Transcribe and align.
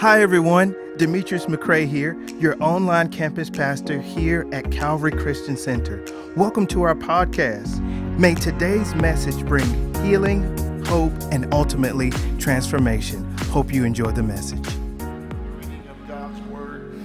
Hi, 0.00 0.22
everyone. 0.22 0.76
Demetrius 0.96 1.46
McCrae 1.46 1.84
here, 1.84 2.16
your 2.38 2.54
online 2.62 3.08
campus 3.08 3.50
pastor 3.50 4.00
here 4.00 4.46
at 4.52 4.70
Calvary 4.70 5.10
Christian 5.10 5.56
Center. 5.56 6.04
Welcome 6.36 6.68
to 6.68 6.82
our 6.82 6.94
podcast. 6.94 7.80
May 8.16 8.36
today's 8.36 8.94
message 8.94 9.44
bring 9.44 9.92
healing, 10.04 10.56
hope, 10.84 11.12
and 11.32 11.52
ultimately 11.52 12.10
transformation. 12.38 13.24
Hope 13.48 13.74
you 13.74 13.82
enjoy 13.82 14.12
the 14.12 14.22
message. 14.22 14.64
Reading 15.00 15.82
of 15.90 16.06
God's 16.06 16.40
Word, 16.42 16.96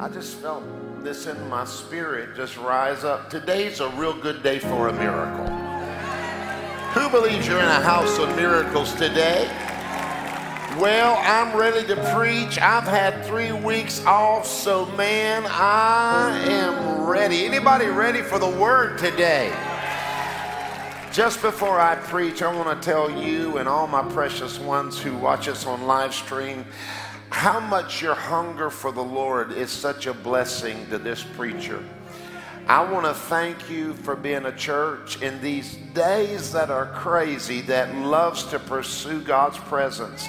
I 0.00 0.08
just 0.08 0.38
felt 0.38 0.64
this 1.04 1.26
in 1.26 1.50
my 1.50 1.66
spirit 1.66 2.34
just 2.34 2.56
rise 2.56 3.04
up. 3.04 3.28
Today's 3.28 3.80
a 3.80 3.90
real 3.90 4.18
good 4.18 4.42
day 4.42 4.58
for 4.58 4.88
a 4.88 4.92
miracle. 4.94 5.44
Who 6.94 7.10
believes 7.10 7.46
you're 7.46 7.60
in 7.60 7.66
a 7.66 7.82
house 7.82 8.18
of 8.18 8.34
miracles 8.36 8.94
today? 8.94 9.67
Well, 10.78 11.18
I'm 11.22 11.58
ready 11.58 11.84
to 11.88 11.96
preach. 12.14 12.56
I've 12.56 12.84
had 12.84 13.26
three 13.26 13.50
weeks 13.50 14.04
off, 14.06 14.46
so 14.46 14.86
man, 14.86 15.44
I 15.48 16.38
am 16.46 17.04
ready. 17.04 17.44
Anybody 17.46 17.86
ready 17.86 18.22
for 18.22 18.38
the 18.38 18.48
word 18.48 18.96
today? 18.96 19.52
Just 21.12 21.42
before 21.42 21.80
I 21.80 21.96
preach, 21.96 22.42
I 22.42 22.54
want 22.54 22.80
to 22.80 22.88
tell 22.88 23.10
you 23.10 23.56
and 23.58 23.68
all 23.68 23.88
my 23.88 24.02
precious 24.12 24.60
ones 24.60 25.00
who 25.00 25.16
watch 25.16 25.48
us 25.48 25.66
on 25.66 25.82
live 25.88 26.14
stream 26.14 26.64
how 27.30 27.58
much 27.58 28.00
your 28.00 28.14
hunger 28.14 28.70
for 28.70 28.92
the 28.92 29.02
Lord 29.02 29.50
is 29.50 29.72
such 29.72 30.06
a 30.06 30.14
blessing 30.14 30.86
to 30.90 30.98
this 30.98 31.24
preacher. 31.24 31.82
I 32.68 32.88
want 32.88 33.04
to 33.06 33.14
thank 33.14 33.68
you 33.68 33.94
for 33.94 34.14
being 34.14 34.44
a 34.44 34.54
church 34.54 35.22
in 35.22 35.40
these 35.40 35.74
days 35.92 36.52
that 36.52 36.70
are 36.70 36.86
crazy 36.86 37.62
that 37.62 37.92
loves 37.96 38.44
to 38.44 38.60
pursue 38.60 39.22
God's 39.22 39.58
presence. 39.58 40.28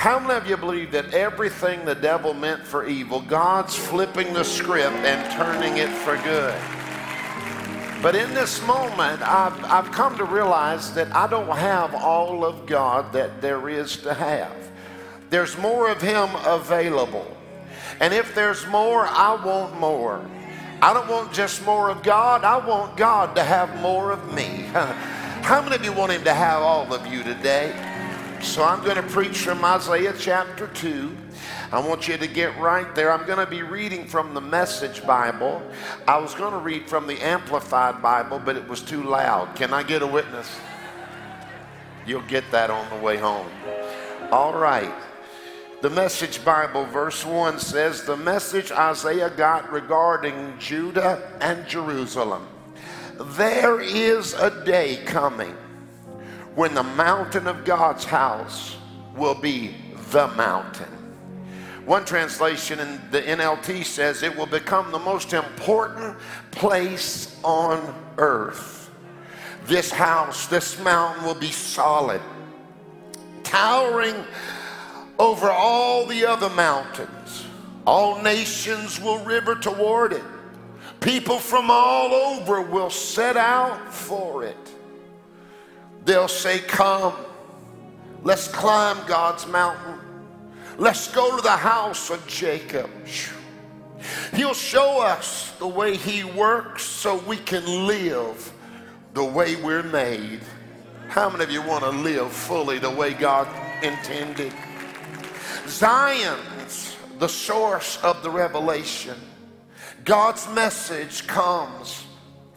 How 0.00 0.18
many 0.18 0.32
of 0.32 0.46
you 0.46 0.56
believe 0.56 0.92
that 0.92 1.12
everything 1.12 1.84
the 1.84 1.94
devil 1.94 2.32
meant 2.32 2.66
for 2.66 2.86
evil, 2.86 3.20
God's 3.20 3.76
flipping 3.76 4.32
the 4.32 4.44
script 4.44 4.96
and 5.04 5.30
turning 5.32 5.76
it 5.76 5.90
for 5.90 6.16
good? 6.24 6.58
But 8.02 8.16
in 8.16 8.32
this 8.32 8.66
moment, 8.66 9.20
I've, 9.20 9.62
I've 9.66 9.92
come 9.92 10.16
to 10.16 10.24
realize 10.24 10.94
that 10.94 11.14
I 11.14 11.26
don't 11.26 11.54
have 11.54 11.94
all 11.94 12.46
of 12.46 12.64
God 12.64 13.12
that 13.12 13.42
there 13.42 13.68
is 13.68 13.98
to 13.98 14.14
have. 14.14 14.70
There's 15.28 15.58
more 15.58 15.90
of 15.90 16.00
Him 16.00 16.30
available. 16.46 17.36
And 18.00 18.14
if 18.14 18.34
there's 18.34 18.66
more, 18.68 19.06
I 19.06 19.34
want 19.44 19.78
more. 19.78 20.24
I 20.80 20.94
don't 20.94 21.10
want 21.10 21.34
just 21.34 21.62
more 21.66 21.90
of 21.90 22.02
God, 22.02 22.42
I 22.42 22.56
want 22.56 22.96
God 22.96 23.36
to 23.36 23.44
have 23.44 23.78
more 23.82 24.12
of 24.12 24.32
me. 24.32 24.46
How 25.42 25.60
many 25.60 25.76
of 25.76 25.84
you 25.84 25.92
want 25.92 26.12
Him 26.12 26.24
to 26.24 26.32
have 26.32 26.62
all 26.62 26.90
of 26.94 27.06
you 27.06 27.22
today? 27.22 27.89
So 28.42 28.64
I'm 28.64 28.82
going 28.82 28.96
to 28.96 29.02
preach 29.02 29.38
from 29.42 29.62
Isaiah 29.62 30.14
chapter 30.18 30.66
2. 30.68 31.14
I 31.72 31.78
want 31.78 32.08
you 32.08 32.16
to 32.16 32.26
get 32.26 32.58
right 32.58 32.92
there. 32.94 33.12
I'm 33.12 33.26
going 33.26 33.38
to 33.38 33.46
be 33.46 33.62
reading 33.62 34.06
from 34.06 34.32
the 34.32 34.40
Message 34.40 35.06
Bible. 35.06 35.62
I 36.08 36.16
was 36.16 36.34
going 36.34 36.52
to 36.52 36.58
read 36.58 36.88
from 36.88 37.06
the 37.06 37.20
Amplified 37.20 38.00
Bible, 38.00 38.40
but 38.42 38.56
it 38.56 38.66
was 38.66 38.80
too 38.80 39.02
loud. 39.02 39.54
Can 39.56 39.74
I 39.74 39.82
get 39.82 40.00
a 40.00 40.06
witness? 40.06 40.50
You'll 42.06 42.22
get 42.22 42.50
that 42.50 42.70
on 42.70 42.88
the 42.88 43.04
way 43.04 43.18
home. 43.18 43.46
All 44.32 44.58
right. 44.58 44.92
The 45.82 45.90
Message 45.90 46.42
Bible, 46.42 46.86
verse 46.86 47.24
1 47.26 47.58
says, 47.58 48.04
The 48.04 48.16
message 48.16 48.72
Isaiah 48.72 49.30
got 49.30 49.70
regarding 49.70 50.54
Judah 50.58 51.30
and 51.42 51.68
Jerusalem. 51.68 52.48
There 53.18 53.80
is 53.80 54.32
a 54.32 54.64
day 54.64 54.96
coming 55.04 55.54
when 56.54 56.74
the 56.74 56.82
mountain 56.82 57.46
of 57.46 57.64
God's 57.64 58.04
house 58.04 58.76
will 59.14 59.34
be 59.34 59.74
the 60.10 60.28
mountain. 60.28 60.88
One 61.86 62.04
translation 62.04 62.78
in 62.78 63.00
the 63.10 63.22
NLT 63.22 63.84
says 63.84 64.22
it 64.22 64.36
will 64.36 64.46
become 64.46 64.92
the 64.92 64.98
most 64.98 65.32
important 65.32 66.16
place 66.50 67.38
on 67.42 67.94
earth. 68.18 68.90
This 69.64 69.90
house, 69.90 70.46
this 70.46 70.78
mountain 70.82 71.24
will 71.24 71.34
be 71.34 71.50
solid, 71.50 72.20
towering 73.42 74.16
over 75.18 75.50
all 75.50 76.06
the 76.06 76.26
other 76.26 76.50
mountains. 76.50 77.46
All 77.86 78.22
nations 78.22 79.00
will 79.00 79.24
river 79.24 79.54
toward 79.54 80.12
it. 80.12 80.24
People 81.00 81.38
from 81.38 81.70
all 81.70 82.12
over 82.12 82.60
will 82.60 82.90
set 82.90 83.36
out 83.36 83.92
for 83.92 84.44
it. 84.44 84.69
They'll 86.04 86.28
say, 86.28 86.60
Come, 86.60 87.14
let's 88.22 88.48
climb 88.48 88.98
God's 89.06 89.46
mountain. 89.46 89.98
Let's 90.78 91.12
go 91.12 91.36
to 91.36 91.42
the 91.42 91.50
house 91.50 92.10
of 92.10 92.26
Jacob. 92.26 92.90
He'll 94.34 94.54
show 94.54 95.02
us 95.02 95.52
the 95.58 95.68
way 95.68 95.96
He 95.96 96.24
works 96.24 96.82
so 96.82 97.18
we 97.18 97.36
can 97.36 97.86
live 97.86 98.52
the 99.12 99.24
way 99.24 99.56
we're 99.56 99.82
made. 99.82 100.40
How 101.08 101.28
many 101.28 101.44
of 101.44 101.50
you 101.50 101.60
want 101.62 101.84
to 101.84 101.90
live 101.90 102.32
fully 102.32 102.78
the 102.78 102.90
way 102.90 103.12
God 103.12 103.48
intended? 103.82 104.52
Zion's 105.66 106.96
the 107.18 107.28
source 107.28 107.98
of 108.02 108.22
the 108.22 108.30
revelation. 108.30 109.16
God's 110.04 110.48
message 110.54 111.26
comes 111.26 112.06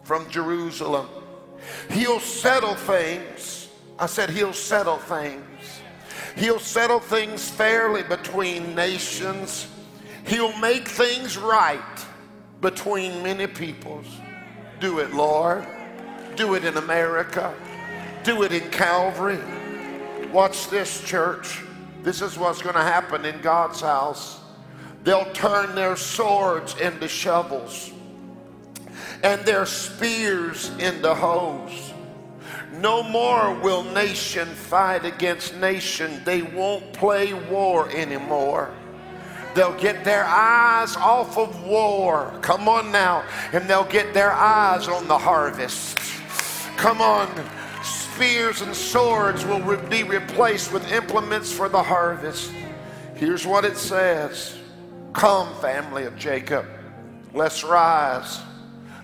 from 0.04 0.28
Jerusalem. 0.30 1.08
He'll 1.90 2.20
settle 2.20 2.74
things. 2.74 3.68
I 3.98 4.06
said, 4.06 4.30
He'll 4.30 4.52
settle 4.52 4.98
things. 4.98 5.42
He'll 6.36 6.58
settle 6.58 7.00
things 7.00 7.48
fairly 7.48 8.02
between 8.02 8.74
nations. 8.74 9.68
He'll 10.26 10.56
make 10.58 10.88
things 10.88 11.36
right 11.38 12.06
between 12.60 13.22
many 13.22 13.46
peoples. 13.46 14.06
Do 14.80 14.98
it, 14.98 15.14
Lord. 15.14 15.66
Do 16.34 16.54
it 16.54 16.64
in 16.64 16.76
America. 16.76 17.54
Do 18.24 18.42
it 18.42 18.52
in 18.52 18.68
Calvary. 18.70 19.38
Watch 20.32 20.68
this, 20.68 21.04
church. 21.04 21.62
This 22.02 22.20
is 22.20 22.36
what's 22.36 22.60
going 22.60 22.74
to 22.74 22.82
happen 22.82 23.24
in 23.24 23.40
God's 23.40 23.80
house. 23.80 24.40
They'll 25.04 25.30
turn 25.32 25.74
their 25.74 25.96
swords 25.96 26.74
into 26.80 27.06
shovels 27.06 27.92
and 29.22 29.40
their 29.42 29.66
spears 29.66 30.70
into 30.78 31.14
hoes. 31.14 31.92
No 32.72 33.02
more 33.02 33.54
will 33.60 33.84
nation 33.84 34.48
fight 34.48 35.04
against 35.04 35.56
nation. 35.56 36.20
They 36.24 36.42
won't 36.42 36.92
play 36.92 37.32
war 37.32 37.88
anymore. 37.90 38.74
They'll 39.54 39.78
get 39.78 40.04
their 40.04 40.24
eyes 40.24 40.96
off 40.96 41.38
of 41.38 41.64
war. 41.64 42.36
Come 42.42 42.68
on 42.68 42.90
now. 42.90 43.24
And 43.52 43.68
they'll 43.68 43.84
get 43.84 44.12
their 44.12 44.32
eyes 44.32 44.88
on 44.88 45.06
the 45.06 45.16
harvest. 45.16 45.96
Come 46.76 47.00
on. 47.00 47.28
Spears 47.84 48.62
and 48.62 48.74
swords 48.74 49.44
will 49.44 49.76
be 49.88 50.02
replaced 50.02 50.72
with 50.72 50.90
implements 50.90 51.52
for 51.52 51.68
the 51.68 51.82
harvest. 51.82 52.52
Here's 53.14 53.46
what 53.46 53.64
it 53.64 53.76
says 53.76 54.58
Come, 55.12 55.54
family 55.60 56.04
of 56.04 56.16
Jacob. 56.16 56.66
Let's 57.32 57.62
rise. 57.62 58.40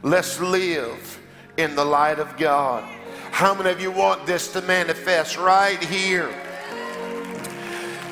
Let's 0.02 0.40
live 0.40 1.20
in 1.58 1.74
the 1.74 1.84
light 1.84 2.18
of 2.18 2.34
God. 2.38 2.84
How 3.32 3.54
many 3.54 3.68
of 3.68 3.82
you 3.82 3.90
want 3.90 4.26
this 4.26 4.50
to 4.52 4.62
manifest 4.62 5.36
right 5.36 5.82
here? 5.84 6.30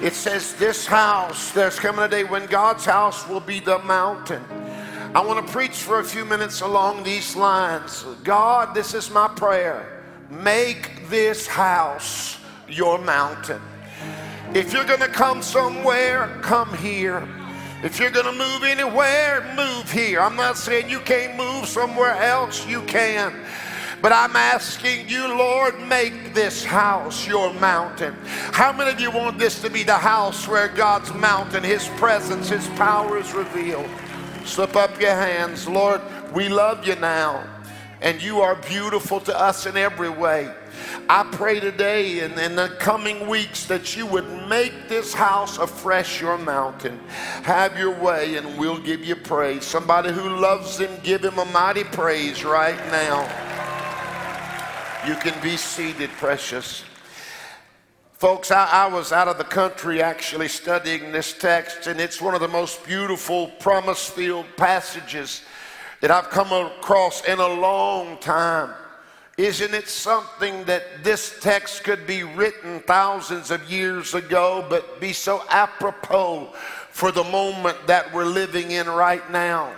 It 0.02 0.12
says, 0.12 0.54
This 0.54 0.86
house, 0.86 1.50
there's 1.52 1.78
coming 1.78 2.04
a 2.04 2.08
day 2.08 2.24
when 2.24 2.44
God's 2.46 2.84
house 2.84 3.26
will 3.26 3.40
be 3.40 3.60
the 3.60 3.78
mountain. 3.80 4.44
I 5.14 5.24
want 5.24 5.44
to 5.44 5.52
preach 5.52 5.76
for 5.76 6.00
a 6.00 6.04
few 6.04 6.26
minutes 6.26 6.60
along 6.60 7.04
these 7.04 7.34
lines. 7.34 8.04
God, 8.22 8.74
this 8.74 8.92
is 8.92 9.10
my 9.10 9.28
prayer. 9.28 10.02
Make 10.28 11.08
this 11.08 11.46
house 11.46 12.38
your 12.68 12.98
mountain. 12.98 13.62
If 14.52 14.74
you're 14.74 14.84
going 14.84 15.00
to 15.00 15.08
come 15.08 15.40
somewhere, 15.40 16.38
come 16.42 16.76
here. 16.76 17.26
If 17.80 18.00
you're 18.00 18.10
going 18.10 18.26
to 18.26 18.32
move 18.32 18.64
anywhere, 18.64 19.52
move 19.54 19.90
here. 19.90 20.20
I'm 20.20 20.34
not 20.34 20.56
saying 20.56 20.90
you 20.90 20.98
can't 20.98 21.36
move 21.36 21.66
somewhere 21.68 22.16
else, 22.16 22.66
you 22.66 22.82
can. 22.82 23.32
But 24.02 24.12
I'm 24.12 24.34
asking 24.34 25.08
you, 25.08 25.28
Lord, 25.28 25.80
make 25.86 26.34
this 26.34 26.64
house 26.64 27.26
your 27.26 27.52
mountain. 27.54 28.16
How 28.52 28.72
many 28.72 28.90
of 28.90 29.00
you 29.00 29.12
want 29.12 29.38
this 29.38 29.62
to 29.62 29.70
be 29.70 29.84
the 29.84 29.96
house 29.96 30.48
where 30.48 30.66
God's 30.66 31.12
mountain, 31.14 31.62
His 31.62 31.86
presence, 31.90 32.48
His 32.48 32.66
power 32.70 33.16
is 33.16 33.32
revealed? 33.32 33.88
Slip 34.44 34.74
up 34.74 35.00
your 35.00 35.14
hands. 35.14 35.68
Lord, 35.68 36.00
we 36.32 36.48
love 36.48 36.84
you 36.84 36.96
now, 36.96 37.44
and 38.00 38.20
you 38.20 38.40
are 38.40 38.56
beautiful 38.56 39.20
to 39.20 39.38
us 39.38 39.66
in 39.66 39.76
every 39.76 40.10
way. 40.10 40.52
I 41.08 41.24
pray 41.32 41.60
today 41.60 42.20
and 42.20 42.38
in 42.38 42.56
the 42.56 42.68
coming 42.78 43.26
weeks 43.26 43.66
that 43.66 43.96
you 43.96 44.06
would 44.06 44.28
make 44.48 44.88
this 44.88 45.14
house 45.14 45.58
afresh 45.58 46.20
your 46.20 46.38
mountain. 46.38 46.98
Have 47.42 47.78
your 47.78 47.98
way, 47.98 48.36
and 48.36 48.58
we'll 48.58 48.80
give 48.80 49.04
you 49.04 49.16
praise. 49.16 49.64
Somebody 49.64 50.12
who 50.12 50.36
loves 50.36 50.78
him, 50.78 50.90
give 51.02 51.24
him 51.24 51.38
a 51.38 51.44
mighty 51.46 51.84
praise 51.84 52.44
right 52.44 52.78
now. 52.90 53.22
You 55.06 55.14
can 55.16 55.40
be 55.42 55.56
seated, 55.56 56.10
precious. 56.10 56.84
Folks, 58.18 58.50
I, 58.50 58.64
I, 58.66 58.86
was 58.88 59.12
out 59.12 59.28
of 59.28 59.38
the 59.38 59.44
country 59.44 60.02
actually 60.02 60.48
studying 60.48 61.12
this 61.12 61.32
text, 61.32 61.86
and 61.86 62.00
it's 62.00 62.20
one 62.20 62.34
of 62.34 62.40
the 62.40 62.48
most 62.48 62.84
beautiful, 62.84 63.46
promise 63.60 64.08
filled 64.08 64.46
passages 64.56 65.42
that 66.00 66.10
I've 66.10 66.28
come 66.28 66.52
across 66.52 67.24
in 67.24 67.38
a 67.38 67.46
long 67.46 68.18
time. 68.18 68.74
Isn't 69.38 69.72
it 69.72 69.88
something 69.88 70.64
that 70.64 71.04
this 71.04 71.38
text 71.40 71.84
could 71.84 72.08
be 72.08 72.24
written 72.24 72.80
thousands 72.80 73.52
of 73.52 73.70
years 73.70 74.14
ago, 74.14 74.66
but 74.68 75.00
be 75.00 75.12
so 75.12 75.44
apropos 75.48 76.52
for 76.90 77.12
the 77.12 77.22
moment 77.22 77.78
that 77.86 78.12
we're 78.12 78.24
living 78.24 78.72
in 78.72 78.88
right 78.88 79.30
now? 79.30 79.72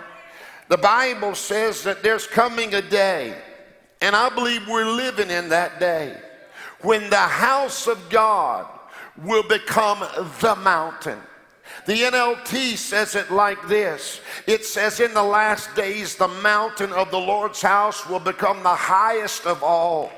The 0.67 0.79
Bible 0.79 1.35
says 1.35 1.83
that 1.83 2.01
there's 2.01 2.25
coming 2.25 2.73
a 2.73 2.81
day, 2.81 3.35
and 4.01 4.15
I 4.15 4.29
believe 4.29 4.67
we're 4.67 4.83
living 4.83 5.29
in 5.29 5.49
that 5.49 5.79
day 5.79 6.19
when 6.81 7.11
the 7.11 7.17
house 7.17 7.85
of 7.85 8.09
God 8.09 8.67
will 9.23 9.43
become 9.43 9.99
the 10.39 10.55
mountain. 10.55 11.19
The 11.85 11.93
NLT 11.93 12.77
says 12.77 13.15
it 13.15 13.31
like 13.31 13.67
this 13.67 14.21
it 14.47 14.65
says, 14.65 14.99
In 14.99 15.13
the 15.13 15.23
last 15.23 15.73
days, 15.75 16.15
the 16.15 16.27
mountain 16.27 16.91
of 16.93 17.11
the 17.11 17.19
Lord's 17.19 17.61
house 17.61 18.07
will 18.07 18.19
become 18.19 18.63
the 18.63 18.69
highest 18.69 19.45
of 19.45 19.63
all. 19.63 20.11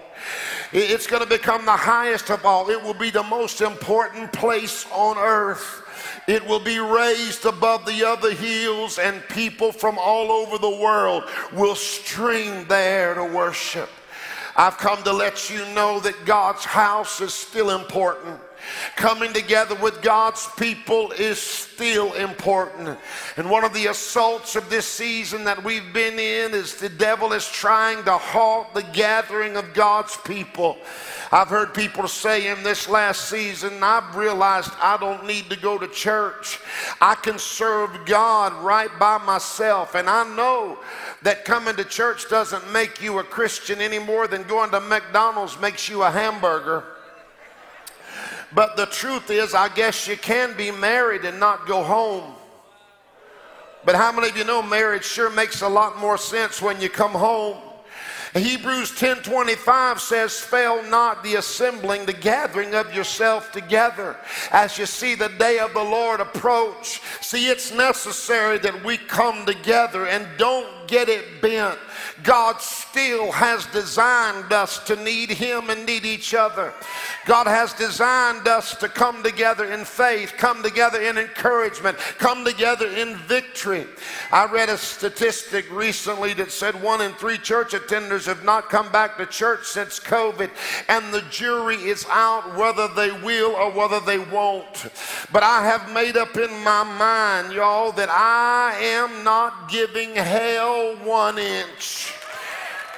It's 0.71 1.07
going 1.07 1.21
to 1.21 1.29
become 1.29 1.65
the 1.65 1.71
highest 1.71 2.31
of 2.31 2.45
all. 2.45 2.69
It 2.69 2.81
will 2.81 2.94
be 2.94 3.11
the 3.11 3.23
most 3.23 3.61
important 3.61 4.33
place 4.33 4.88
on 4.91 5.17
earth. 5.17 5.81
It 6.27 6.45
will 6.47 6.59
be 6.59 6.79
raised 6.79 7.45
above 7.45 7.85
the 7.85 8.06
other 8.06 8.33
hills, 8.33 8.97
and 8.97 9.21
people 9.29 9.71
from 9.71 9.97
all 9.99 10.31
over 10.31 10.57
the 10.57 10.69
world 10.69 11.23
will 11.51 11.75
stream 11.75 12.65
there 12.67 13.13
to 13.13 13.23
worship. 13.23 13.89
I've 14.56 14.77
come 14.77 15.03
to 15.03 15.11
let 15.11 15.49
you 15.49 15.65
know 15.73 15.99
that 15.99 16.25
God's 16.25 16.63
house 16.63 17.21
is 17.21 17.33
still 17.33 17.71
important. 17.71 18.39
Coming 18.95 19.33
together 19.33 19.75
with 19.75 20.01
God's 20.01 20.48
people 20.57 21.12
is 21.12 21.39
still 21.39 22.13
important. 22.13 22.98
And 23.38 23.50
one 23.50 23.63
of 23.63 23.74
the 23.74 23.88
assaults 23.88 24.56
of 24.56 24.69
this 24.69 24.86
season 24.86 25.44
that 25.45 25.63
we've 25.63 25.94
been 25.94 26.19
in 26.19 26.54
is 26.54 26.75
the 26.75 26.89
devil 26.89 27.33
is 27.33 27.48
trying 27.48 28.04
to 28.06 28.18
halt 28.18 28.74
the 28.74 28.83
gathering 28.83 29.57
of 29.57 29.74
God's 29.74 30.15
people. 30.18 30.77
I've 31.31 31.48
heard 31.48 31.74
people 31.74 32.07
say 32.07 32.48
in 32.48 32.62
this 32.62 32.88
last 32.88 33.30
season, 33.30 33.81
I've 33.81 34.15
realized 34.15 34.71
I 34.80 34.98
don't 34.98 35.25
need 35.25 35.50
to 35.50 35.57
go 35.57 35.80
to 35.80 35.88
church. 35.88 36.59
I 37.01 37.16
can 37.16 37.39
serve 37.39 38.06
God 38.06 38.54
right 38.63 38.92
by 39.00 39.18
myself. 39.18 39.95
And 39.95 40.07
I 40.07 40.24
know 40.36 40.77
that 41.24 41.45
coming 41.45 41.75
to 41.77 41.83
church 41.83 42.30
doesn't 42.30 42.71
make 42.71 43.01
you 43.01 43.19
a 43.19 43.24
Christian 43.24 43.81
any 43.81 44.00
more 44.00 44.27
than 44.27 44.44
going 44.44 44.71
to 44.71 44.80
McDonald's 44.80 45.59
makes 45.59 45.89
you 45.89 46.04
a 46.04 46.12
hamburger. 46.12 46.83
But 48.55 48.77
the 48.77 48.85
truth 48.85 49.29
is, 49.29 49.53
I 49.53 49.69
guess 49.69 50.07
you 50.07 50.17
can 50.17 50.55
be 50.55 50.71
married 50.71 51.25
and 51.25 51.39
not 51.39 51.65
go 51.65 51.83
home. 51.83 52.35
But 53.85 53.95
how 53.95 54.11
many 54.11 54.29
of 54.29 54.38
you 54.38 54.44
know 54.44 54.61
marriage 54.61 55.05
sure 55.05 55.29
makes 55.29 55.61
a 55.61 55.67
lot 55.67 55.97
more 55.97 56.17
sense 56.17 56.61
when 56.61 56.79
you 56.79 56.89
come 56.89 57.11
home? 57.11 57.57
Hebrews 58.33 58.91
10:25 58.91 60.01
says, 60.01 60.39
"Fail 60.39 60.81
not 60.83 61.21
the 61.21 61.35
assembling, 61.35 62.05
the 62.05 62.13
gathering 62.13 62.73
of 62.73 62.94
yourself 62.94 63.51
together, 63.51 64.17
as 64.50 64.79
you 64.79 64.88
see 64.88 65.13
the 65.13 65.29
day 65.29 65.59
of 65.59 65.73
the 65.73 65.83
Lord 65.83 66.19
approach." 66.19 66.99
See, 67.21 67.49
it's 67.49 67.69
necessary 67.71 68.57
that 68.59 68.83
we 68.83 68.97
come 68.97 69.45
together 69.45 70.07
and 70.07 70.27
don't 70.38 70.88
get 70.88 71.09
it 71.09 71.41
bent. 71.41 71.77
God 72.23 72.61
still 72.61 73.31
has 73.31 73.65
designed 73.67 74.51
us 74.53 74.79
to 74.85 74.95
need 75.03 75.29
Him 75.29 75.69
and 75.69 75.85
need 75.85 76.05
each 76.05 76.33
other. 76.33 76.73
God 77.25 77.47
has 77.47 77.73
designed 77.73 78.47
us 78.47 78.75
to 78.77 78.88
come 78.89 79.23
together 79.23 79.71
in 79.71 79.85
faith, 79.85 80.33
come 80.38 80.61
together 80.61 81.01
in 81.01 81.17
encouragement, 81.17 81.97
come 81.97 82.44
together 82.44 82.88
in 82.88 83.15
victory. 83.17 83.85
I 84.31 84.45
read 84.45 84.69
a 84.69 84.77
statistic 84.77 85.69
recently 85.71 86.33
that 86.35 86.51
said 86.51 86.81
one 86.81 87.01
in 87.01 87.13
three 87.13 87.38
church 87.38 87.71
attenders 87.71 88.25
have 88.25 88.44
not 88.44 88.69
come 88.69 88.91
back 88.91 89.17
to 89.17 89.25
church 89.25 89.65
since 89.65 89.99
COVID, 89.99 90.49
and 90.89 91.13
the 91.13 91.23
jury 91.29 91.75
is 91.75 92.06
out 92.09 92.56
whether 92.56 92.88
they 92.89 93.11
will 93.21 93.51
or 93.51 93.71
whether 93.71 93.99
they 93.99 94.19
won't. 94.19 94.88
But 95.31 95.44
I 95.44 95.63
have 95.65 95.91
made 95.94 96.17
up 96.17 96.35
in 96.38 96.51
my 96.63 96.83
mind, 96.83 97.53
y'all, 97.53 97.91
that 97.94 98.09
I 98.09 98.77
am 98.79 99.23
not 99.23 99.69
giving 99.69 100.15
hell 100.15 100.95
one 100.97 101.38
inch. 101.38 101.93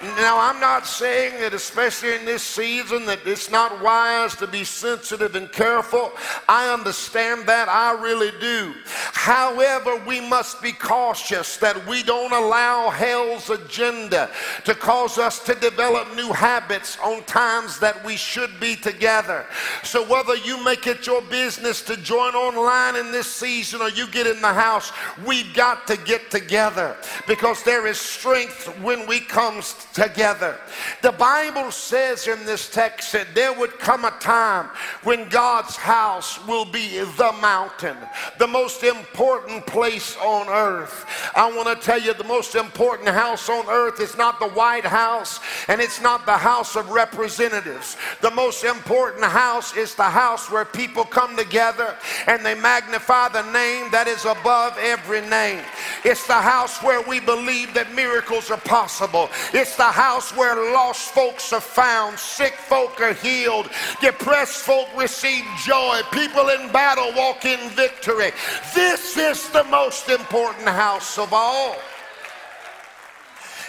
Now, 0.02 0.38
I'm 0.38 0.60
not 0.60 0.86
saying 0.86 1.40
that, 1.40 1.54
especially 1.54 2.16
in 2.16 2.26
this 2.26 2.44
season, 2.44 3.06
that 3.06 3.20
it's 3.26 3.50
not 3.50 3.82
wise 3.82 4.36
to 4.36 4.48
be 4.48 4.66
sensitive 4.66 5.36
and 5.36 5.50
careful. 5.50 6.12
I 6.50 6.74
understand 6.74 7.48
that. 7.48 7.70
I 7.70 7.94
really 7.94 8.32
do. 8.42 8.74
However, 9.14 9.96
we 10.06 10.20
must 10.20 10.62
be 10.62 10.74
cautious 10.74 11.56
that 11.58 11.88
we 11.88 12.04
don't 12.04 12.34
allow 12.34 12.90
hell's 12.90 13.50
agenda 13.50 14.30
to 14.66 14.76
cause 14.76 15.18
us 15.18 15.40
to 15.46 15.56
develop 15.56 16.14
new 16.14 16.34
habits 16.34 16.98
on 17.02 17.24
times 17.24 17.80
that 17.80 18.04
we 18.04 18.18
should 18.18 18.60
be 18.60 18.76
together. 18.76 19.46
So, 19.84 20.06
whether 20.06 20.36
you 20.36 20.62
make 20.62 20.88
it 20.88 21.08
your 21.08 21.22
business 21.22 21.82
to 21.84 21.96
join 21.96 22.36
online 22.36 22.98
in 22.98 23.14
this 23.14 23.28
season 23.28 23.82
or 23.82 23.90
you 23.90 24.08
get 24.08 24.28
in 24.28 24.42
the 24.42 24.54
house, 24.54 24.92
we've 25.26 25.54
got 25.54 25.88
to 25.88 25.96
get 25.96 26.30
together 26.30 26.98
because 27.28 27.64
there 27.64 27.88
is 27.88 27.98
strength 27.98 28.68
when 28.82 29.08
we 29.08 29.22
come 29.22 29.62
together. 29.96 30.60
The 31.02 31.14
Bible 31.14 31.72
says 31.72 32.28
in 32.28 32.46
this 32.46 32.70
text 32.70 33.14
that 33.14 33.34
there 33.34 33.54
would 33.54 33.80
come 33.80 34.04
a 34.04 34.12
time 34.20 34.70
when 35.04 35.30
God's 35.30 35.78
house 35.78 36.46
will 36.46 36.66
be 36.66 37.00
the 37.00 37.34
mountain, 37.42 37.96
the 38.38 38.46
most 38.48 38.84
important 38.84 39.66
place 39.66 40.18
on 40.18 40.50
earth. 40.50 41.06
I 41.34 41.50
want 41.50 41.70
to 41.70 41.86
tell 41.86 42.00
you 42.00 42.14
the 42.14 42.26
most 42.26 42.56
important 42.56 43.08
house 43.08 43.48
on 43.48 43.70
earth 43.70 44.02
is 44.02 44.18
not 44.18 44.42
the 44.42 44.50
White 44.50 44.84
House 44.84 45.40
and 45.70 45.80
it's 45.80 46.02
not 46.02 46.26
the 46.26 46.38
House 46.38 46.76
of 46.76 46.90
Representatives. 46.90 47.96
The 48.20 48.32
most 48.32 48.66
important 48.66 49.24
house 49.24 49.78
is 49.78 49.96
the 49.96 50.04
house 50.04 50.52
where 50.52 50.66
people 50.66 51.06
come 51.06 51.38
together 51.38 51.96
and 52.28 52.46
they 52.46 52.56
magnify 52.56 53.30
the 53.30 53.50
name 53.54 53.90
that 53.92 54.10
is 54.10 54.26
above 54.26 54.78
every 54.78 55.22
name. 55.22 55.64
It's 56.04 56.28
the 56.28 56.34
house 56.34 56.84
where 56.84 57.02
we 57.02 57.22
believe 57.22 57.74
that 57.76 57.96
miracles 57.96 58.52
are 58.52 58.60
possible. 58.60 59.30
It's 59.54 59.78
the 59.78 59.85
house 59.92 60.36
where 60.36 60.74
lost 60.74 61.12
folks 61.12 61.52
are 61.54 61.62
found, 61.62 62.18
sick 62.18 62.54
folk 62.54 63.00
are 63.02 63.14
healed, 63.14 63.70
depressed 64.02 64.62
folk 64.62 64.88
receive 64.98 65.44
joy, 65.64 66.02
people 66.12 66.50
in 66.50 66.72
battle 66.72 67.12
walk 67.16 67.46
in 67.46 67.70
victory. 67.70 68.32
This 68.74 69.18
is 69.18 69.50
the 69.50 69.64
most 69.66 70.10
important 70.10 70.68
house 70.68 71.18
of 71.18 71.34
all. 71.34 71.76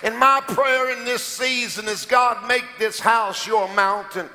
And 0.03 0.19
my 0.19 0.41
prayer 0.47 0.97
in 0.97 1.05
this 1.05 1.25
season 1.25 1.89
is 1.89 2.05
God, 2.05 2.47
make 2.47 2.65
this 2.79 3.01
house 3.01 3.47
your 3.47 3.73
mountain. 3.75 4.29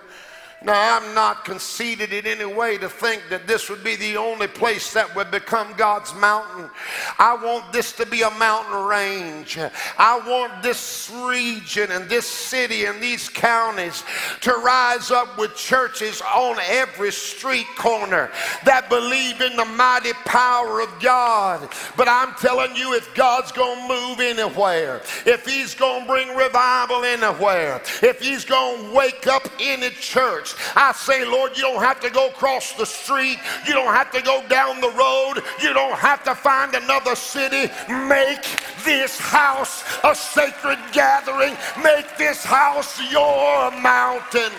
Now, 0.63 0.99
I'm 0.99 1.15
not 1.15 1.43
conceited 1.43 2.13
in 2.13 2.27
any 2.27 2.45
way 2.45 2.77
to 2.77 2.87
think 2.87 3.23
that 3.31 3.47
this 3.47 3.67
would 3.67 3.83
be 3.83 3.95
the 3.95 4.15
only 4.17 4.45
place 4.45 4.93
that 4.93 5.15
would 5.15 5.31
become 5.31 5.73
God's 5.75 6.13
mountain. 6.13 6.69
I 7.17 7.33
want 7.33 7.73
this 7.73 7.93
to 7.93 8.05
be 8.05 8.21
a 8.21 8.29
mountain 8.29 8.85
range. 8.85 9.57
I 9.97 10.19
want 10.19 10.61
this 10.61 11.11
region 11.25 11.89
and 11.89 12.07
this 12.07 12.27
city 12.27 12.85
and 12.85 13.01
these 13.01 13.27
counties 13.27 14.03
to 14.41 14.51
rise 14.51 15.09
up 15.09 15.35
with 15.39 15.55
churches 15.55 16.21
on 16.21 16.57
every 16.69 17.11
street 17.11 17.67
corner 17.75 18.29
that 18.63 18.87
believe 18.87 19.41
in 19.41 19.55
the 19.55 19.65
mighty 19.65 20.13
power 20.25 20.79
of 20.81 20.89
God. 21.01 21.67
But 21.97 22.07
I'm 22.07 22.35
telling 22.35 22.75
you, 22.75 22.93
if 22.93 23.11
God's 23.15 23.51
going 23.51 23.87
to 23.87 23.93
move 23.95 24.19
anywhere, 24.19 25.01
if 25.25 25.47
He's 25.47 25.73
going 25.73 26.03
to 26.03 26.07
bring 26.07 26.35
revival 26.35 27.03
anywhere, 27.03 27.81
if 28.03 28.21
He's 28.21 28.45
going 28.45 28.83
to 28.83 28.95
wake 28.95 29.25
up 29.25 29.47
any 29.59 29.89
church, 29.89 30.50
I 30.75 30.91
say, 30.93 31.25
Lord, 31.25 31.55
you 31.55 31.63
don't 31.63 31.81
have 31.81 32.00
to 32.01 32.10
go 32.10 32.29
across 32.29 32.74
the 32.74 32.86
street. 32.86 33.38
You 33.67 33.74
don't 33.74 33.93
have 33.93 34.12
to 34.12 34.22
go 34.22 34.43
down 34.48 34.81
the 34.81 34.91
road. 34.91 35.43
You 35.62 35.74
don't 35.74 35.98
have 35.98 36.24
to 36.24 36.36
find 36.36 36.74
another 36.74 37.15
city. 37.15 37.72
Make 37.89 38.43
this 38.84 39.20
house 39.20 39.84
a 40.03 40.15
sacred 40.15 40.79
gathering. 40.91 41.55
Make 41.84 42.17
this 42.17 42.43
house 42.43 43.00
your 43.12 43.72
mountain. 43.81 44.51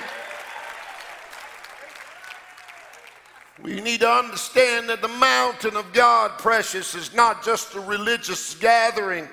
We 3.63 3.81
need 3.81 4.01
to 4.01 4.11
understand 4.11 4.89
that 4.89 5.03
the 5.03 5.09
mountain 5.09 5.77
of 5.77 5.93
God, 5.93 6.33
precious, 6.39 6.97
is 6.97 7.15
not 7.15 7.45
just 7.45 7.75
a 7.75 7.81
religious 7.81 8.57
gathering. 8.57 9.29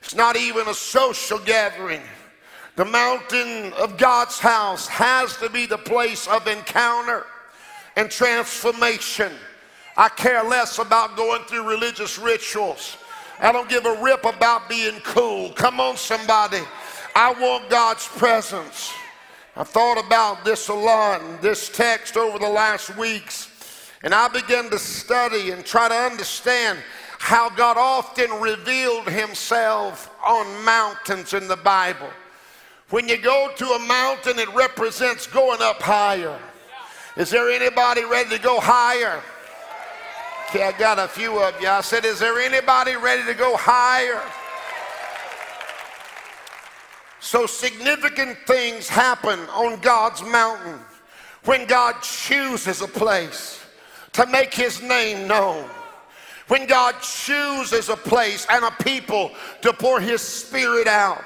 It's 0.00 0.14
not 0.14 0.36
even 0.36 0.66
a 0.66 0.74
social 0.74 1.38
gathering. 1.38 2.02
The 2.76 2.84
mountain 2.84 3.72
of 3.74 3.96
God's 3.96 4.38
house 4.38 4.88
has 4.88 5.36
to 5.36 5.48
be 5.48 5.66
the 5.66 5.78
place 5.78 6.26
of 6.26 6.48
encounter 6.48 7.24
and 7.94 8.10
transformation. 8.10 9.32
I 9.96 10.08
care 10.08 10.42
less 10.42 10.78
about 10.78 11.16
going 11.16 11.42
through 11.44 11.68
religious 11.68 12.18
rituals. 12.18 12.96
I 13.38 13.52
don't 13.52 13.68
give 13.68 13.86
a 13.86 14.02
rip 14.02 14.24
about 14.24 14.68
being 14.68 15.00
cool. 15.04 15.50
Come 15.50 15.78
on, 15.78 15.96
somebody. 15.96 16.62
I 17.14 17.32
want 17.32 17.70
God's 17.70 18.08
presence. 18.08 18.92
I've 19.56 19.68
thought 19.68 20.04
about 20.04 20.44
this 20.44 20.66
a 20.66 20.74
lot, 20.74 21.20
and 21.20 21.40
this 21.40 21.68
text 21.68 22.16
over 22.16 22.40
the 22.40 22.48
last 22.48 22.96
weeks, 22.96 23.88
and 24.02 24.12
I 24.12 24.26
began 24.26 24.68
to 24.70 24.80
study 24.80 25.52
and 25.52 25.64
try 25.64 25.88
to 25.88 25.94
understand 25.94 26.80
how 27.20 27.50
God 27.50 27.76
often 27.76 28.32
revealed 28.40 29.08
himself 29.08 30.10
on 30.26 30.64
mountains 30.64 31.34
in 31.34 31.46
the 31.46 31.56
Bible. 31.56 32.10
When 32.90 33.08
you 33.08 33.16
go 33.16 33.50
to 33.56 33.64
a 33.64 33.78
mountain, 33.78 34.38
it 34.38 34.52
represents 34.54 35.26
going 35.26 35.62
up 35.62 35.80
higher. 35.80 36.38
Is 37.16 37.30
there 37.30 37.50
anybody 37.50 38.04
ready 38.04 38.30
to 38.30 38.38
go 38.38 38.60
higher? 38.60 39.22
Okay, 40.48 40.64
I 40.64 40.72
got 40.72 40.98
a 40.98 41.08
few 41.08 41.40
of 41.40 41.60
you. 41.60 41.68
I 41.68 41.80
said, 41.80 42.04
Is 42.04 42.18
there 42.18 42.38
anybody 42.38 42.96
ready 42.96 43.24
to 43.24 43.34
go 43.34 43.56
higher? 43.56 44.20
So 47.20 47.46
significant 47.46 48.36
things 48.46 48.86
happen 48.86 49.40
on 49.54 49.80
God's 49.80 50.22
mountain 50.22 50.78
when 51.44 51.66
God 51.66 52.00
chooses 52.02 52.82
a 52.82 52.86
place 52.88 53.64
to 54.12 54.26
make 54.26 54.52
his 54.52 54.82
name 54.82 55.26
known. 55.26 55.68
When 56.48 56.66
God 56.66 56.96
chooses 57.00 57.88
a 57.88 57.96
place 57.96 58.46
and 58.50 58.64
a 58.64 58.70
people 58.82 59.32
to 59.62 59.72
pour 59.72 60.00
his 60.00 60.20
spirit 60.20 60.86
out. 60.86 61.24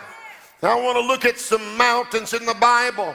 Now 0.63 0.79
I 0.79 0.83
want 0.83 0.97
to 0.97 1.07
look 1.07 1.25
at 1.25 1.39
some 1.39 1.77
mountains 1.77 2.35
in 2.35 2.45
the 2.45 2.55
Bible 2.55 3.15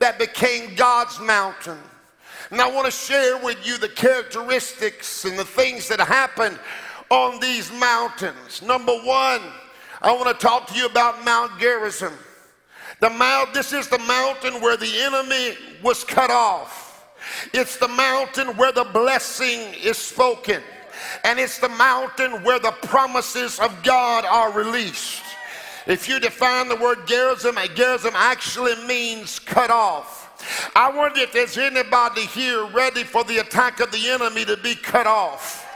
that 0.00 0.18
became 0.18 0.74
God's 0.74 1.20
mountain. 1.20 1.78
And 2.50 2.60
I 2.60 2.68
want 2.70 2.86
to 2.86 2.90
share 2.90 3.36
with 3.38 3.64
you 3.64 3.78
the 3.78 3.88
characteristics 3.88 5.24
and 5.24 5.38
the 5.38 5.44
things 5.44 5.86
that 5.88 6.00
happened 6.00 6.58
on 7.08 7.38
these 7.38 7.70
mountains. 7.72 8.60
Number 8.62 8.92
one, 8.92 9.40
I 10.02 10.12
want 10.12 10.28
to 10.28 10.46
talk 10.46 10.66
to 10.68 10.74
you 10.74 10.86
about 10.86 11.24
Mount 11.24 11.60
Gerizim. 11.60 12.12
The 12.98 13.10
mount, 13.10 13.54
this 13.54 13.72
is 13.72 13.88
the 13.88 13.98
mountain 13.98 14.60
where 14.60 14.76
the 14.76 14.92
enemy 15.00 15.56
was 15.82 16.02
cut 16.02 16.30
off. 16.30 17.06
It's 17.54 17.76
the 17.76 17.88
mountain 17.88 18.56
where 18.56 18.72
the 18.72 18.84
blessing 18.84 19.74
is 19.82 19.96
spoken. 19.96 20.60
And 21.24 21.38
it's 21.38 21.58
the 21.58 21.68
mountain 21.68 22.42
where 22.42 22.58
the 22.58 22.72
promises 22.82 23.58
of 23.60 23.82
God 23.82 24.24
are 24.24 24.52
released. 24.52 25.22
If 25.86 26.08
you 26.08 26.20
define 26.20 26.68
the 26.68 26.76
word 26.76 27.06
Gerizim, 27.06 27.56
a 27.58 27.68
Gerizim 27.68 28.12
actually 28.14 28.74
means 28.86 29.38
cut 29.38 29.70
off. 29.70 30.28
I 30.74 30.90
wonder 30.90 31.20
if 31.20 31.32
there's 31.32 31.58
anybody 31.58 32.22
here 32.22 32.66
ready 32.66 33.04
for 33.04 33.24
the 33.24 33.38
attack 33.38 33.80
of 33.80 33.90
the 33.90 34.08
enemy 34.08 34.44
to 34.46 34.56
be 34.56 34.74
cut 34.74 35.06
off. 35.06 35.66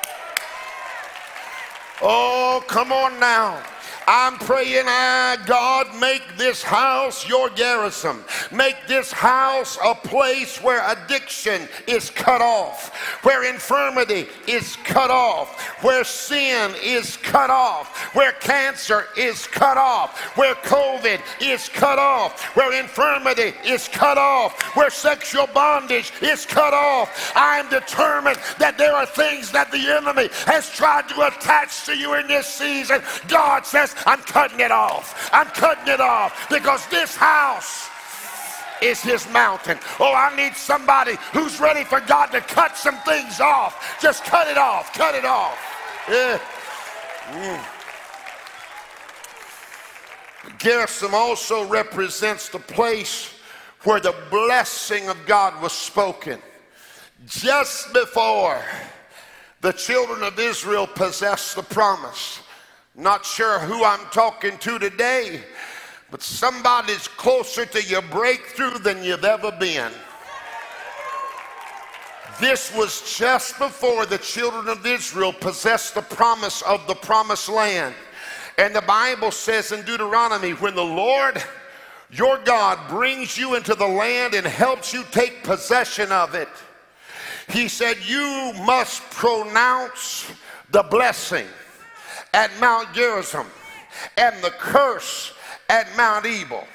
Oh, 2.02 2.62
come 2.66 2.92
on 2.92 3.18
now. 3.20 3.62
I'm 4.06 4.38
praying, 4.38 4.84
ah, 4.87 5.37
God, 5.46 5.99
make 5.99 6.23
this 6.37 6.62
house 6.62 7.28
your 7.28 7.49
Gerizim. 7.50 8.25
Make 8.52 8.76
this 8.87 9.11
house 9.12 9.78
a 9.84 9.94
place 9.94 10.62
where 10.62 10.82
addiction 10.90 11.68
is 11.87 12.11
cut 12.11 12.40
off, 12.40 12.94
where 13.25 13.49
infirmity 13.49 14.26
is 14.46 14.76
cut 14.84 15.11
off, 15.11 15.61
where 15.82 16.04
sin 16.04 16.75
is 16.82 17.16
cut 17.18 17.50
off, 17.50 18.14
where 18.14 18.32
cancer 18.32 19.06
is 19.16 19.46
cut 19.46 19.76
off, 19.76 20.18
where 20.37 20.54
COVID 20.56 21.20
is 21.40 21.68
cut 21.68 21.99
off, 21.99 22.42
where 22.56 22.78
infirmity 22.78 23.54
is 23.64 23.88
cut 23.88 24.18
off, 24.18 24.61
where 24.76 24.90
sexual 24.90 25.46
bondage 25.49 26.12
is 26.20 26.44
cut 26.44 26.75
off. 26.75 27.32
I 27.34 27.58
am 27.58 27.70
determined 27.70 28.38
that 28.58 28.76
there 28.76 28.94
are 28.94 29.06
things 29.06 29.50
that 29.52 29.70
the 29.70 29.78
enemy 29.78 30.28
has 30.46 30.68
tried 30.70 31.08
to 31.08 31.26
attach 31.26 31.84
to 31.87 31.96
you 31.96 32.14
in 32.14 32.26
this 32.26 32.46
season. 32.46 33.02
God 33.28 33.66
says, 33.66 33.93
I'm 34.06 34.20
cutting 34.20 34.60
it 34.60 34.70
off. 34.70 35.30
I'm 35.32 35.46
cutting 35.48 35.92
it 35.92 36.00
off 36.00 36.48
because 36.48 36.86
this 36.88 37.16
house 37.16 37.88
is 38.82 39.00
his 39.00 39.28
mountain. 39.30 39.78
Oh, 39.98 40.14
I 40.14 40.34
need 40.36 40.54
somebody 40.54 41.16
who's 41.32 41.60
ready 41.60 41.84
for 41.84 42.00
God 42.00 42.26
to 42.26 42.40
cut 42.40 42.76
some 42.76 42.96
things 42.98 43.40
off. 43.40 43.98
Just 44.00 44.24
cut 44.24 44.48
it 44.48 44.58
off, 44.58 44.92
cut 44.92 45.14
it 45.14 45.24
off. 45.24 45.58
Yeah. 46.08 46.38
Mm. 47.32 47.64
Also 51.12 51.66
represents 51.66 52.48
the 52.48 52.58
place 52.58 53.34
where 53.84 54.00
the 54.00 54.14
blessing 54.30 55.08
of 55.08 55.16
God 55.26 55.60
was 55.62 55.72
spoken. 55.72 56.40
Just 57.26 57.92
before 57.92 58.62
the 59.60 59.72
children 59.72 60.22
of 60.22 60.38
Israel 60.38 60.86
possessed 60.86 61.56
the 61.56 61.62
promise, 61.62 62.40
not 62.94 63.24
sure 63.26 63.58
who 63.58 63.84
I'm 63.84 64.06
talking 64.12 64.56
to 64.58 64.78
today, 64.78 65.40
but 66.10 66.22
somebody's 66.22 67.08
closer 67.08 67.66
to 67.66 67.82
your 67.82 68.02
breakthrough 68.02 68.78
than 68.78 69.02
you've 69.02 69.24
ever 69.24 69.50
been. 69.50 69.90
This 72.40 72.74
was 72.74 73.16
just 73.16 73.58
before 73.58 74.06
the 74.06 74.18
children 74.18 74.68
of 74.68 74.86
Israel 74.86 75.32
possessed 75.32 75.94
the 75.94 76.02
promise 76.02 76.62
of 76.62 76.86
the 76.86 76.94
promised 76.94 77.48
land. 77.48 77.94
And 78.58 78.74
the 78.74 78.82
Bible 78.82 79.32
says 79.32 79.72
in 79.72 79.84
Deuteronomy, 79.84 80.52
when 80.52 80.74
the 80.74 80.84
Lord 80.84 81.42
your 82.10 82.38
God 82.44 82.78
brings 82.88 83.36
you 83.36 83.56
into 83.56 83.74
the 83.74 83.86
land 83.86 84.34
and 84.34 84.46
helps 84.46 84.92
you 84.92 85.04
take 85.10 85.42
possession 85.42 86.12
of 86.12 86.34
it, 86.34 86.48
he 87.48 87.66
said, 87.68 87.96
You 88.06 88.52
must 88.64 89.02
pronounce 89.10 90.30
the 90.70 90.84
blessing 90.84 91.46
at 92.34 92.50
Mount 92.60 92.92
Gerizim 92.92 93.46
and 94.16 94.34
the 94.42 94.50
curse 94.50 95.32
at 95.68 95.86
Mount 95.96 96.26
Ebal. 96.26 96.66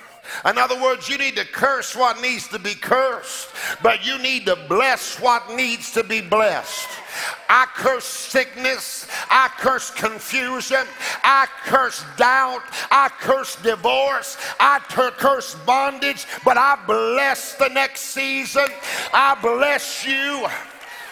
In 0.45 0.57
other 0.57 0.81
words, 0.81 1.09
you 1.09 1.17
need 1.17 1.35
to 1.35 1.43
curse 1.43 1.95
what 1.95 2.21
needs 2.21 2.47
to 2.49 2.59
be 2.59 2.75
cursed, 2.75 3.49
but 3.81 4.05
you 4.05 4.17
need 4.19 4.45
to 4.45 4.55
bless 4.69 5.19
what 5.19 5.53
needs 5.53 5.91
to 5.93 6.03
be 6.03 6.21
blessed. 6.21 6.87
I 7.49 7.65
curse 7.73 8.05
sickness. 8.05 9.07
I 9.29 9.49
curse 9.57 9.91
confusion. 9.91 10.85
I 11.23 11.47
curse 11.65 12.05
doubt. 12.15 12.61
I 12.89 13.09
curse 13.19 13.55
divorce. 13.57 14.37
I 14.59 14.79
curse 14.87 15.55
bondage, 15.65 16.25
but 16.45 16.57
I 16.57 16.77
bless 16.87 17.55
the 17.55 17.69
next 17.69 18.01
season. 18.01 18.67
I 19.11 19.35
bless 19.41 20.05
you. 20.05 20.47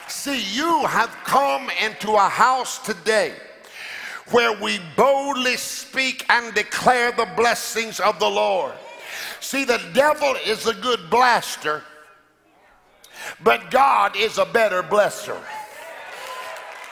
See, 0.08 0.42
you 0.56 0.86
have 0.86 1.10
come 1.26 1.70
into 1.84 2.14
a 2.14 2.30
house 2.30 2.80
today 2.80 3.34
where 4.32 4.60
we 4.62 4.80
boldly 4.96 5.58
speak 5.58 6.26
and 6.30 6.54
declare 6.54 7.12
the 7.12 7.28
blessings 7.38 8.00
of 8.00 8.20
the 8.20 8.30
Lord. 8.30 8.74
See, 9.40 9.64
the 9.64 9.82
devil 9.94 10.36
is 10.46 10.68
a 10.68 10.74
good 10.74 11.10
blaster, 11.10 11.84
but 13.44 13.72
God 13.72 14.16
is 14.16 14.38
a 14.38 14.46
better 14.46 14.84
blesser. 14.84 15.42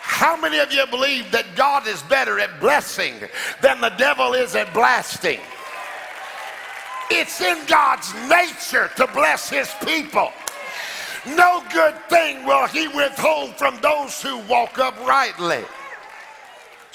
How 0.02 0.38
many 0.38 0.60
of 0.60 0.72
you 0.72 0.86
believe 0.88 1.32
that 1.32 1.56
God 1.56 1.88
is 1.88 2.02
better 2.04 2.40
at 2.40 2.60
blessing 2.60 3.16
than 3.62 3.82
the 3.82 3.90
devil 3.90 4.34
is 4.34 4.56
at 4.56 4.74
blasting? 4.74 5.40
It's 7.10 7.42
in 7.42 7.66
God's 7.66 8.14
nature 8.30 8.90
to 8.98 9.08
bless 9.08 9.50
his 9.50 9.70
people. 9.86 10.32
No 11.28 11.64
good 11.74 11.96
thing 12.08 12.46
will 12.46 12.68
he 12.68 12.88
withhold 12.88 13.56
from 13.58 13.80
those 13.82 14.22
who 14.22 14.38
walk 14.48 14.78
uprightly. 14.78 15.64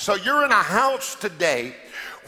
So 0.01 0.15
you're 0.15 0.47
in 0.47 0.51
a 0.51 0.55
house 0.55 1.15
today 1.15 1.75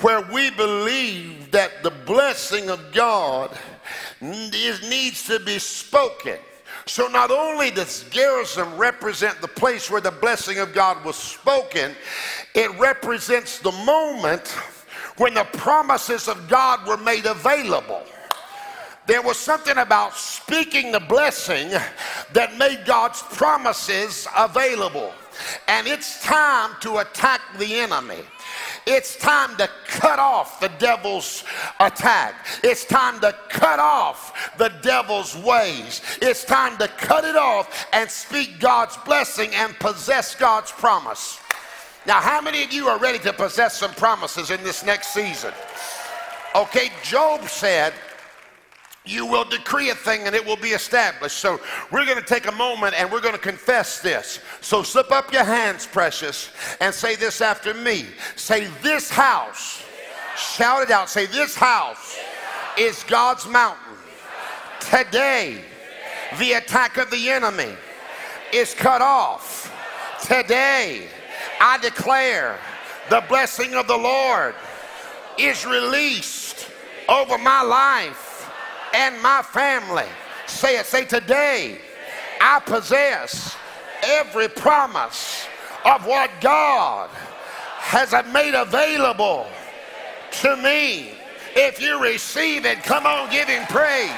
where 0.03 0.21
we 0.21 0.51
believe 0.51 1.51
that 1.53 1.83
the 1.83 1.89
blessing 1.91 2.69
of 2.69 2.93
God 2.93 3.51
is, 4.21 4.83
needs 4.91 5.25
to 5.29 5.41
be 5.41 5.59
spoken. 5.59 6.37
So 6.85 7.07
not 7.09 7.31
only 7.31 7.71
does 7.71 8.05
Gerizim 8.11 8.77
represent 8.77 9.41
the 9.41 9.49
place 9.49 9.91
where 9.91 10.03
the 10.03 10.11
blessing 10.11 10.59
of 10.59 10.75
God 10.75 11.03
was 11.03 11.17
spoken, 11.17 11.95
it 12.55 12.79
represents 12.79 13.59
the 13.59 13.73
moment 13.73 14.49
when 15.17 15.33
the 15.33 15.45
promises 15.45 16.29
of 16.29 16.51
God 16.51 16.87
were 16.87 16.99
made 16.99 17.25
available. 17.25 18.03
There 19.07 19.23
was 19.23 19.39
something 19.39 19.79
about 19.79 20.13
speaking 20.15 20.93
the 20.93 21.01
blessing 21.01 21.71
that 22.35 22.59
made 22.59 22.85
God's 22.85 23.23
promises 23.23 24.29
available. 24.37 25.15
And 25.69 25.87
it's 25.87 26.23
time 26.23 26.71
to 26.81 26.99
attack 26.99 27.41
the 27.59 27.77
enemy. 27.77 28.21
It's 28.87 29.17
time 29.17 29.57
to 29.57 29.69
cut 29.87 30.19
off 30.19 30.61
the 30.61 30.71
devil's 30.79 31.45
attack. 31.79 32.35
It's 32.65 32.85
time 32.85 33.21
to 33.21 33.35
cut 33.49 33.79
off 33.79 34.57
the 34.59 34.73
devil's 34.83 35.37
ways. 35.37 36.01
It's 36.21 36.45
time 36.45 36.77
to 36.79 36.89
cut 36.89 37.25
it 37.25 37.37
off 37.37 37.87
and 37.93 38.11
speak 38.11 38.59
God's 38.59 38.97
blessing 38.99 39.51
and 39.55 39.79
possess 39.79 40.35
God's 40.35 40.73
promise. 40.73 41.39
Now, 42.07 42.21
how 42.21 42.41
many 42.41 42.65
of 42.65 42.73
you 42.73 42.89
are 42.89 42.99
ready 42.99 43.21
to 43.21 43.33
possess 43.33 43.79
some 43.79 43.93
promises 43.93 44.51
in 44.51 44.63
this 44.65 44.85
next 44.85 45.15
season? 45.15 45.53
Okay, 46.55 46.91
Job 47.05 47.49
said, 47.49 47.95
you 49.05 49.27
will 49.27 49.45
decree 49.45 49.91
a 49.91 49.95
thing 49.95 50.27
and 50.27 50.35
it 50.35 50.45
will 50.45 50.57
be 50.57 50.69
established. 50.69 51.39
So 51.39 51.61
we're 51.91 52.07
going 52.07 52.19
to 52.19 52.25
take 52.25 52.47
a 52.47 52.53
moment 52.53 52.95
and 52.95 53.11
we're 53.11 53.21
going 53.21 53.35
to 53.35 53.41
confess 53.41 54.01
this. 54.01 54.39
So 54.61 54.83
slip 54.83 55.11
up 55.11 55.33
your 55.33 55.45
hands, 55.45 55.87
precious, 55.87 56.51
and 56.81 56.95
say 56.95 57.17
this 57.17 57.41
after 57.41 57.75
me. 57.75 58.07
Say, 58.37 58.69
This 58.81 59.11
house, 59.11 59.85
shout 60.37 60.83
it 60.83 60.91
out. 60.91 61.11
Say, 61.11 61.27
This 61.27 61.57
house 61.57 62.17
is 62.79 63.03
God's 63.05 63.47
mountain. 63.49 63.97
Today, 64.81 65.65
the 66.39 66.53
attack 66.53 66.97
of 66.97 67.11
the 67.11 67.31
enemy 67.31 67.75
is 68.53 68.73
cut 68.73 69.03
off. 69.03 69.69
Today, 70.23 71.09
I 71.61 71.79
declare 71.79 72.59
the 73.11 73.23
blessing 73.29 73.75
of 73.75 73.89
the 73.89 73.97
Lord 73.97 74.55
is 75.39 75.67
released 75.67 76.69
over 77.09 77.37
my 77.39 77.63
life 77.63 78.32
and 78.95 79.21
my 79.23 79.43
family. 79.43 80.07
Say 80.47 80.79
it, 80.79 80.87
say 80.87 81.05
today, 81.05 81.79
I 82.41 82.61
possess 82.61 83.57
every 84.03 84.49
promise 84.49 85.47
of 85.85 86.07
what 86.07 86.31
God 86.41 87.11
has 87.11 88.13
made 88.33 88.55
available 88.55 89.47
to 90.43 90.57
me. 90.57 91.13
If 91.55 91.81
you 91.81 92.03
receive 92.03 92.65
it, 92.65 92.83
come 92.83 93.07
on, 93.07 93.31
give 93.31 93.49
him 93.49 93.65
praise. 93.67 94.11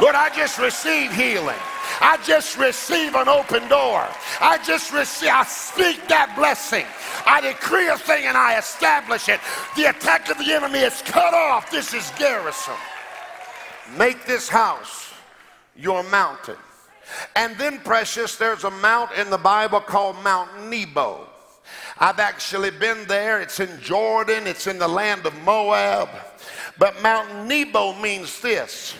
Lord, 0.00 0.14
I 0.14 0.30
just 0.34 0.58
receive 0.58 1.12
healing. 1.12 1.58
I 2.00 2.18
just 2.24 2.58
receive 2.58 3.14
an 3.14 3.28
open 3.28 3.68
door. 3.68 4.08
I 4.40 4.58
just 4.64 4.92
receive, 4.92 5.30
I 5.30 5.44
speak 5.44 6.08
that 6.08 6.34
blessing. 6.36 6.86
I 7.26 7.40
decree 7.40 7.88
a 7.88 7.98
thing 7.98 8.26
and 8.26 8.36
I 8.36 8.58
establish 8.58 9.28
it. 9.28 9.40
The 9.76 9.90
attack 9.90 10.30
of 10.30 10.38
the 10.38 10.52
enemy 10.52 10.80
is 10.80 11.02
cut 11.02 11.34
off. 11.34 11.70
This 11.70 11.92
is 11.94 12.10
Gerizim. 12.18 12.74
Make 13.96 14.26
this 14.26 14.48
house 14.48 15.12
your 15.76 16.02
mountain. 16.04 16.56
And 17.36 17.56
then, 17.58 17.78
precious, 17.80 18.36
there's 18.36 18.64
a 18.64 18.70
mount 18.70 19.12
in 19.12 19.28
the 19.30 19.38
Bible 19.38 19.80
called 19.80 20.16
Mount 20.22 20.68
Nebo. 20.68 21.26
I've 21.98 22.18
actually 22.18 22.70
been 22.70 23.06
there. 23.06 23.40
It's 23.40 23.60
in 23.60 23.80
Jordan, 23.80 24.46
it's 24.46 24.66
in 24.66 24.78
the 24.78 24.88
land 24.88 25.26
of 25.26 25.40
Moab. 25.42 26.08
But 26.78 27.00
Mount 27.02 27.46
Nebo 27.46 27.94
means 27.94 28.40
this 28.40 28.94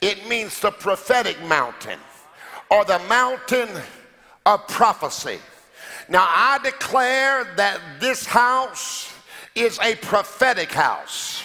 it 0.00 0.28
means 0.28 0.60
the 0.60 0.70
prophetic 0.70 1.42
mountain 1.44 1.98
or 2.70 2.84
the 2.84 3.00
mountain 3.08 3.68
of 4.46 4.66
prophecy. 4.68 5.38
Now, 6.08 6.26
I 6.28 6.58
declare 6.62 7.52
that 7.56 7.80
this 8.00 8.24
house 8.24 9.12
is 9.54 9.78
a 9.82 9.96
prophetic 9.96 10.72
house. 10.72 11.42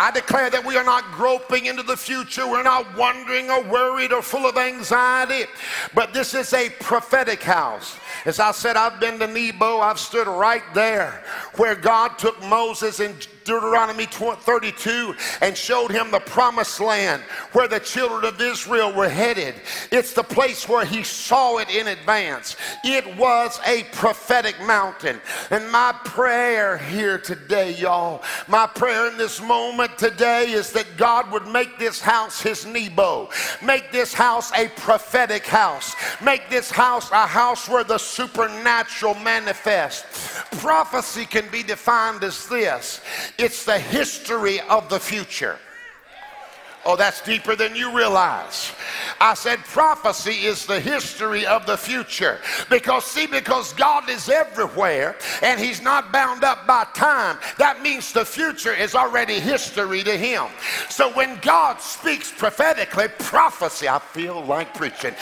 I 0.00 0.12
declare 0.12 0.48
that 0.48 0.64
we 0.64 0.76
are 0.76 0.84
not 0.84 1.10
groping 1.10 1.66
into 1.66 1.82
the 1.82 1.96
future. 1.96 2.46
We're 2.48 2.62
not 2.62 2.96
wondering 2.96 3.50
or 3.50 3.64
worried 3.64 4.12
or 4.12 4.22
full 4.22 4.46
of 4.46 4.56
anxiety. 4.56 5.50
But 5.92 6.14
this 6.14 6.34
is 6.34 6.52
a 6.52 6.70
prophetic 6.70 7.42
house. 7.42 7.96
As 8.24 8.38
I 8.38 8.52
said, 8.52 8.76
I've 8.76 9.00
been 9.00 9.18
to 9.18 9.26
Nebo. 9.26 9.80
I've 9.80 9.98
stood 9.98 10.28
right 10.28 10.62
there 10.72 11.24
where 11.56 11.74
God 11.74 12.16
took 12.16 12.40
Moses 12.44 13.00
and 13.00 13.26
Deuteronomy 13.48 14.04
32 14.04 15.14
and 15.40 15.56
showed 15.56 15.90
him 15.90 16.10
the 16.10 16.20
promised 16.20 16.80
land 16.80 17.22
where 17.52 17.66
the 17.66 17.80
children 17.80 18.26
of 18.26 18.38
Israel 18.42 18.92
were 18.92 19.08
headed. 19.08 19.54
It's 19.90 20.12
the 20.12 20.22
place 20.22 20.68
where 20.68 20.84
he 20.84 21.02
saw 21.02 21.56
it 21.56 21.70
in 21.70 21.88
advance. 21.88 22.56
It 22.84 23.16
was 23.16 23.58
a 23.66 23.84
prophetic 23.92 24.54
mountain. 24.66 25.18
And 25.50 25.70
my 25.72 25.94
prayer 26.04 26.76
here 26.76 27.16
today, 27.16 27.74
y'all, 27.74 28.22
my 28.48 28.66
prayer 28.66 29.10
in 29.10 29.16
this 29.16 29.40
moment 29.40 29.96
today 29.96 30.50
is 30.50 30.70
that 30.72 30.98
God 30.98 31.30
would 31.32 31.46
make 31.46 31.78
this 31.78 32.02
house 32.02 32.42
his 32.42 32.66
Nebo, 32.66 33.30
make 33.62 33.90
this 33.90 34.12
house 34.12 34.52
a 34.52 34.68
prophetic 34.76 35.46
house, 35.46 35.96
make 36.22 36.50
this 36.50 36.70
house 36.70 37.10
a 37.12 37.26
house 37.26 37.66
where 37.66 37.84
the 37.84 37.96
supernatural 37.96 39.14
manifests. 39.14 40.42
Prophecy 40.60 41.24
can 41.24 41.48
be 41.50 41.62
defined 41.62 42.22
as 42.22 42.46
this 42.48 43.00
it's 43.38 43.64
the 43.64 43.78
history 43.78 44.60
of 44.62 44.88
the 44.88 44.98
future. 44.98 45.58
Oh, 46.84 46.96
that's 46.96 47.20
deeper 47.20 47.56
than 47.56 47.74
you 47.74 47.94
realize. 47.94 48.72
I 49.20 49.34
said 49.34 49.58
prophecy 49.58 50.46
is 50.46 50.64
the 50.64 50.80
history 50.80 51.44
of 51.44 51.66
the 51.66 51.76
future. 51.76 52.38
Because, 52.70 53.04
see, 53.04 53.26
because 53.26 53.72
God 53.72 54.08
is 54.08 54.28
everywhere 54.28 55.16
and 55.42 55.60
He's 55.60 55.82
not 55.82 56.12
bound 56.12 56.44
up 56.44 56.66
by 56.66 56.84
time, 56.94 57.38
that 57.58 57.82
means 57.82 58.12
the 58.12 58.24
future 58.24 58.72
is 58.72 58.94
already 58.94 59.40
history 59.40 60.02
to 60.04 60.16
Him. 60.16 60.46
So 60.88 61.12
when 61.12 61.38
God 61.40 61.80
speaks 61.80 62.30
prophetically, 62.30 63.08
prophecy, 63.18 63.88
I 63.88 63.98
feel 63.98 64.44
like 64.44 64.72
preaching, 64.74 65.14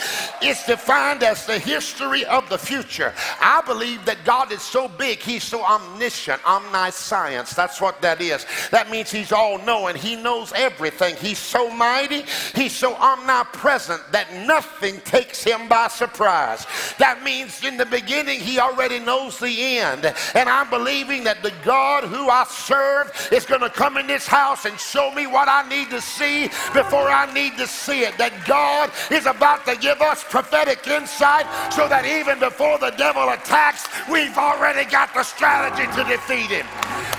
is 0.43 0.63
defined 0.63 1.23
as 1.23 1.45
the 1.45 1.57
history 1.57 2.23
of 2.25 2.47
the 2.49 2.57
future. 2.57 3.13
I 3.41 3.61
believe 3.65 4.05
that 4.05 4.23
God 4.23 4.51
is 4.51 4.61
so 4.61 4.87
big, 4.87 5.19
He's 5.19 5.43
so 5.43 5.63
omniscient, 5.63 6.47
omniscience. 6.47 7.53
That's 7.55 7.81
what 7.81 7.99
that 8.01 8.21
is. 8.21 8.45
That 8.69 8.91
means 8.91 9.11
He's 9.11 9.31
all 9.31 9.57
knowing, 9.65 9.95
He 9.95 10.15
knows 10.15 10.53
everything. 10.55 11.15
He's 11.15 11.46
so 11.47 11.69
mighty, 11.69 12.23
He's 12.53 12.75
so 12.75 12.95
omnipresent 12.95 14.01
that 14.11 14.33
nothing 14.47 14.99
takes 15.01 15.43
him 15.43 15.67
by 15.67 15.87
surprise. 15.89 16.65
That 16.97 17.23
means 17.23 17.63
in 17.63 17.77
the 17.77 17.85
beginning, 17.85 18.39
he 18.39 18.59
already 18.59 18.99
knows 18.99 19.39
the 19.39 19.77
end. 19.77 20.11
And 20.33 20.49
I'm 20.49 20.69
believing 20.69 21.23
that 21.25 21.43
the 21.43 21.53
God 21.63 22.03
who 22.05 22.29
I 22.29 22.45
serve 22.49 23.29
is 23.31 23.45
going 23.45 23.61
to 23.61 23.69
come 23.69 23.97
in 23.97 24.07
this 24.07 24.25
house 24.25 24.65
and 24.65 24.79
show 24.79 25.11
me 25.11 25.27
what 25.27 25.47
I 25.47 25.69
need 25.69 25.91
to 25.91 26.01
see 26.01 26.47
before 26.73 27.09
I 27.09 27.31
need 27.31 27.57
to 27.57 27.67
see 27.67 28.01
it. 28.01 28.17
That 28.17 28.33
God 28.45 28.91
is 29.11 29.27
about 29.27 29.65
to 29.67 29.75
give 29.75 30.01
us 30.01 30.23
prophetic 30.23 30.87
insight 30.87 31.45
so 31.71 31.87
that 31.87 32.05
even 32.05 32.39
before 32.39 32.79
the 32.79 32.91
devil 32.97 33.29
attacks, 33.29 33.85
we've 34.09 34.37
already 34.37 34.89
got 34.89 35.13
the 35.13 35.23
strategy 35.23 35.85
to 35.93 36.03
defeat 36.09 36.49
him. 36.49 36.65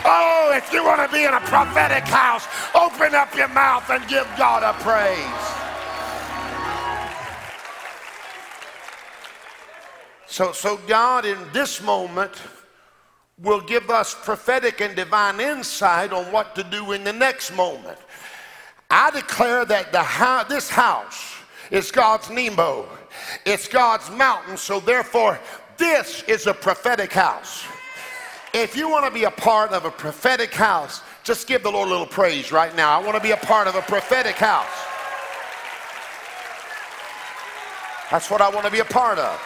Oh, 0.04 0.52
if 0.54 0.72
you 0.72 0.84
want 0.84 1.06
to 1.06 1.14
be 1.14 1.24
in 1.24 1.34
a 1.34 1.40
prophetic 1.40 2.04
house, 2.04 2.46
open 2.74 3.14
up 3.14 3.34
your 3.36 3.48
mouth 3.48 3.88
and 3.90 4.06
give 4.08 4.17
God 4.36 4.62
a 4.62 4.72
praise. 4.82 5.58
So, 10.26 10.52
so 10.52 10.76
God 10.86 11.24
in 11.24 11.38
this 11.52 11.82
moment 11.82 12.32
will 13.42 13.60
give 13.60 13.90
us 13.90 14.14
prophetic 14.14 14.80
and 14.80 14.94
divine 14.96 15.40
insight 15.40 16.12
on 16.12 16.24
what 16.32 16.54
to 16.54 16.64
do 16.64 16.92
in 16.92 17.04
the 17.04 17.12
next 17.12 17.54
moment. 17.54 17.98
I 18.90 19.10
declare 19.10 19.64
that 19.64 19.92
the 19.92 20.44
this 20.48 20.68
house 20.68 21.34
is 21.70 21.90
God's 21.90 22.30
Nebo. 22.30 22.88
It's 23.44 23.68
God's 23.68 24.10
mountain, 24.10 24.56
so 24.56 24.80
therefore 24.80 25.38
this 25.76 26.22
is 26.24 26.46
a 26.46 26.54
prophetic 26.54 27.12
house. 27.12 27.64
If 28.54 28.76
you 28.76 28.88
want 28.88 29.04
to 29.04 29.10
be 29.10 29.24
a 29.24 29.30
part 29.30 29.72
of 29.72 29.84
a 29.84 29.90
prophetic 29.90 30.54
house, 30.54 31.02
just 31.28 31.46
give 31.46 31.62
the 31.62 31.70
Lord 31.70 31.88
a 31.88 31.90
little 31.90 32.06
praise 32.06 32.50
right 32.50 32.74
now. 32.74 32.98
I 32.98 33.04
want 33.04 33.14
to 33.14 33.22
be 33.22 33.32
a 33.32 33.36
part 33.36 33.68
of 33.68 33.74
a 33.74 33.82
prophetic 33.82 34.36
house. 34.36 34.66
That's 38.10 38.30
what 38.30 38.40
I 38.40 38.48
want 38.48 38.64
to 38.64 38.72
be 38.72 38.78
a 38.78 38.84
part 38.86 39.18
of. 39.18 39.38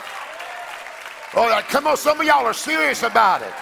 Oh, 1.35 1.61
come 1.68 1.88
on, 1.88 1.97
some 1.97 2.21
of 2.21 2.27
y'all 2.27 2.47
are 2.47 2.55
serious 2.55 3.03
about 3.03 3.42
it. 3.42 3.53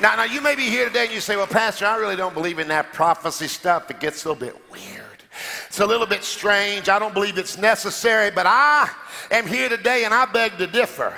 Now, 0.00 0.14
now 0.14 0.22
you 0.22 0.40
may 0.40 0.54
be 0.54 0.70
here 0.70 0.86
today 0.86 1.06
and 1.06 1.12
you 1.12 1.20
say, 1.20 1.34
well, 1.34 1.48
Pastor, 1.48 1.86
I 1.86 1.96
really 1.96 2.14
don't 2.14 2.32
believe 2.32 2.60
in 2.60 2.68
that 2.68 2.92
prophecy 2.92 3.48
stuff. 3.48 3.90
It 3.90 3.98
gets 3.98 4.24
a 4.24 4.28
little 4.28 4.40
bit 4.40 4.56
weird. 4.70 5.24
It's 5.66 5.80
a 5.80 5.86
little 5.86 6.06
bit 6.06 6.22
strange. 6.22 6.88
I 6.88 7.00
don't 7.00 7.12
believe 7.12 7.38
it's 7.38 7.58
necessary, 7.58 8.30
but 8.30 8.46
I 8.46 8.88
am 9.32 9.48
here 9.48 9.68
today 9.68 10.04
and 10.04 10.14
I 10.14 10.26
beg 10.26 10.58
to 10.58 10.68
differ. 10.68 11.12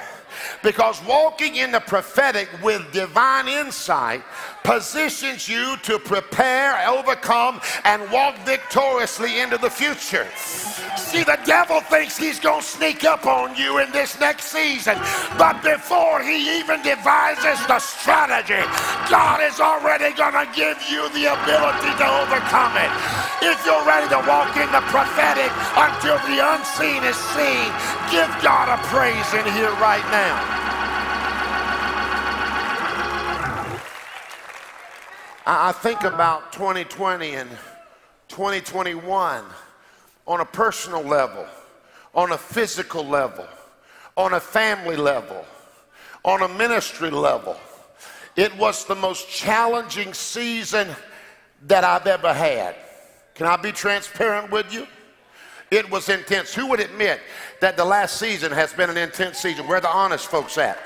Because 0.62 1.02
walking 1.04 1.56
in 1.56 1.72
the 1.72 1.80
prophetic 1.80 2.48
with 2.62 2.92
divine 2.92 3.48
insight 3.48 4.22
positions 4.64 5.48
you 5.48 5.76
to 5.82 5.98
prepare, 5.98 6.78
overcome, 6.88 7.60
and 7.84 8.02
walk 8.10 8.38
victoriously 8.46 9.40
into 9.40 9.58
the 9.58 9.70
future. 9.70 10.26
See, 10.96 11.24
the 11.24 11.38
devil 11.44 11.80
thinks 11.80 12.16
he's 12.16 12.40
going 12.40 12.62
to 12.62 12.66
sneak 12.66 13.04
up 13.04 13.26
on 13.26 13.56
you 13.56 13.78
in 13.78 13.90
this 13.92 14.18
next 14.20 14.46
season, 14.46 14.96
but 15.38 15.62
before 15.62 16.22
he 16.22 16.58
even 16.58 16.82
devises 16.82 17.58
the 17.66 17.78
strategy, 17.78 18.62
God 19.10 19.42
is 19.42 19.60
already 19.60 20.14
going 20.14 20.34
to 20.34 20.48
give 20.54 20.78
you 20.88 21.02
the 21.10 21.32
ability 21.32 21.92
to 21.98 22.06
overcome 22.22 22.76
it. 22.78 22.92
If 23.42 23.58
you're 23.66 23.84
ready 23.84 24.08
to 24.10 24.22
walk 24.28 24.56
in 24.56 24.70
the 24.70 24.82
prophetic 24.88 25.50
until 25.76 26.18
the 26.30 26.38
unseen 26.38 27.02
is 27.04 27.16
seen, 27.34 27.68
give 28.10 28.30
God 28.42 28.70
a 28.70 28.78
praise 28.88 29.28
in 29.34 29.44
here 29.52 29.72
right 29.82 30.04
now. 30.10 30.81
I 35.44 35.72
think 35.72 36.04
about 36.04 36.52
2020 36.52 37.34
and 37.34 37.50
2021 38.28 39.44
on 40.26 40.40
a 40.40 40.44
personal 40.44 41.02
level, 41.02 41.46
on 42.14 42.30
a 42.30 42.38
physical 42.38 43.04
level, 43.04 43.46
on 44.16 44.34
a 44.34 44.40
family 44.40 44.94
level, 44.94 45.44
on 46.24 46.42
a 46.42 46.48
ministry 46.48 47.10
level. 47.10 47.56
It 48.36 48.56
was 48.56 48.84
the 48.84 48.94
most 48.94 49.28
challenging 49.28 50.14
season 50.14 50.88
that 51.66 51.82
I've 51.82 52.06
ever 52.06 52.32
had. 52.32 52.76
Can 53.34 53.46
I 53.46 53.56
be 53.56 53.72
transparent 53.72 54.50
with 54.52 54.72
you? 54.72 54.86
It 55.72 55.90
was 55.90 56.08
intense. 56.08 56.54
Who 56.54 56.68
would 56.68 56.80
admit 56.80 57.20
that 57.60 57.76
the 57.76 57.84
last 57.84 58.18
season 58.18 58.52
has 58.52 58.72
been 58.72 58.90
an 58.90 58.96
intense 58.96 59.38
season? 59.38 59.66
Where 59.66 59.80
the 59.80 59.88
honest 59.88 60.28
folks 60.28 60.56
at? 60.56 60.78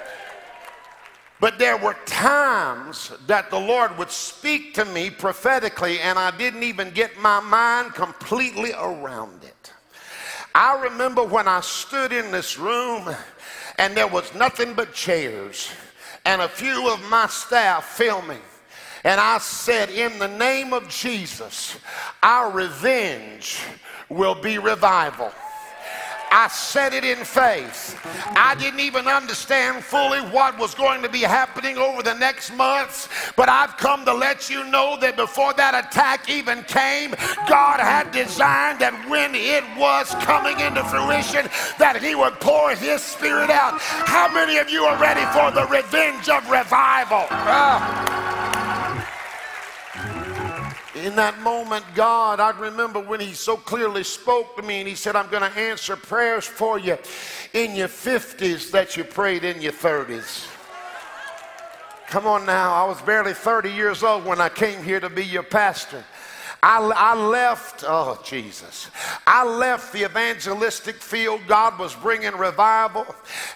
But 1.38 1.58
there 1.58 1.76
were 1.76 1.96
times 2.06 3.12
that 3.26 3.50
the 3.50 3.60
Lord 3.60 3.96
would 3.98 4.10
speak 4.10 4.74
to 4.74 4.84
me 4.86 5.10
prophetically, 5.10 6.00
and 6.00 6.18
I 6.18 6.30
didn't 6.30 6.62
even 6.62 6.90
get 6.90 7.18
my 7.20 7.40
mind 7.40 7.94
completely 7.94 8.72
around 8.72 9.44
it. 9.44 9.72
I 10.54 10.80
remember 10.80 11.22
when 11.22 11.46
I 11.46 11.60
stood 11.60 12.12
in 12.12 12.30
this 12.30 12.58
room 12.58 13.14
and 13.78 13.94
there 13.94 14.08
was 14.08 14.34
nothing 14.34 14.72
but 14.72 14.94
chairs 14.94 15.68
and 16.24 16.40
a 16.40 16.48
few 16.48 16.90
of 16.90 17.02
my 17.10 17.26
staff 17.26 17.84
filming. 17.84 18.40
And 19.04 19.20
I 19.20 19.36
said, 19.38 19.90
In 19.90 20.18
the 20.18 20.28
name 20.28 20.72
of 20.72 20.88
Jesus, 20.88 21.76
our 22.22 22.50
revenge 22.50 23.60
will 24.08 24.34
be 24.34 24.56
revival. 24.56 25.30
I 26.38 26.48
said 26.48 26.92
it 26.92 27.02
in 27.02 27.24
faith. 27.24 27.98
I 28.36 28.54
didn't 28.56 28.80
even 28.80 29.08
understand 29.08 29.82
fully 29.82 30.20
what 30.20 30.58
was 30.58 30.74
going 30.74 31.00
to 31.00 31.08
be 31.08 31.22
happening 31.22 31.78
over 31.78 32.02
the 32.02 32.12
next 32.12 32.54
months, 32.54 33.08
but 33.36 33.48
I've 33.48 33.78
come 33.78 34.04
to 34.04 34.12
let 34.12 34.50
you 34.50 34.62
know 34.64 34.98
that 35.00 35.16
before 35.16 35.54
that 35.54 35.72
attack 35.72 36.28
even 36.28 36.62
came, 36.64 37.12
God 37.48 37.80
had 37.80 38.12
designed 38.12 38.80
that 38.80 38.92
when 39.08 39.34
it 39.34 39.64
was 39.78 40.14
coming 40.28 40.60
into 40.60 40.84
fruition, 40.84 41.48
that 41.78 42.02
He 42.02 42.14
would 42.14 42.38
pour 42.38 42.76
His 42.76 43.00
Spirit 43.00 43.48
out. 43.48 43.80
How 43.80 44.30
many 44.30 44.58
of 44.58 44.68
you 44.68 44.84
are 44.84 45.00
ready 45.00 45.24
for 45.32 45.50
the 45.50 45.64
revenge 45.72 46.28
of 46.28 46.44
revival? 46.50 47.24
Uh, 47.30 48.65
in 51.06 51.14
that 51.14 51.40
moment, 51.40 51.84
God, 51.94 52.40
I 52.40 52.50
remember 52.58 52.98
when 52.98 53.20
He 53.20 53.32
so 53.32 53.56
clearly 53.56 54.02
spoke 54.02 54.56
to 54.56 54.62
me 54.62 54.80
and 54.80 54.88
He 54.88 54.96
said, 54.96 55.14
I'm 55.14 55.30
going 55.30 55.48
to 55.48 55.56
answer 55.56 55.94
prayers 55.94 56.44
for 56.44 56.80
you 56.80 56.98
in 57.52 57.76
your 57.76 57.86
50s 57.86 58.72
that 58.72 58.96
you 58.96 59.04
prayed 59.04 59.44
in 59.44 59.62
your 59.62 59.72
30s. 59.72 60.48
Come 62.08 62.26
on 62.26 62.44
now, 62.44 62.74
I 62.74 62.88
was 62.88 63.00
barely 63.02 63.34
30 63.34 63.70
years 63.70 64.02
old 64.02 64.24
when 64.24 64.40
I 64.40 64.48
came 64.48 64.82
here 64.82 64.98
to 64.98 65.08
be 65.08 65.24
your 65.24 65.44
pastor. 65.44 66.04
I, 66.62 66.78
I 66.78 67.14
left, 67.14 67.84
oh 67.86 68.20
Jesus, 68.24 68.90
I 69.26 69.44
left 69.44 69.92
the 69.92 70.04
evangelistic 70.04 70.96
field. 70.96 71.42
God 71.46 71.78
was 71.78 71.94
bringing 71.94 72.32
revival. 72.32 73.06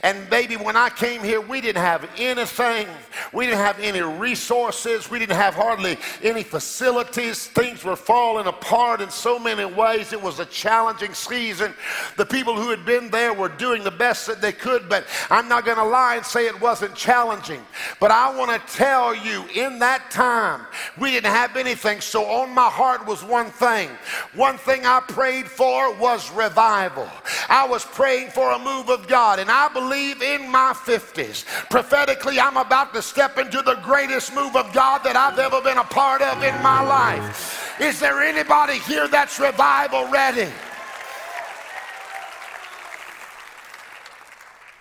And 0.02 0.28
baby, 0.30 0.56
when 0.56 0.76
I 0.76 0.90
came 0.90 1.22
here, 1.22 1.40
we 1.40 1.60
didn't 1.60 1.82
have 1.82 2.08
anything. 2.18 2.86
We 3.32 3.46
didn't 3.46 3.58
have 3.58 3.80
any 3.80 4.00
resources. 4.00 5.10
We 5.10 5.18
didn't 5.18 5.36
have 5.36 5.54
hardly 5.54 5.96
any 6.22 6.42
facilities. 6.42 7.46
Things 7.48 7.84
were 7.84 7.96
falling 7.96 8.46
apart 8.46 9.00
in 9.00 9.10
so 9.10 9.38
many 9.38 9.64
ways. 9.64 10.12
It 10.12 10.20
was 10.20 10.38
a 10.38 10.46
challenging 10.46 11.14
season. 11.14 11.74
The 12.16 12.26
people 12.26 12.54
who 12.54 12.70
had 12.70 12.84
been 12.84 13.10
there 13.10 13.32
were 13.32 13.48
doing 13.48 13.82
the 13.82 13.90
best 13.90 14.26
that 14.26 14.40
they 14.40 14.52
could, 14.52 14.88
but 14.88 15.06
I'm 15.30 15.48
not 15.48 15.64
going 15.64 15.78
to 15.78 15.84
lie 15.84 16.16
and 16.16 16.24
say 16.24 16.46
it 16.46 16.60
wasn't 16.60 16.94
challenging. 16.94 17.64
But 17.98 18.10
I 18.10 18.36
want 18.36 18.50
to 18.50 18.76
tell 18.76 19.14
you, 19.14 19.44
in 19.54 19.78
that 19.78 20.10
time, 20.10 20.66
we 20.98 21.10
didn't 21.10 21.32
have 21.32 21.56
anything. 21.56 22.00
So 22.00 22.24
on 22.26 22.54
my 22.54 22.68
heart, 22.68 22.89
heart 22.90 23.06
was 23.06 23.22
one 23.22 23.50
thing. 23.52 23.88
One 24.34 24.58
thing 24.58 24.84
I 24.84 24.98
prayed 24.98 25.46
for 25.46 25.94
was 25.94 26.28
revival. 26.32 27.08
I 27.48 27.64
was 27.68 27.84
praying 27.84 28.30
for 28.30 28.50
a 28.50 28.58
move 28.58 28.88
of 28.90 29.06
God, 29.06 29.38
and 29.38 29.48
I 29.48 29.68
believe 29.68 30.22
in 30.22 30.50
my 30.50 30.72
50s, 30.74 31.44
prophetically, 31.70 32.40
I'm 32.40 32.56
about 32.56 32.92
to 32.94 33.02
step 33.02 33.38
into 33.38 33.62
the 33.62 33.76
greatest 33.84 34.34
move 34.34 34.56
of 34.56 34.72
God 34.72 35.04
that 35.04 35.14
I've 35.14 35.38
ever 35.38 35.60
been 35.60 35.78
a 35.78 35.84
part 35.84 36.20
of 36.20 36.42
in 36.42 36.54
my 36.64 36.82
life. 36.82 37.78
Is 37.80 38.00
there 38.00 38.20
anybody 38.22 38.80
here 38.80 39.06
that's 39.06 39.38
revival 39.38 40.10
ready? 40.10 40.50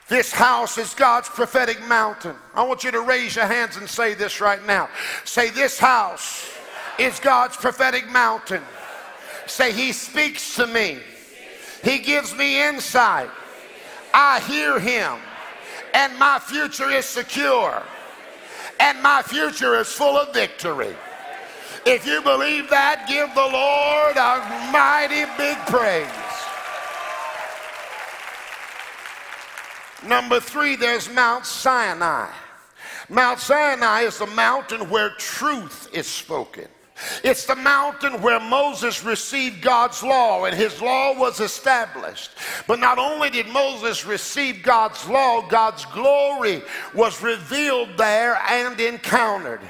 This 0.07 0.31
house 0.31 0.79
is 0.79 0.95
God's 0.95 1.29
prophetic 1.29 1.79
mountain. 1.87 2.35
I 2.55 2.63
want 2.63 2.83
you 2.83 2.89
to 2.89 3.01
raise 3.01 3.35
your 3.35 3.45
hands 3.45 3.77
and 3.77 3.87
say 3.87 4.15
this 4.15 4.41
right 4.41 4.65
now. 4.65 4.89
Say, 5.23 5.51
This 5.51 5.77
house 5.77 6.58
is 6.99 7.19
God's 7.19 7.55
prophetic 7.55 8.09
mountain. 8.09 8.61
Say, 9.47 9.71
He 9.71 9.93
speaks 9.93 10.55
to 10.55 10.67
me, 10.67 10.99
He 11.83 11.99
gives 11.99 12.35
me 12.35 12.67
insight. 12.67 13.29
I 14.13 14.39
hear 14.41 14.79
Him, 14.79 15.17
and 15.93 16.17
my 16.19 16.39
future 16.39 16.89
is 16.89 17.05
secure, 17.05 17.81
and 18.79 19.01
my 19.01 19.21
future 19.21 19.75
is 19.79 19.87
full 19.87 20.17
of 20.17 20.33
victory. 20.33 20.95
If 21.85 22.05
you 22.05 22.21
believe 22.21 22.69
that, 22.69 23.05
give 23.07 23.33
the 23.33 23.41
Lord 23.41 24.17
a 24.17 24.71
mighty 24.71 25.25
big 25.37 25.57
praise. 25.67 26.07
Number 30.07 30.39
three, 30.39 30.75
there's 30.75 31.09
Mount 31.13 31.45
Sinai. 31.45 32.29
Mount 33.09 33.39
Sinai 33.39 34.01
is 34.01 34.19
the 34.19 34.27
mountain 34.27 34.89
where 34.89 35.09
truth 35.17 35.89
is 35.93 36.07
spoken. 36.07 36.67
It's 37.23 37.45
the 37.45 37.55
mountain 37.55 38.21
where 38.21 38.39
Moses 38.39 39.03
received 39.03 39.61
God's 39.61 40.03
law 40.03 40.45
and 40.45 40.55
his 40.55 40.81
law 40.81 41.17
was 41.17 41.39
established. 41.39 42.31
But 42.67 42.79
not 42.79 42.97
only 42.97 43.29
did 43.29 43.47
Moses 43.47 44.05
receive 44.05 44.63
God's 44.63 45.07
law, 45.07 45.47
God's 45.47 45.85
glory 45.85 46.61
was 46.93 47.21
revealed 47.21 47.97
there 47.97 48.35
and 48.49 48.79
encountered. 48.79 49.61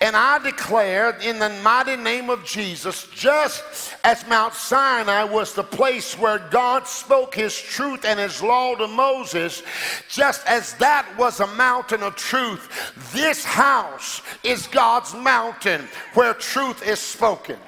And 0.00 0.16
I 0.16 0.38
declare 0.38 1.16
in 1.22 1.38
the 1.38 1.50
mighty 1.62 1.96
name 1.96 2.30
of 2.30 2.44
Jesus, 2.44 3.06
just 3.14 3.94
as 4.04 4.26
Mount 4.28 4.54
Sinai 4.54 5.24
was 5.24 5.54
the 5.54 5.64
place 5.64 6.18
where 6.18 6.38
God 6.50 6.86
spoke 6.86 7.34
his 7.34 7.58
truth 7.58 8.04
and 8.04 8.18
his 8.18 8.42
law 8.42 8.74
to 8.76 8.88
Moses, 8.88 9.62
just 10.08 10.46
as 10.46 10.74
that 10.74 11.06
was 11.18 11.40
a 11.40 11.46
mountain 11.48 12.02
of 12.02 12.16
truth, 12.16 12.92
this 13.12 13.44
house 13.44 14.22
is 14.42 14.66
God's 14.66 15.14
mountain 15.14 15.88
where 16.14 16.34
truth 16.34 16.86
is 16.86 16.98
spoken. 16.98 17.58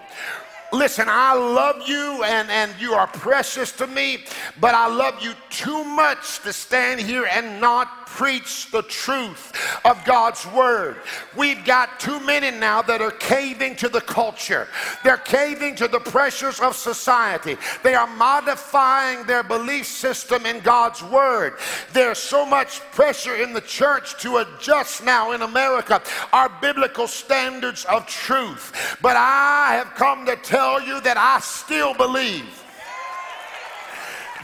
Listen, 0.72 1.04
I 1.06 1.34
love 1.34 1.86
you 1.86 2.22
and, 2.24 2.50
and 2.50 2.72
you 2.80 2.94
are 2.94 3.06
precious 3.06 3.72
to 3.72 3.86
me, 3.86 4.24
but 4.58 4.74
I 4.74 4.86
love 4.86 5.22
you 5.22 5.34
too 5.50 5.84
much 5.84 6.40
to 6.40 6.52
stand 6.52 6.98
here 6.98 7.26
and 7.30 7.60
not 7.60 8.06
preach 8.06 8.70
the 8.70 8.82
truth 8.82 9.52
of 9.84 10.02
God's 10.04 10.46
word. 10.46 10.96
We've 11.36 11.62
got 11.64 12.00
too 12.00 12.20
many 12.20 12.50
now 12.50 12.80
that 12.82 13.02
are 13.02 13.10
caving 13.10 13.76
to 13.76 13.88
the 13.88 14.00
culture, 14.00 14.66
they're 15.04 15.18
caving 15.18 15.76
to 15.76 15.88
the 15.88 16.00
pressures 16.00 16.58
of 16.60 16.74
society, 16.74 17.56
they 17.82 17.94
are 17.94 18.06
modifying 18.06 19.24
their 19.26 19.42
belief 19.42 19.86
system 19.86 20.46
in 20.46 20.60
God's 20.60 21.02
word. 21.02 21.54
There's 21.92 22.18
so 22.18 22.46
much 22.46 22.80
pressure 22.92 23.36
in 23.36 23.52
the 23.52 23.60
church 23.60 24.20
to 24.22 24.38
adjust 24.38 25.04
now 25.04 25.32
in 25.32 25.42
America 25.42 26.02
our 26.32 26.50
biblical 26.60 27.06
standards 27.06 27.84
of 27.86 28.06
truth. 28.06 28.96
But 29.02 29.16
I 29.16 29.74
have 29.74 29.94
come 29.94 30.24
to 30.26 30.36
tell 30.36 30.61
tell 30.62 30.80
you 30.80 31.00
that 31.00 31.16
I 31.16 31.40
still 31.40 31.92
believe 31.92 32.62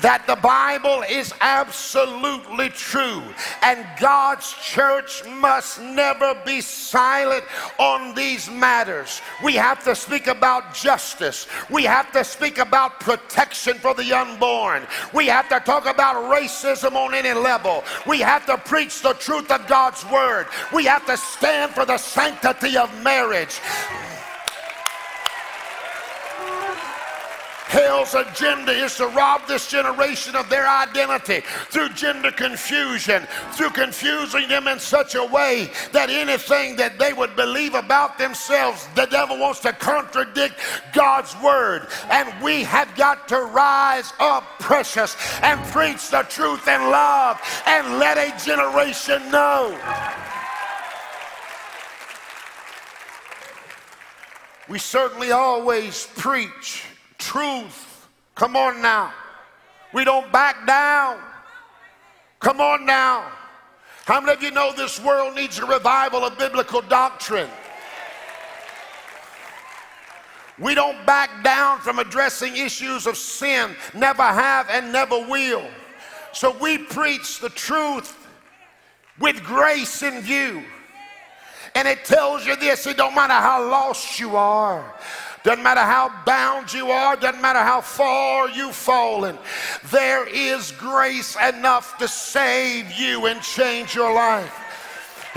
that 0.01 0.27
the 0.27 0.37
Bible 0.37 1.03
is 1.09 1.33
absolutely 1.41 2.69
true, 2.71 3.23
and 3.63 3.85
God's 3.99 4.53
church 4.55 5.25
must 5.27 5.81
never 5.81 6.37
be 6.47 6.61
silent 6.61 7.45
on 7.79 8.15
these 8.15 8.49
matters. 8.49 9.21
We 9.43 9.55
have 9.55 9.83
to 9.85 9.95
speak 9.95 10.27
about 10.27 10.75
justice, 10.75 11.47
we 11.71 11.83
have 11.85 12.11
to 12.13 12.25
speak 12.25 12.59
about 12.59 13.01
protection 13.01 13.75
for 13.79 13.95
the 13.95 14.13
unborn, 14.13 14.87
we 15.13 15.27
have 15.27 15.49
to 15.51 15.61
talk 15.61 15.87
about 15.87 16.17
racism 16.33 16.95
on 16.95 17.15
any 17.15 17.33
level, 17.33 17.85
we 18.07 18.19
have 18.21 18.45
to 18.47 18.57
preach 18.57 19.03
the 19.03 19.15
truth 19.15 19.51
of 19.51 19.67
God's 19.67 20.05
word, 20.11 20.47
we 20.73 20.85
have 20.85 21.07
to 21.07 21.17
stand 21.17 21.73
for 21.73 21.85
the 21.85 21.99
sanctity 21.99 22.77
of 22.77 22.89
marriage. 23.03 23.61
Hell's 27.69 28.15
agenda 28.15 28.73
is 28.73 28.97
to 28.97 29.07
rob 29.09 29.47
this 29.47 29.71
generation 29.71 30.35
of 30.35 30.49
their 30.49 30.67
identity 30.67 31.43
through 31.69 31.91
gender 31.91 32.31
confusion, 32.31 33.29
through 33.53 33.69
confusing 33.71 34.49
them 34.49 34.67
in 34.69 34.79
such 34.79 35.15
a 35.15 35.25
way 35.25 35.71
that 35.93 36.09
anything 36.09 36.77
that 36.77 36.99
they 36.99 37.13
would 37.13 37.37
believe 37.37 37.75
about 37.75 38.17
themselves, 38.17 38.89
the 38.95 39.05
devil 39.05 39.39
wants 39.39 39.61
to 39.61 39.75
contradict 39.75 40.55
God's 40.95 41.37
word. 41.43 41.89
And 42.11 42.33
we 42.43 42.63
have 42.65 42.97
got 42.97 43.29
to 43.29 43.41
rise 43.41 44.15
up, 44.19 44.45
precious, 44.59 45.15
and 45.43 45.63
preach 45.67 46.09
the 46.09 46.23
truth 46.23 46.67
in 46.69 46.81
love 46.81 47.39
and 47.67 47.99
let 47.99 48.17
a 48.17 48.33
generation 48.47 49.31
know. 49.31 49.79
We 54.71 54.79
certainly 54.79 55.33
always 55.33 56.09
preach 56.17 56.85
truth. 57.19 58.09
Come 58.35 58.57
on 58.57 58.81
now. 58.81 59.13
We 59.93 60.05
don't 60.05 60.31
back 60.33 60.67
down. 60.67 61.19
Come 62.41 62.61
on 62.61 62.87
now. 62.87 63.31
How 64.05 64.21
many 64.21 64.33
of 64.33 64.43
you 64.43 64.51
know 64.51 64.73
this 64.75 65.01
world 65.01 65.35
needs 65.35 65.59
a 65.59 65.67
revival 65.67 66.25
of 66.25 66.39
biblical 66.39 66.81
doctrine? 66.81 67.51
We 70.59 70.75
don't 70.75 71.05
back 71.07 71.45
down 71.45 71.81
from 71.81 71.99
addressing 71.99 72.57
issues 72.57 73.07
of 73.07 73.17
sin, 73.17 73.77
never 73.95 74.23
have 74.23 74.69
and 74.71 74.93
never 74.93 75.19
will. 75.19 75.65
So 76.33 76.57
we 76.59 76.79
preach 76.79 77.41
the 77.41 77.51
truth 77.51 78.27
with 79.21 79.43
grace 79.45 80.03
in 80.03 80.21
view. 80.21 80.65
And 81.75 81.87
it 81.87 82.05
tells 82.05 82.47
you 82.47 82.57
this 82.57 82.87
it 82.87 82.97
don't 82.97 83.15
matter 83.15 83.35
how 83.35 83.69
lost 83.69 84.19
you 84.19 84.37
are, 84.37 84.95
doesn't 85.43 85.63
matter 85.63 85.81
how 85.81 86.13
bound 86.25 86.73
you 86.73 86.91
are, 86.91 87.17
doesn't 87.17 87.41
matter 87.41 87.61
how 87.61 87.81
far 87.81 88.49
you've 88.49 88.75
fallen, 88.75 89.39
there 89.91 90.27
is 90.29 90.73
grace 90.73 91.37
enough 91.37 91.97
to 91.99 92.09
save 92.09 92.93
you 92.93 93.27
and 93.27 93.41
change 93.43 93.95
your 93.95 94.13
life. 94.15 94.68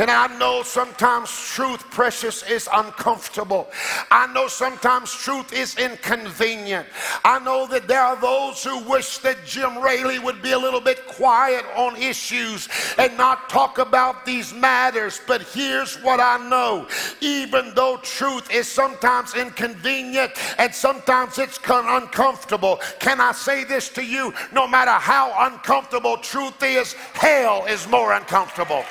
And 0.01 0.09
I 0.09 0.35
know 0.39 0.63
sometimes 0.63 1.29
truth, 1.29 1.87
precious, 1.91 2.41
is 2.41 2.67
uncomfortable. 2.73 3.69
I 4.09 4.25
know 4.33 4.47
sometimes 4.47 5.13
truth 5.13 5.53
is 5.53 5.77
inconvenient. 5.77 6.87
I 7.23 7.37
know 7.37 7.67
that 7.67 7.87
there 7.87 8.01
are 8.01 8.19
those 8.19 8.63
who 8.63 8.79
wish 8.89 9.19
that 9.19 9.45
Jim 9.45 9.77
Raley 9.77 10.17
would 10.17 10.41
be 10.41 10.53
a 10.53 10.57
little 10.57 10.81
bit 10.81 11.05
quiet 11.05 11.63
on 11.75 11.95
issues 11.97 12.67
and 12.97 13.15
not 13.15 13.47
talk 13.47 13.77
about 13.77 14.25
these 14.25 14.55
matters. 14.55 15.21
But 15.27 15.43
here's 15.43 16.01
what 16.01 16.19
I 16.19 16.49
know 16.49 16.87
even 17.19 17.75
though 17.75 17.97
truth 17.97 18.49
is 18.49 18.67
sometimes 18.67 19.35
inconvenient 19.35 20.31
and 20.57 20.73
sometimes 20.73 21.37
it's 21.37 21.59
uncomfortable, 21.63 22.79
can 22.99 23.21
I 23.21 23.33
say 23.33 23.65
this 23.65 23.87
to 23.89 24.03
you? 24.03 24.33
No 24.51 24.67
matter 24.67 24.93
how 24.93 25.31
uncomfortable 25.51 26.17
truth 26.17 26.63
is, 26.63 26.93
hell 27.13 27.67
is 27.67 27.87
more 27.87 28.13
uncomfortable. 28.13 28.83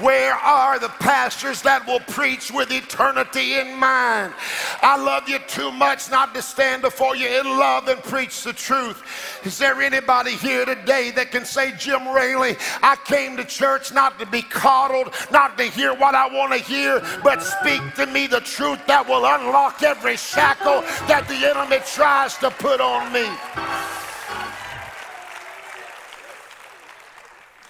Where 0.00 0.34
are 0.34 0.78
the 0.78 0.88
pastors 0.88 1.62
that 1.62 1.84
will 1.86 2.00
preach 2.00 2.52
with 2.52 2.70
eternity 2.70 3.54
in 3.54 3.74
mind? 3.76 4.32
I 4.80 4.96
love 4.96 5.28
you 5.28 5.40
too 5.40 5.72
much 5.72 6.08
not 6.10 6.34
to 6.34 6.42
stand 6.42 6.82
before 6.82 7.16
you 7.16 7.26
in 7.26 7.46
love 7.46 7.88
and 7.88 8.00
preach 8.04 8.44
the 8.44 8.52
truth. 8.52 9.02
Is 9.44 9.58
there 9.58 9.80
anybody 9.82 10.32
here 10.32 10.64
today 10.64 11.10
that 11.12 11.32
can 11.32 11.44
say, 11.44 11.72
Jim 11.76 12.06
Raley, 12.08 12.56
I 12.82 12.96
came 13.06 13.36
to 13.38 13.44
church 13.44 13.92
not 13.92 14.20
to 14.20 14.26
be 14.26 14.42
coddled, 14.42 15.12
not 15.32 15.58
to 15.58 15.64
hear 15.64 15.94
what 15.94 16.14
I 16.14 16.28
want 16.28 16.52
to 16.52 16.58
hear, 16.58 17.02
but 17.24 17.42
speak 17.42 17.82
to 17.96 18.06
me 18.06 18.28
the 18.28 18.40
truth 18.40 18.86
that 18.86 19.08
will 19.08 19.24
unlock 19.24 19.82
every 19.82 20.16
shackle 20.16 20.82
that 21.08 21.26
the 21.26 21.34
enemy 21.34 21.82
tries 21.84 22.36
to 22.38 22.50
put 22.50 22.80
on 22.80 23.12
me? 23.12 23.26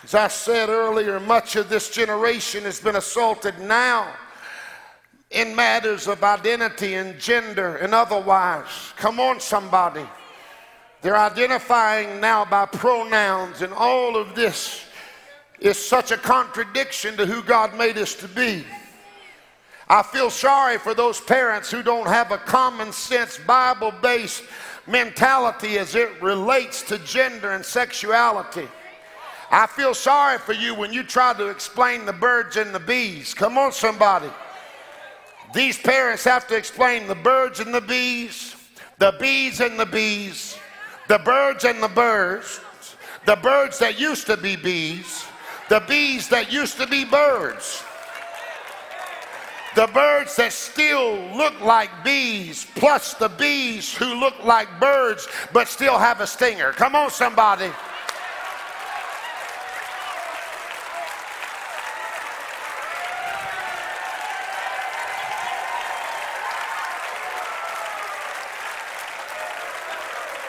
As 0.09 0.15
I 0.15 0.29
said 0.29 0.71
earlier, 0.71 1.21
much 1.21 1.55
of 1.57 1.69
this 1.69 1.91
generation 1.91 2.65
has 2.65 2.81
been 2.81 2.97
assaulted 2.97 3.59
now 3.59 4.11
in 5.31 5.55
matters 5.55 6.09
of 6.09 6.25
identity 6.25 6.95
and 6.95 7.21
gender 7.21 7.77
and 7.77 7.95
otherwise. 7.95 8.65
Come 8.97 9.21
on, 9.21 9.39
somebody. 9.39 10.07
They're 11.03 11.15
identifying 11.15 12.23
now 12.23 12.47
by 12.47 12.65
pronouns, 12.65 13.61
and 13.61 13.71
all 13.75 14.17
of 14.17 14.35
this 14.35 14.83
is 15.61 15.77
such 15.77 16.11
a 16.11 16.17
contradiction 16.17 17.19
to 17.19 17.27
who 17.27 17.43
God 17.43 17.77
made 17.77 17.99
us 17.99 18.15
to 18.15 18.29
be. 18.29 18.65
I 19.91 20.03
feel 20.03 20.31
sorry 20.31 20.79
for 20.79 20.95
those 20.95 21.21
parents 21.21 21.71
who 21.71 21.83
don't 21.83 22.09
have 22.09 22.33
a 22.33 22.39
common 22.39 22.93
sense, 22.93 23.37
Bible 23.47 23.93
based 24.01 24.43
mentality 24.87 25.79
as 25.79 25.95
it 25.95 26.23
relates 26.23 26.81
to 26.85 26.97
gender 27.01 27.51
and 27.51 27.63
sexuality. 27.63 28.69
I 29.51 29.67
feel 29.67 29.95
sorry 29.95 30.39
for 30.39 30.53
you 30.53 30.75
when 30.75 30.93
you 30.93 31.03
try 31.03 31.33
to 31.35 31.49
explain 31.49 32.05
the 32.05 32.13
birds 32.13 32.57
and 32.57 32.75
the 32.75 32.81
bees. 32.81 33.33
Come 33.33 33.57
on, 33.57 33.73
somebody. 33.73 34.29
These 35.55 35.79
parents 35.79 36.25
have 36.25 36.47
to 36.49 36.57
explain 36.57 37.07
the 37.07 37.15
birds 37.15 37.61
and 37.61 37.73
the 37.73 37.81
bees, 37.81 38.55
the 38.99 39.15
bees 39.19 39.61
and 39.61 39.81
the 39.81 39.87
bees, 39.87 40.59
the 41.09 41.19
birds 41.19 41.65
and 41.65 41.83
the 41.83 41.89
birds, 41.89 42.61
the 43.25 43.37
birds 43.37 43.79
that 43.79 43.99
used 43.99 44.27
to 44.27 44.37
be 44.37 44.57
bees, 44.57 45.25
the 45.71 45.81
bees 45.89 46.29
that 46.29 46.53
used 46.53 46.77
to 46.77 46.87
be 46.87 47.07
birds, 47.07 47.83
the 49.75 49.87
birds 49.87 50.37
that 50.37 50.53
still 50.53 51.17
look 51.35 51.59
like 51.63 52.05
bees, 52.05 52.67
plus 52.75 53.15
the 53.15 53.29
bees 53.29 53.95
who 53.95 54.15
look 54.21 54.45
like 54.45 54.69
birds 54.79 55.27
but 55.55 55.69
still 55.69 55.99
have 55.99 56.21
a 56.21 56.27
stinger. 56.27 56.73
Come 56.73 56.95
on, 56.95 57.11
somebody. 57.11 57.71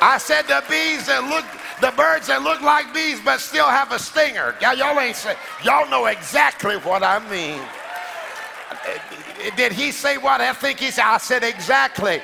I 0.10 0.18
said 0.18 0.48
the 0.48 0.64
bees 0.68 1.06
that 1.06 1.24
look, 1.30 1.46
the 1.82 1.96
birds 1.96 2.26
that 2.28 2.42
look 2.42 2.62
like 2.62 2.92
bees 2.96 3.22
but 3.24 3.40
still 3.40 3.68
have 3.70 3.92
a 3.92 4.00
stinger. 4.00 4.56
Y'all, 4.60 4.74
y'all 4.74 5.00
ain't 5.00 5.16
say, 5.16 5.36
y'all 5.64 5.88
know 5.88 6.08
exactly 6.08 6.78
what 6.78 7.04
I 7.04 7.20
mean. 7.30 7.62
Uh, 8.72 9.56
did 9.56 9.72
he 9.72 9.92
say 9.92 10.18
what 10.18 10.42
I 10.42 10.52
think 10.54 10.80
he 10.80 10.90
said? 10.90 11.06
I 11.06 11.20
said 11.20 11.44
exactly 11.44 12.24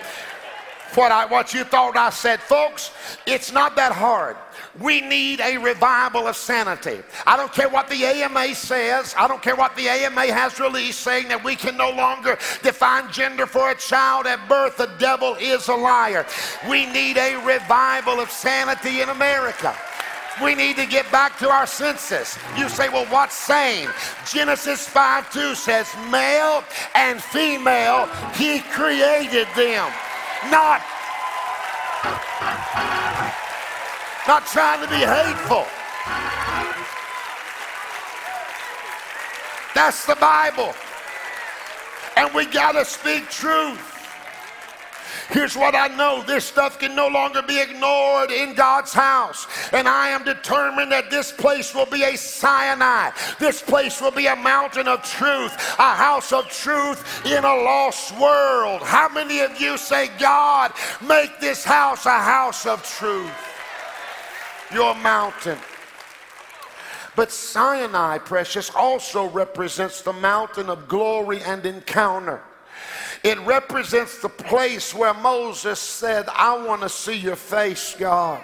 what 0.94 1.12
I 1.12 1.26
what 1.26 1.54
you 1.54 1.64
thought 1.64 1.98
I 1.98 2.10
said, 2.10 2.40
folks. 2.40 2.92
It's 3.26 3.52
not 3.52 3.76
that 3.76 3.92
hard. 3.92 4.38
We 4.80 5.02
need 5.02 5.40
a 5.40 5.58
revival 5.58 6.28
of 6.28 6.36
sanity. 6.36 7.00
I 7.26 7.38
don't 7.38 7.52
care 7.52 7.70
what 7.70 7.88
the 7.88 8.06
AMA 8.06 8.56
says. 8.56 9.16
I 9.18 9.28
don't 9.28 9.42
care 9.42 9.56
what 9.56 9.76
the 9.76 9.88
AMA 9.88 10.34
has 10.34 10.60
released 10.60 11.00
saying 11.00 11.30
that 11.30 11.44
we 11.44 11.56
can 11.56 11.78
no 11.78 11.92
longer 11.92 12.38
define 12.62 13.12
gender 13.12 13.46
for 13.46 13.72
a 13.72 13.76
child 13.76 14.26
at 14.28 14.48
birth. 14.50 14.78
The 14.78 14.92
devil 15.00 15.36
is 15.36 15.70
a 15.70 15.76
liar. 15.76 16.26
We 16.70 16.86
need 16.88 17.18
a 17.18 17.36
revival 17.46 18.20
of 18.20 18.30
sanity 18.30 19.02
in 19.02 19.10
America. 19.10 19.76
We 20.44 20.54
need 20.54 20.76
to 20.76 20.86
get 20.86 21.10
back 21.12 21.40
to 21.40 21.50
our 21.50 21.66
senses. 21.66 22.38
You 22.58 22.68
say, 22.68 22.90
well, 22.90 23.06
what's 23.06 23.36
sane? 23.36 23.88
Genesis 24.30 24.88
5 24.88 25.32
2 25.32 25.56
says, 25.56 25.88
male 26.12 26.64
and 26.94 27.22
female, 27.22 28.08
he 28.36 28.60
created 28.60 29.48
them. 29.56 29.90
Not 30.52 30.82
not 34.28 34.46
trying 34.48 34.82
to 34.82 34.88
be 34.90 34.96
hateful. 34.96 35.66
That's 39.76 40.06
the 40.06 40.16
Bible. 40.16 40.74
And 42.18 42.34
we 42.34 42.46
got 42.46 42.72
to 42.72 42.86
speak 42.86 43.30
truth. 43.30 43.95
Here's 45.30 45.56
what 45.56 45.76
I 45.76 45.88
know 45.88 46.24
this 46.24 46.46
stuff 46.46 46.80
can 46.80 46.96
no 46.96 47.08
longer 47.08 47.42
be 47.42 47.60
ignored 47.60 48.32
in 48.32 48.54
God's 48.54 48.94
house. 48.94 49.48
And 49.74 49.88
I 49.88 50.10
am 50.10 50.24
determined 50.24 50.92
that 50.92 51.10
this 51.10 51.32
place 51.32 51.74
will 51.74 51.86
be 51.88 52.04
a 52.04 52.16
Sinai. 52.16 53.12
This 53.40 53.62
place 53.62 54.02
will 54.02 54.12
be 54.12 54.28
a 54.28 54.36
mountain 54.36 54.88
of 54.88 55.04
truth, 55.04 55.54
a 55.80 55.96
house 55.96 56.32
of 56.32 56.48
truth 56.50 57.26
in 57.26 57.44
a 57.44 57.56
lost 57.56 58.18
world. 58.20 58.82
How 58.84 59.10
many 59.10 59.40
of 59.40 59.60
you 59.60 59.78
say, 59.78 60.10
God, 60.20 60.74
make 61.02 61.40
this 61.40 61.64
house 61.64 62.06
a 62.06 62.20
house 62.20 62.66
of 62.66 62.84
truth? 62.84 63.32
your 64.74 64.96
mountain. 64.96 65.58
But 67.16 67.32
Sinai, 67.32 68.18
precious, 68.18 68.70
also 68.72 69.30
represents 69.30 70.02
the 70.02 70.14
mountain 70.14 70.70
of 70.70 70.88
glory 70.88 71.42
and 71.42 71.66
encounter. 71.66 72.42
It 73.26 73.40
represents 73.40 74.20
the 74.20 74.30
place 74.30 74.94
where 74.94 75.16
Moses 75.16 75.80
said, 75.80 76.28
I 76.30 76.64
want 76.64 76.84
to 76.84 76.90
see 76.90 77.18
your 77.18 77.36
face, 77.36 77.96
God. 77.98 78.44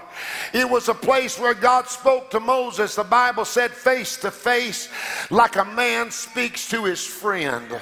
It 0.55 0.67
was 0.67 0.89
a 0.89 0.95
place 0.95 1.37
where 1.39 1.53
God 1.53 1.87
spoke 1.87 2.31
to 2.31 2.39
Moses, 2.39 2.95
the 2.95 3.03
Bible 3.03 3.45
said, 3.45 3.69
face 3.69 4.17
to 4.17 4.31
face, 4.31 4.89
like 5.29 5.55
a 5.55 5.65
man 5.65 6.09
speaks 6.09 6.67
to 6.71 6.83
his 6.85 7.05
friend. 7.05 7.79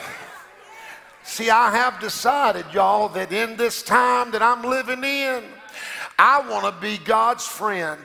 See, 1.23 1.49
I 1.49 1.71
have 1.71 2.01
decided, 2.01 2.65
y'all, 2.73 3.07
that 3.09 3.31
in 3.31 3.55
this 3.55 3.81
time 3.81 4.31
that 4.31 4.41
I'm 4.41 4.61
living 4.61 5.05
in, 5.05 5.45
I 6.17 6.41
want 6.49 6.65
to 6.65 6.81
be 6.81 6.97
God's 6.97 7.47
friend. 7.47 8.01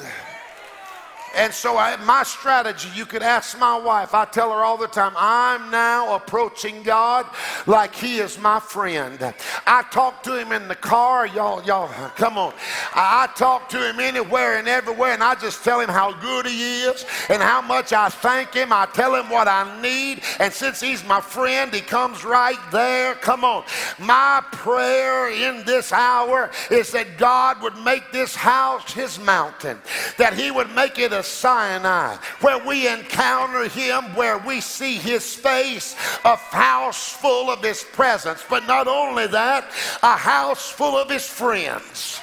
And 1.36 1.52
so, 1.52 1.76
I, 1.76 1.96
my 2.04 2.22
strategy, 2.22 2.88
you 2.94 3.06
could 3.06 3.22
ask 3.22 3.58
my 3.58 3.76
wife. 3.76 4.14
I 4.14 4.24
tell 4.24 4.52
her 4.52 4.62
all 4.62 4.76
the 4.76 4.86
time, 4.86 5.12
I'm 5.16 5.70
now 5.70 6.14
approaching 6.14 6.82
God 6.82 7.26
like 7.66 7.94
He 7.94 8.18
is 8.18 8.38
my 8.38 8.60
friend. 8.60 9.34
I 9.66 9.82
talk 9.90 10.22
to 10.24 10.38
Him 10.38 10.52
in 10.52 10.68
the 10.68 10.74
car. 10.74 11.26
Y'all, 11.26 11.62
y'all, 11.64 11.88
come 12.10 12.38
on. 12.38 12.54
I, 12.94 13.24
I 13.24 13.36
talk 13.36 13.68
to 13.70 13.90
Him 13.90 13.98
anywhere 13.98 14.58
and 14.58 14.68
everywhere, 14.68 15.12
and 15.12 15.22
I 15.22 15.34
just 15.34 15.64
tell 15.64 15.80
Him 15.80 15.88
how 15.88 16.12
good 16.20 16.46
He 16.46 16.82
is 16.82 17.04
and 17.28 17.42
how 17.42 17.60
much 17.60 17.92
I 17.92 18.08
thank 18.08 18.54
Him. 18.54 18.72
I 18.72 18.86
tell 18.92 19.14
Him 19.14 19.28
what 19.28 19.48
I 19.48 19.80
need. 19.82 20.22
And 20.38 20.52
since 20.52 20.80
He's 20.80 21.04
my 21.04 21.20
friend, 21.20 21.74
He 21.74 21.80
comes 21.80 22.24
right 22.24 22.58
there. 22.70 23.14
Come 23.16 23.44
on. 23.44 23.64
My 23.98 24.42
prayer 24.52 25.30
in 25.30 25.64
this 25.64 25.92
hour 25.92 26.50
is 26.70 26.92
that 26.92 27.18
God 27.18 27.60
would 27.62 27.76
make 27.78 28.12
this 28.12 28.36
house 28.36 28.92
His 28.92 29.18
mountain, 29.18 29.78
that 30.18 30.34
He 30.34 30.52
would 30.52 30.70
make 30.74 30.98
it 30.98 31.12
a 31.12 31.23
Sinai, 31.24 32.16
where 32.40 32.64
we 32.64 32.88
encounter 32.88 33.68
him, 33.68 34.04
where 34.14 34.38
we 34.38 34.60
see 34.60 34.96
his 34.96 35.34
face, 35.34 35.96
a 36.24 36.36
house 36.36 37.12
full 37.12 37.50
of 37.50 37.62
his 37.62 37.84
presence. 37.92 38.44
But 38.48 38.66
not 38.66 38.86
only 38.86 39.26
that, 39.28 39.70
a 40.02 40.16
house 40.16 40.70
full 40.70 40.96
of 40.96 41.10
his 41.10 41.26
friends. 41.26 42.20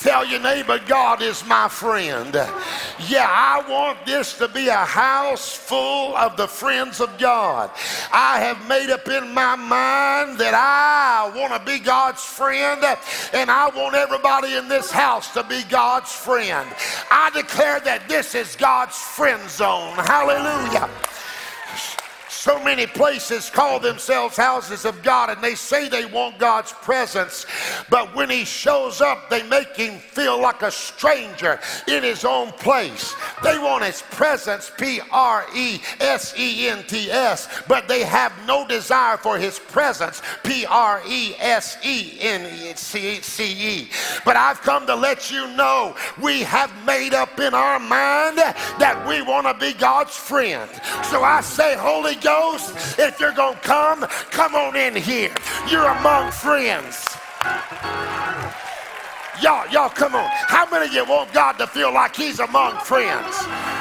Tell 0.00 0.24
your 0.24 0.40
neighbor, 0.40 0.80
God 0.86 1.20
is 1.20 1.44
my 1.46 1.68
friend. 1.68 2.32
Yeah, 3.06 3.26
I 3.28 3.62
want 3.68 4.06
this 4.06 4.32
to 4.38 4.48
be 4.48 4.68
a 4.68 4.72
house 4.72 5.54
full 5.54 6.16
of 6.16 6.38
the 6.38 6.48
friends 6.48 7.02
of 7.02 7.18
God. 7.18 7.70
I 8.10 8.40
have 8.40 8.66
made 8.66 8.88
up 8.88 9.06
in 9.08 9.34
my 9.34 9.56
mind 9.56 10.38
that 10.38 10.54
I 10.54 11.30
want 11.36 11.52
to 11.52 11.70
be 11.70 11.78
God's 11.78 12.24
friend 12.24 12.82
and 13.34 13.50
I 13.50 13.68
want 13.76 13.94
everybody 13.94 14.54
in 14.54 14.68
this 14.68 14.90
house 14.90 15.34
to 15.34 15.42
be 15.44 15.64
God's 15.68 16.12
friend. 16.12 16.66
I 17.10 17.30
declare 17.34 17.80
that 17.80 18.08
this 18.08 18.34
is 18.34 18.56
God's 18.56 18.96
friend 18.96 19.50
zone. 19.50 19.96
Hallelujah. 19.96 20.88
So 22.40 22.58
many 22.64 22.86
places 22.86 23.50
call 23.50 23.78
themselves 23.80 24.34
houses 24.34 24.86
of 24.86 25.02
God 25.02 25.28
and 25.28 25.42
they 25.44 25.54
say 25.54 25.90
they 25.90 26.06
want 26.06 26.38
God's 26.38 26.72
presence, 26.72 27.44
but 27.90 28.16
when 28.16 28.30
He 28.30 28.46
shows 28.46 29.02
up, 29.02 29.28
they 29.28 29.42
make 29.42 29.76
Him 29.76 29.98
feel 29.98 30.40
like 30.40 30.62
a 30.62 30.70
stranger 30.70 31.60
in 31.86 32.02
His 32.02 32.24
own 32.24 32.52
place. 32.52 33.14
They 33.42 33.58
want 33.58 33.84
His 33.84 34.00
presence, 34.10 34.72
P 34.78 35.02
R 35.12 35.44
E 35.54 35.82
S 36.00 36.32
E 36.38 36.66
N 36.68 36.82
T 36.84 37.10
S, 37.10 37.46
but 37.68 37.88
they 37.88 38.04
have 38.04 38.32
no 38.46 38.66
desire 38.66 39.18
for 39.18 39.36
His 39.36 39.58
presence, 39.58 40.22
P 40.42 40.64
R 40.64 41.02
E 41.06 41.34
S 41.40 41.76
E 41.84 42.16
N 42.20 42.74
C 42.74 43.20
E. 43.42 43.90
But 44.24 44.36
I've 44.36 44.62
come 44.62 44.86
to 44.86 44.94
let 44.94 45.30
you 45.30 45.46
know 45.58 45.94
we 46.22 46.40
have 46.44 46.72
made 46.86 47.12
up 47.12 47.38
in 47.38 47.52
our 47.52 47.78
mind 47.78 48.38
that 48.38 49.04
we 49.06 49.20
want 49.20 49.46
to 49.46 49.52
be 49.62 49.78
God's 49.78 50.16
friend. 50.16 50.70
So 51.04 51.22
I 51.22 51.42
say, 51.42 51.76
Holy 51.76 52.14
Ghost. 52.14 52.29
Ghost, 52.30 52.96
if 52.96 53.18
you're 53.18 53.32
going 53.32 53.56
to 53.56 53.60
come, 53.60 54.06
come 54.30 54.54
on 54.54 54.76
in 54.76 54.94
here. 54.94 55.34
You're 55.68 55.88
among 55.98 56.30
friends. 56.30 57.04
Y'all, 59.42 59.68
y'all, 59.72 59.88
come 59.88 60.14
on. 60.14 60.30
How 60.46 60.64
many 60.70 60.86
of 60.86 60.92
you 60.92 61.04
want 61.06 61.32
God 61.32 61.54
to 61.54 61.66
feel 61.66 61.92
like 61.92 62.14
He's 62.14 62.38
among 62.38 62.78
friends? 62.84 63.79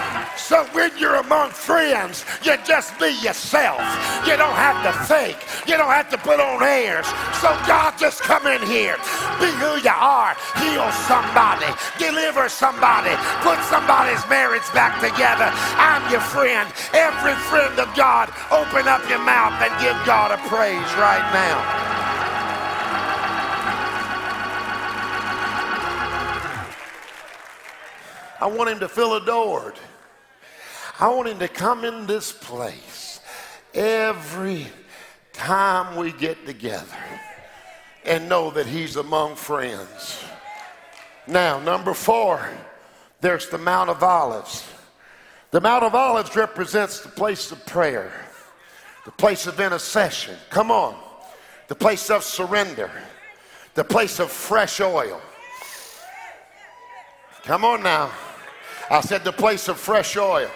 So 0.49 0.65
when 0.73 0.89
you're 0.97 1.21
among 1.21 1.51
friends, 1.51 2.25
you 2.41 2.57
just 2.65 2.97
be 2.97 3.13
yourself. 3.21 3.77
You 4.25 4.33
don't 4.35 4.57
have 4.57 4.81
to 4.81 4.91
fake. 5.05 5.37
You 5.69 5.77
don't 5.77 5.93
have 5.93 6.09
to 6.09 6.17
put 6.17 6.39
on 6.39 6.63
airs. 6.63 7.05
So 7.37 7.53
God, 7.69 7.93
just 7.99 8.21
come 8.21 8.47
in 8.47 8.57
here. 8.65 8.97
Be 9.37 9.45
who 9.61 9.77
you 9.77 9.93
are. 9.93 10.33
Heal 10.57 10.89
somebody. 11.05 11.69
Deliver 12.01 12.49
somebody. 12.49 13.13
Put 13.45 13.61
somebody's 13.69 14.25
marriage 14.25 14.65
back 14.73 14.97
together. 14.97 15.53
I'm 15.77 16.01
your 16.09 16.25
friend. 16.33 16.65
Every 16.97 17.37
friend 17.53 17.77
of 17.77 17.93
God, 17.95 18.33
open 18.49 18.89
up 18.89 19.07
your 19.07 19.21
mouth 19.21 19.53
and 19.61 19.69
give 19.77 19.93
God 20.03 20.33
a 20.33 20.41
praise 20.49 20.89
right 20.97 21.29
now. 21.29 21.61
I 28.41 28.47
want 28.47 28.71
him 28.71 28.79
to 28.79 28.89
feel 28.89 29.13
adored. 29.13 29.77
I 30.99 31.07
want 31.07 31.29
him 31.29 31.39
to 31.39 31.47
come 31.47 31.85
in 31.85 32.05
this 32.05 32.31
place 32.31 33.21
every 33.73 34.67
time 35.31 35.95
we 35.95 36.11
get 36.11 36.45
together 36.45 36.97
and 38.03 38.27
know 38.27 38.51
that 38.51 38.65
he's 38.65 38.97
among 38.97 39.35
friends. 39.35 40.21
Now, 41.25 41.59
number 41.59 41.93
four, 41.93 42.49
there's 43.21 43.47
the 43.47 43.57
Mount 43.57 43.89
of 43.89 44.03
Olives. 44.03 44.67
The 45.51 45.61
Mount 45.61 45.83
of 45.85 45.95
Olives 45.95 46.35
represents 46.35 46.99
the 46.99 47.09
place 47.09 47.51
of 47.51 47.65
prayer, 47.65 48.11
the 49.05 49.11
place 49.11 49.47
of 49.47 49.59
intercession. 49.59 50.35
Come 50.49 50.69
on. 50.69 50.95
The 51.69 51.75
place 51.75 52.09
of 52.09 52.23
surrender, 52.23 52.89
the 53.75 53.83
place 53.83 54.19
of 54.19 54.31
fresh 54.31 54.81
oil. 54.81 55.21
Come 57.43 57.63
on 57.63 57.83
now. 57.83 58.11
I 58.89 59.01
said 59.01 59.23
the 59.23 59.31
place 59.31 59.67
of 59.67 59.79
fresh 59.79 60.17
oil. 60.17 60.49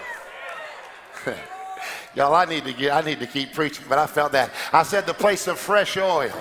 Y'all, 2.16 2.36
I 2.36 2.46
need 2.46 2.64
to 2.66 2.74
get, 2.74 2.94
I 2.94 3.02
need 3.02 3.20
to 3.20 3.28
keep 3.28 3.54
preaching, 3.54 3.86
but 3.90 3.98
I 3.98 4.06
felt 4.06 4.34
that. 4.34 4.52
I 4.72 4.84
said 4.84 5.08
the 5.08 5.14
place 5.14 5.48
of 5.48 5.58
fresh 5.58 5.98
oil 5.98 6.32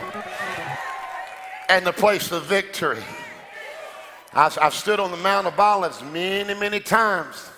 and 1.68 1.86
the 1.86 1.92
place 1.92 2.30
of 2.30 2.44
victory. 2.44 3.02
I've, 4.34 4.58
I've 4.60 4.74
stood 4.74 5.00
on 5.00 5.10
the 5.10 5.16
Mount 5.16 5.46
of 5.46 5.58
Olives 5.58 6.02
many, 6.02 6.54
many 6.58 6.80
times. 6.80 7.48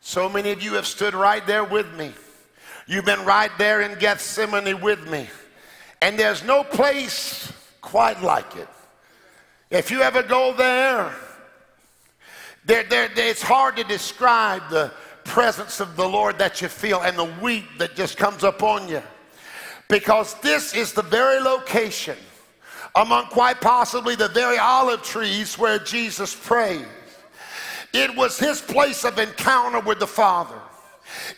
So 0.00 0.28
many 0.28 0.52
of 0.52 0.62
you 0.62 0.74
have 0.74 0.86
stood 0.86 1.14
right 1.14 1.44
there 1.46 1.64
with 1.64 1.92
me. 1.94 2.12
You've 2.86 3.04
been 3.04 3.24
right 3.24 3.50
there 3.58 3.80
in 3.80 3.98
Gethsemane 3.98 4.80
with 4.80 5.08
me. 5.10 5.28
And 6.00 6.18
there's 6.18 6.44
no 6.44 6.64
place 6.64 7.52
quite 7.80 8.22
like 8.22 8.56
it. 8.56 8.68
If 9.70 9.90
you 9.90 10.02
ever 10.02 10.22
go 10.22 10.54
there, 10.54 11.12
there, 12.64 12.84
there, 12.84 13.08
it's 13.16 13.42
hard 13.42 13.76
to 13.76 13.84
describe 13.84 14.68
the 14.70 14.92
presence 15.30 15.78
of 15.78 15.94
the 15.94 16.08
Lord 16.08 16.38
that 16.38 16.60
you 16.60 16.66
feel 16.66 17.02
and 17.02 17.16
the 17.16 17.32
weep 17.40 17.64
that 17.78 17.94
just 17.94 18.16
comes 18.16 18.42
upon 18.42 18.88
you. 18.88 19.00
Because 19.88 20.34
this 20.40 20.74
is 20.74 20.92
the 20.92 21.02
very 21.02 21.40
location 21.40 22.16
among 22.96 23.26
quite 23.26 23.60
possibly 23.60 24.16
the 24.16 24.28
very 24.28 24.58
olive 24.58 25.02
trees 25.02 25.56
where 25.56 25.78
Jesus 25.78 26.34
prayed. 26.34 26.84
It 27.92 28.14
was 28.16 28.38
his 28.38 28.60
place 28.60 29.04
of 29.04 29.18
encounter 29.20 29.78
with 29.78 30.00
the 30.00 30.06
Father. 30.06 30.60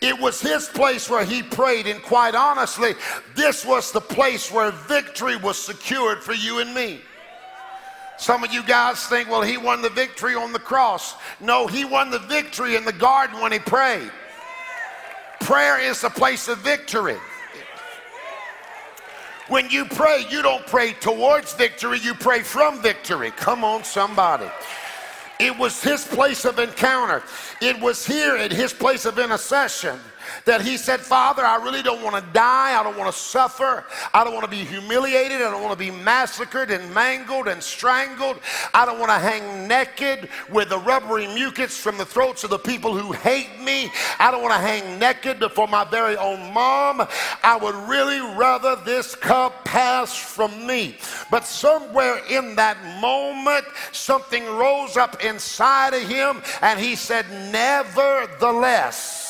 It 0.00 0.18
was 0.18 0.40
his 0.40 0.68
place 0.68 1.10
where 1.10 1.24
he 1.24 1.42
prayed, 1.42 1.86
and 1.86 2.02
quite 2.02 2.34
honestly, 2.34 2.94
this 3.34 3.64
was 3.64 3.92
the 3.92 4.00
place 4.00 4.50
where 4.50 4.70
victory 4.70 5.36
was 5.36 5.58
secured 5.58 6.22
for 6.22 6.32
you 6.32 6.60
and 6.60 6.74
me. 6.74 7.00
Some 8.18 8.44
of 8.44 8.52
you 8.52 8.62
guys 8.62 9.04
think, 9.06 9.28
well, 9.28 9.42
he 9.42 9.56
won 9.56 9.82
the 9.82 9.90
victory 9.90 10.34
on 10.34 10.52
the 10.52 10.58
cross. 10.58 11.14
No, 11.40 11.66
he 11.66 11.84
won 11.84 12.10
the 12.10 12.18
victory 12.20 12.76
in 12.76 12.84
the 12.84 12.92
garden 12.92 13.40
when 13.40 13.52
he 13.52 13.58
prayed. 13.58 14.10
Prayer 15.40 15.80
is 15.80 16.00
the 16.00 16.10
place 16.10 16.46
of 16.48 16.58
victory. 16.58 17.18
When 19.48 19.68
you 19.70 19.84
pray, 19.84 20.24
you 20.30 20.40
don't 20.40 20.66
pray 20.66 20.92
towards 20.92 21.52
victory, 21.54 21.98
you 21.98 22.14
pray 22.14 22.42
from 22.42 22.80
victory. 22.80 23.32
Come 23.32 23.64
on, 23.64 23.82
somebody. 23.82 24.46
It 25.40 25.58
was 25.58 25.82
his 25.82 26.04
place 26.04 26.44
of 26.44 26.60
encounter, 26.60 27.22
it 27.60 27.80
was 27.80 28.06
here 28.06 28.36
at 28.36 28.52
his 28.52 28.72
place 28.72 29.04
of 29.04 29.18
intercession 29.18 29.98
that 30.44 30.62
he 30.62 30.76
said, 30.76 31.00
Father, 31.00 31.44
I 31.44 31.56
really 31.56 31.82
don't 31.82 32.02
want 32.02 32.16
to 32.16 32.32
die. 32.32 32.78
I 32.78 32.82
don't 32.82 32.98
want 32.98 33.12
to 33.12 33.18
suffer. 33.18 33.84
I 34.12 34.24
don't 34.24 34.34
want 34.34 34.44
to 34.44 34.50
be 34.50 34.64
humiliated. 34.64 35.38
I 35.38 35.50
don't 35.50 35.62
want 35.62 35.72
to 35.72 35.78
be 35.78 35.90
massacred 35.90 36.70
and 36.70 36.92
mangled 36.94 37.48
and 37.48 37.62
strangled. 37.62 38.38
I 38.74 38.84
don't 38.84 38.98
want 38.98 39.10
to 39.10 39.18
hang 39.18 39.68
naked 39.68 40.28
with 40.50 40.68
the 40.68 40.78
rubbery 40.78 41.26
mucus 41.26 41.76
from 41.78 41.98
the 41.98 42.04
throats 42.04 42.44
of 42.44 42.50
the 42.50 42.58
people 42.58 42.96
who 42.96 43.12
hate 43.12 43.60
me. 43.60 43.90
I 44.18 44.30
don't 44.30 44.42
want 44.42 44.54
to 44.54 44.60
hang 44.60 44.98
naked 44.98 45.38
before 45.38 45.68
my 45.68 45.84
very 45.84 46.16
own 46.16 46.52
mom. 46.52 47.06
I 47.42 47.56
would 47.56 47.74
really 47.88 48.20
rather 48.36 48.76
this 48.76 49.14
cup 49.14 49.64
pass 49.64 50.16
from 50.16 50.66
me. 50.66 50.96
But 51.30 51.44
somewhere 51.44 52.20
in 52.30 52.56
that 52.56 52.76
moment, 53.00 53.64
something 53.92 54.44
rose 54.44 54.96
up 54.96 55.24
inside 55.24 55.94
of 55.94 56.02
him, 56.02 56.42
and 56.60 56.78
he 56.78 56.96
said, 56.96 57.26
Nevertheless, 57.52 59.21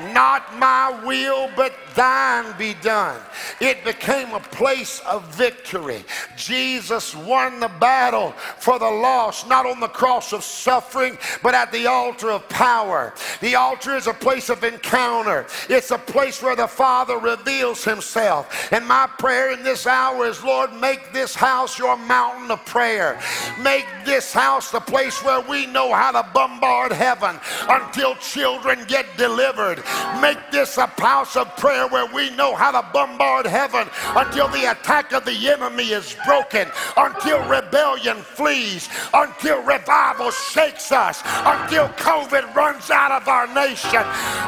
not 0.00 0.56
my 0.58 0.90
will, 1.04 1.50
but 1.56 1.72
thine 1.94 2.56
be 2.58 2.74
done. 2.82 3.20
It 3.60 3.84
became 3.84 4.32
a 4.32 4.40
place 4.40 5.00
of 5.00 5.24
victory. 5.34 6.04
Jesus 6.36 7.14
won 7.14 7.60
the 7.60 7.70
battle 7.80 8.32
for 8.58 8.78
the 8.78 8.90
lost, 8.90 9.48
not 9.48 9.66
on 9.66 9.80
the 9.80 9.88
cross 9.88 10.32
of 10.32 10.42
suffering, 10.42 11.18
but 11.42 11.54
at 11.54 11.72
the 11.72 11.86
altar 11.86 12.30
of 12.30 12.48
power. 12.48 13.14
The 13.40 13.54
altar 13.54 13.96
is 13.96 14.06
a 14.06 14.14
place 14.14 14.48
of 14.48 14.64
encounter, 14.64 15.46
it's 15.68 15.90
a 15.90 15.98
place 15.98 16.42
where 16.42 16.56
the 16.56 16.66
Father 16.66 17.18
reveals 17.18 17.84
himself. 17.84 18.72
And 18.72 18.86
my 18.86 19.08
prayer 19.18 19.52
in 19.52 19.62
this 19.62 19.86
hour 19.86 20.26
is, 20.26 20.42
Lord, 20.42 20.72
make 20.74 21.12
this 21.12 21.34
house 21.34 21.78
your 21.78 21.96
mountain 21.96 22.50
of 22.50 22.64
prayer. 22.64 23.20
Make 23.60 23.86
this 24.04 24.32
house 24.32 24.70
the 24.70 24.80
place 24.80 25.22
where 25.24 25.40
we 25.40 25.66
know 25.66 25.92
how 25.92 26.12
to 26.12 26.28
bombard 26.32 26.92
heaven 26.92 27.38
until 27.68 28.14
children 28.16 28.84
get 28.86 29.06
delivered. 29.16 29.82
Make 30.20 30.38
this 30.50 30.78
a 30.78 30.86
house 30.86 31.36
of 31.36 31.56
prayer 31.56 31.81
where 31.88 32.06
we 32.06 32.30
know 32.30 32.54
how 32.54 32.70
to 32.70 32.86
bombard 32.92 33.46
heaven 33.46 33.88
until 34.16 34.48
the 34.48 34.70
attack 34.70 35.12
of 35.12 35.24
the 35.24 35.48
enemy 35.48 35.90
is 35.90 36.16
broken, 36.24 36.68
until 36.96 37.40
rebellion 37.48 38.16
flees, 38.18 38.88
until 39.14 39.62
revival 39.62 40.30
shakes 40.30 40.92
us, 40.92 41.22
until 41.24 41.88
COVID 42.00 42.54
runs 42.54 42.90
out 42.90 43.12
of 43.12 43.28
our 43.28 43.46
nation, 43.54 44.02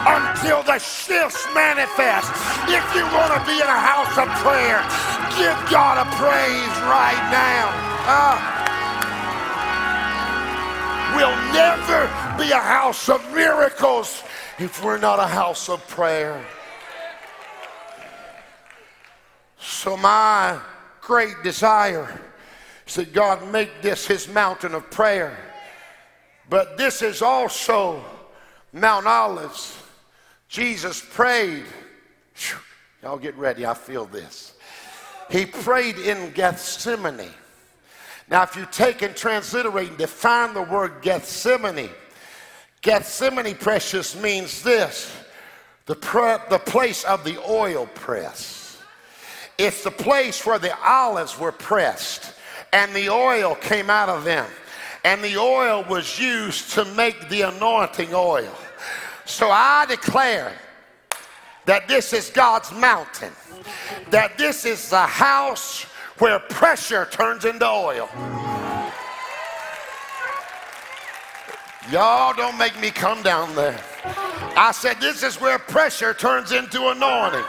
until 0.06 0.62
the 0.62 0.78
shifts 0.78 1.46
manifest. 1.54 2.30
If 2.68 2.84
you 2.94 3.04
want 3.14 3.32
to 3.34 3.40
be 3.46 3.56
in 3.56 3.68
a 3.68 3.80
house 3.80 4.16
of 4.18 4.28
prayer, 4.42 4.82
give 5.36 5.56
God 5.70 5.98
a 5.98 6.06
praise 6.16 6.74
right 6.86 7.22
now. 7.30 7.70
Uh, 8.06 8.36
we'll 11.16 11.38
never 11.52 12.06
be 12.38 12.50
a 12.50 12.60
house 12.60 13.08
of 13.08 13.20
miracles 13.32 14.22
if 14.58 14.82
we're 14.84 14.98
not 14.98 15.18
a 15.18 15.26
house 15.26 15.68
of 15.68 15.86
prayer. 15.88 16.44
So, 19.66 19.96
my 19.96 20.60
great 21.00 21.42
desire 21.42 22.20
is 22.86 22.96
that 22.96 23.14
God, 23.14 23.50
make 23.50 23.80
this 23.80 24.06
his 24.06 24.28
mountain 24.28 24.74
of 24.74 24.90
prayer. 24.90 25.38
But 26.50 26.76
this 26.76 27.00
is 27.00 27.22
also 27.22 28.04
Mount 28.74 29.06
Olives. 29.06 29.74
Jesus 30.48 31.00
prayed. 31.00 31.64
Y'all 33.02 33.16
get 33.16 33.36
ready, 33.36 33.64
I 33.64 33.72
feel 33.72 34.04
this. 34.04 34.52
He 35.30 35.46
prayed 35.46 35.96
in 35.96 36.32
Gethsemane. 36.32 37.30
Now, 38.28 38.42
if 38.42 38.56
you 38.56 38.66
take 38.70 39.00
and 39.00 39.16
transliterate 39.16 39.88
and 39.88 39.98
define 39.98 40.52
the 40.52 40.62
word 40.62 41.00
Gethsemane, 41.00 41.88
Gethsemane, 42.82 43.54
precious, 43.54 44.14
means 44.14 44.62
this 44.62 45.10
the, 45.86 45.94
the 46.50 46.58
place 46.58 47.04
of 47.04 47.24
the 47.24 47.42
oil 47.48 47.86
press. 47.94 48.53
It's 49.58 49.84
the 49.84 49.90
place 49.90 50.44
where 50.44 50.58
the 50.58 50.76
olives 50.84 51.38
were 51.38 51.52
pressed 51.52 52.34
and 52.72 52.92
the 52.94 53.08
oil 53.08 53.54
came 53.54 53.88
out 53.88 54.08
of 54.08 54.24
them. 54.24 54.46
And 55.04 55.22
the 55.22 55.36
oil 55.36 55.84
was 55.88 56.18
used 56.18 56.72
to 56.72 56.84
make 56.86 57.28
the 57.28 57.42
anointing 57.42 58.14
oil. 58.14 58.52
So 59.26 59.48
I 59.50 59.86
declare 59.86 60.52
that 61.66 61.88
this 61.88 62.12
is 62.12 62.30
God's 62.30 62.72
mountain, 62.72 63.32
that 64.10 64.36
this 64.38 64.64
is 64.64 64.90
the 64.90 65.06
house 65.06 65.84
where 66.18 66.38
pressure 66.38 67.06
turns 67.10 67.44
into 67.44 67.68
oil. 67.68 68.08
Y'all 71.90 72.34
don't 72.34 72.56
make 72.56 72.78
me 72.80 72.90
come 72.90 73.22
down 73.22 73.54
there. 73.54 73.78
I 74.56 74.72
said, 74.72 75.00
This 75.00 75.22
is 75.22 75.40
where 75.40 75.58
pressure 75.58 76.14
turns 76.14 76.50
into 76.50 76.88
anointing. 76.88 77.44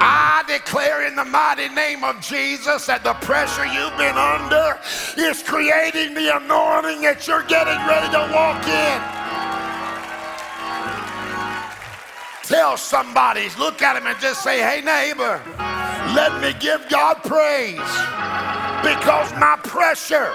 I 0.00 0.42
declare 0.46 1.06
in 1.06 1.14
the 1.14 1.24
mighty 1.24 1.68
name 1.68 2.04
of 2.04 2.20
Jesus 2.20 2.86
that 2.86 3.04
the 3.04 3.14
pressure 3.24 3.66
you've 3.66 3.96
been 3.96 4.16
under 4.18 4.78
is 5.16 5.42
creating 5.42 6.14
the 6.14 6.36
anointing 6.36 7.02
that 7.02 7.26
you're 7.26 7.44
getting 7.44 7.78
ready 7.86 8.10
to 8.10 8.22
walk 8.34 8.62
in. 8.66 8.98
Tell 12.44 12.76
somebody, 12.76 13.48
look 13.58 13.80
at 13.80 13.96
him 13.96 14.06
and 14.06 14.18
just 14.20 14.42
say, 14.42 14.60
hey, 14.60 14.82
neighbor, 14.84 15.40
let 16.12 16.40
me 16.42 16.52
give 16.60 16.86
God 16.90 17.22
praise 17.24 17.80
because 18.84 19.32
my 19.40 19.56
pressure 19.64 20.34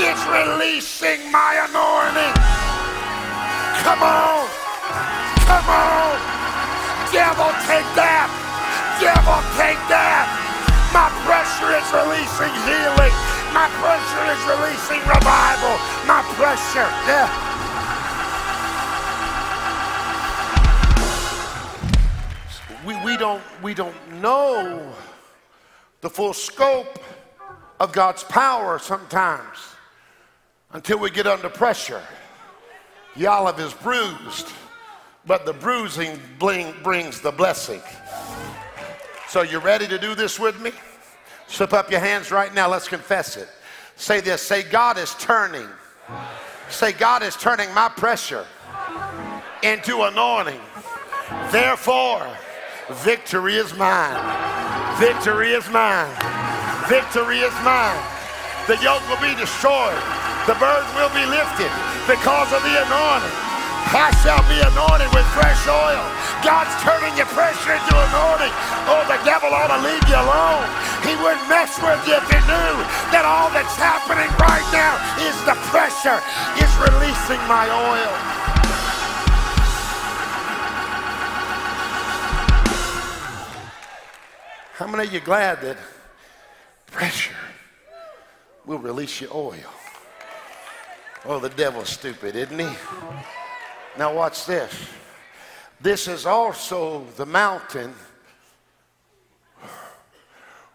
is 0.00 0.18
releasing 0.32 1.20
my 1.30 1.60
anointing. 1.68 2.34
Come 3.84 4.00
on, 4.00 4.48
come 5.44 5.68
on. 5.68 6.16
Devil, 7.12 7.52
take 7.66 7.84
that. 7.98 8.39
Devil, 9.00 9.40
take 9.56 9.80
that. 9.88 10.28
My 10.92 11.08
pressure 11.24 11.72
is 11.72 11.88
releasing 11.96 12.52
healing. 12.68 13.14
My 13.56 13.66
pressure 13.80 14.28
is 14.28 14.42
releasing 14.44 15.00
revival. 15.08 15.74
My 16.04 16.20
pressure, 16.36 16.84
yeah. 17.08 17.50
we, 22.84 22.96
we, 23.04 23.16
don't, 23.16 23.42
we 23.62 23.74
don't 23.74 23.96
know 24.20 24.92
the 26.00 26.10
full 26.10 26.32
scope 26.32 26.98
of 27.78 27.92
God's 27.92 28.24
power 28.24 28.78
sometimes 28.78 29.58
until 30.72 30.98
we 30.98 31.10
get 31.10 31.26
under 31.26 31.48
pressure. 31.48 32.02
The 33.16 33.26
olive 33.26 33.58
is 33.60 33.74
bruised, 33.74 34.48
but 35.26 35.44
the 35.44 35.52
bruising 35.52 36.18
bling, 36.38 36.74
brings 36.82 37.20
the 37.20 37.32
blessing. 37.32 37.80
So, 39.30 39.42
you 39.42 39.60
ready 39.60 39.86
to 39.86 39.96
do 39.96 40.16
this 40.16 40.40
with 40.40 40.60
me? 40.60 40.72
Slip 41.46 41.72
up 41.72 41.88
your 41.88 42.00
hands 42.00 42.32
right 42.32 42.52
now. 42.52 42.68
Let's 42.68 42.88
confess 42.88 43.36
it. 43.36 43.48
Say 43.94 44.20
this 44.20 44.42
say, 44.42 44.64
God 44.64 44.98
is 44.98 45.14
turning. 45.20 45.68
Say, 46.68 46.90
God 46.90 47.22
is 47.22 47.36
turning 47.36 47.72
my 47.72 47.88
pressure 47.90 48.44
into 49.62 50.02
anointing. 50.02 50.60
Therefore, 51.52 52.26
Victory 53.06 53.54
is 53.54 53.72
mine. 53.76 54.18
Victory 54.98 55.52
is 55.52 55.70
mine. 55.70 56.10
Victory 56.88 57.38
is 57.38 57.54
mine. 57.62 58.02
The 58.66 58.82
yoke 58.82 59.08
will 59.08 59.22
be 59.22 59.38
destroyed. 59.38 60.02
The 60.48 60.58
burden 60.58 60.90
will 60.98 61.14
be 61.14 61.24
lifted 61.30 61.70
because 62.10 62.52
of 62.52 62.64
the 62.64 62.82
anointing. 62.82 63.39
I 63.90 64.12
shall 64.22 64.44
be 64.46 64.60
anointed 64.60 65.10
with 65.16 65.26
fresh 65.32 65.64
oil. 65.66 66.04
God's 66.44 66.72
turning 66.84 67.16
your 67.16 67.28
pressure 67.32 67.74
into 67.74 67.94
anointing. 67.96 68.54
Oh, 68.88 69.04
the 69.08 69.18
devil 69.24 69.50
ought 69.52 69.72
to 69.72 69.80
leave 69.80 70.04
you 70.08 70.16
alone. 70.16 70.64
He 71.04 71.16
wouldn't 71.20 71.48
mess 71.48 71.74
with 71.80 72.00
you 72.06 72.16
if 72.16 72.26
he 72.28 72.40
knew 72.44 72.74
that 73.12 73.24
all 73.24 73.50
that's 73.50 73.76
happening 73.76 74.30
right 74.40 74.64
now 74.72 74.94
is 75.24 75.36
the 75.48 75.56
pressure 75.72 76.20
is 76.60 76.70
releasing 76.80 77.40
my 77.48 77.66
oil. 77.68 78.40
How 84.80 84.86
many 84.86 85.08
of 85.08 85.12
you 85.12 85.20
glad 85.20 85.60
that 85.60 85.76
pressure 86.86 87.36
will 88.64 88.78
release 88.78 89.20
your 89.20 89.30
oil? 89.34 89.70
Oh, 91.26 91.38
the 91.38 91.50
devil's 91.50 91.90
stupid, 91.90 92.34
isn't 92.34 92.58
he? 92.58 92.76
Now, 93.98 94.14
watch 94.14 94.46
this. 94.46 94.72
This 95.80 96.08
is 96.08 96.26
also 96.26 97.04
the 97.16 97.26
mountain 97.26 97.94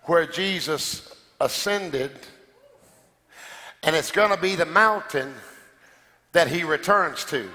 where 0.03 0.25
Jesus 0.25 1.15
ascended, 1.39 2.11
and 3.83 3.95
it's 3.95 4.11
going 4.11 4.31
to 4.31 4.41
be 4.41 4.55
the 4.55 4.65
mountain 4.65 5.33
that 6.33 6.47
he 6.47 6.63
returns 6.63 7.23
to. 7.25 7.49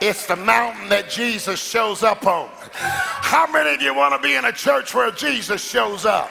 It's 0.00 0.24
the 0.24 0.36
mountain 0.36 0.88
that 0.88 1.10
Jesus 1.10 1.60
shows 1.62 2.02
up 2.02 2.26
on. 2.26 2.48
How 2.72 3.46
many 3.46 3.74
of 3.74 3.82
you 3.82 3.94
want 3.94 4.14
to 4.14 4.26
be 4.26 4.34
in 4.34 4.46
a 4.46 4.52
church 4.52 4.94
where 4.94 5.10
Jesus 5.10 5.62
shows 5.62 6.06
up? 6.06 6.30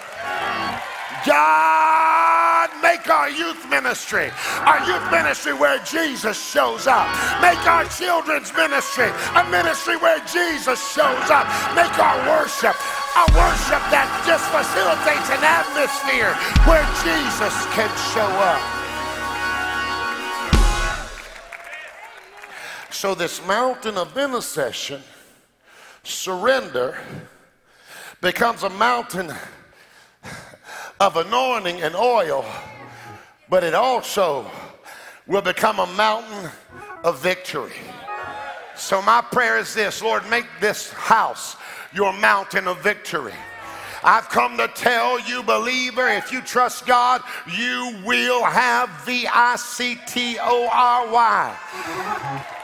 God, 1.25 2.18
make 2.81 3.09
our 3.09 3.29
youth 3.29 3.69
ministry, 3.69 4.31
our 4.65 4.79
youth 4.85 5.11
ministry 5.11 5.53
where 5.53 5.79
Jesus 5.83 6.37
shows 6.37 6.87
up. 6.87 7.07
Make 7.41 7.59
our 7.67 7.85
children's 7.85 8.53
ministry 8.53 9.09
a 9.35 9.43
ministry 9.49 9.97
where 9.97 10.19
Jesus 10.25 10.79
shows 10.93 11.29
up. 11.29 11.47
Make 11.75 11.97
our 11.99 12.17
worship 12.27 12.75
a 13.15 13.25
worship 13.33 13.83
that 13.89 14.07
just 14.25 14.45
facilitates 14.53 15.29
an 15.33 15.41
atmosphere 15.41 16.31
where 16.69 16.85
Jesus 17.03 17.55
can 17.73 17.89
show 18.13 18.29
up. 18.39 18.61
So, 22.91 23.15
this 23.15 23.45
mountain 23.47 23.97
of 23.97 24.17
intercession, 24.17 25.01
surrender, 26.03 26.97
becomes 28.21 28.63
a 28.63 28.69
mountain 28.69 29.33
of 30.99 31.15
anointing 31.15 31.81
and 31.81 31.95
oil, 31.95 32.45
but 33.49 33.63
it 33.63 33.73
also 33.73 34.49
will 35.27 35.41
become 35.41 35.79
a 35.79 35.87
mountain 35.87 36.49
of 37.03 37.21
victory. 37.21 37.73
So, 38.75 39.01
my 39.01 39.21
prayer 39.21 39.57
is 39.57 39.73
this 39.73 40.01
Lord, 40.01 40.27
make 40.29 40.45
this 40.59 40.91
house 40.91 41.55
your 41.93 42.13
mountain 42.13 42.67
of 42.67 42.81
victory. 42.81 43.33
I've 44.03 44.29
come 44.29 44.57
to 44.57 44.69
tell 44.69 45.19
you, 45.19 45.43
believer, 45.43 46.07
if 46.07 46.31
you 46.31 46.41
trust 46.41 46.85
God, 46.85 47.21
you 47.51 48.01
will 48.05 48.43
have 48.43 48.89
V 49.05 49.27
I 49.27 49.57
C 49.57 49.99
T 50.07 50.37
O 50.39 50.69
R 50.71 51.11
Y. 51.11 52.58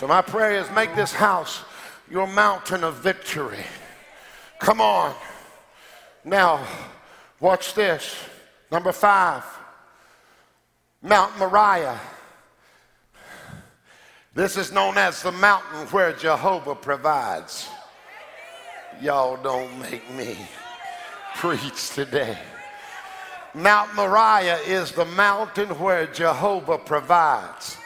So, 0.00 0.06
my 0.06 0.22
prayer 0.22 0.58
is 0.58 0.70
make 0.70 0.96
this 0.96 1.12
house 1.12 1.62
your 2.10 2.26
mountain 2.26 2.84
of 2.84 2.94
victory. 3.02 3.62
Come 4.58 4.80
on. 4.80 5.14
Now, 6.24 6.66
watch 7.38 7.74
this. 7.74 8.16
Number 8.72 8.92
five, 8.92 9.44
Mount 11.02 11.38
Moriah. 11.38 12.00
This 14.32 14.56
is 14.56 14.72
known 14.72 14.96
as 14.96 15.22
the 15.22 15.32
mountain 15.32 15.86
where 15.88 16.14
Jehovah 16.14 16.76
provides. 16.76 17.68
Y'all 19.02 19.36
don't 19.36 19.80
make 19.80 20.10
me 20.14 20.34
preach 21.34 21.90
today. 21.90 22.38
Mount 23.52 23.94
Moriah 23.94 24.60
is 24.60 24.92
the 24.92 25.04
mountain 25.04 25.68
where 25.78 26.06
Jehovah 26.06 26.78
provides. 26.78 27.76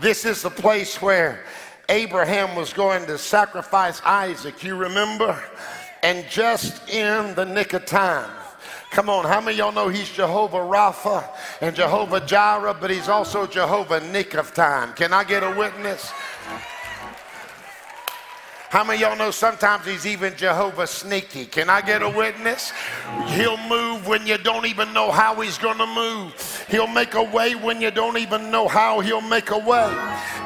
This 0.00 0.24
is 0.24 0.42
the 0.42 0.50
place 0.50 1.00
where 1.02 1.44
Abraham 1.88 2.54
was 2.54 2.72
going 2.72 3.06
to 3.06 3.18
sacrifice 3.18 4.00
Isaac. 4.02 4.62
You 4.62 4.76
remember? 4.76 5.40
And 6.02 6.28
just 6.28 6.88
in 6.88 7.34
the 7.34 7.44
nick 7.44 7.72
of 7.72 7.84
time, 7.86 8.30
Come 8.90 9.10
on, 9.10 9.26
how 9.26 9.40
many 9.40 9.58
y'all 9.58 9.70
know 9.70 9.88
he's 9.88 10.10
Jehovah 10.10 10.58
Rapha 10.58 11.22
and 11.60 11.76
Jehovah 11.76 12.20
Jireh, 12.20 12.74
but 12.80 12.90
he's 12.90 13.08
also 13.08 13.46
Jehovah 13.46 14.00
Nick 14.00 14.34
of 14.34 14.54
Time? 14.54 14.94
Can 14.94 15.12
I 15.12 15.24
get 15.24 15.42
a 15.42 15.50
witness? 15.50 16.10
How 18.70 18.84
many 18.84 19.00
y'all 19.00 19.16
know 19.16 19.30
sometimes 19.30 19.86
he's 19.86 20.06
even 20.06 20.36
Jehovah 20.36 20.86
sneaky? 20.86 21.46
Can 21.46 21.70
I 21.70 21.80
get 21.80 22.02
a 22.02 22.08
witness? 22.08 22.70
He'll 23.28 23.56
move 23.56 24.06
when 24.06 24.26
you 24.26 24.36
don't 24.36 24.66
even 24.66 24.92
know 24.92 25.10
how 25.10 25.40
he's 25.40 25.56
going 25.56 25.78
to 25.78 25.86
move. 25.86 26.66
He'll 26.68 26.86
make 26.86 27.14
a 27.14 27.22
way 27.22 27.54
when 27.54 27.80
you 27.80 27.90
don't 27.90 28.18
even 28.18 28.50
know 28.50 28.68
how 28.68 29.00
he'll 29.00 29.22
make 29.22 29.52
a 29.52 29.58
way. 29.58 29.88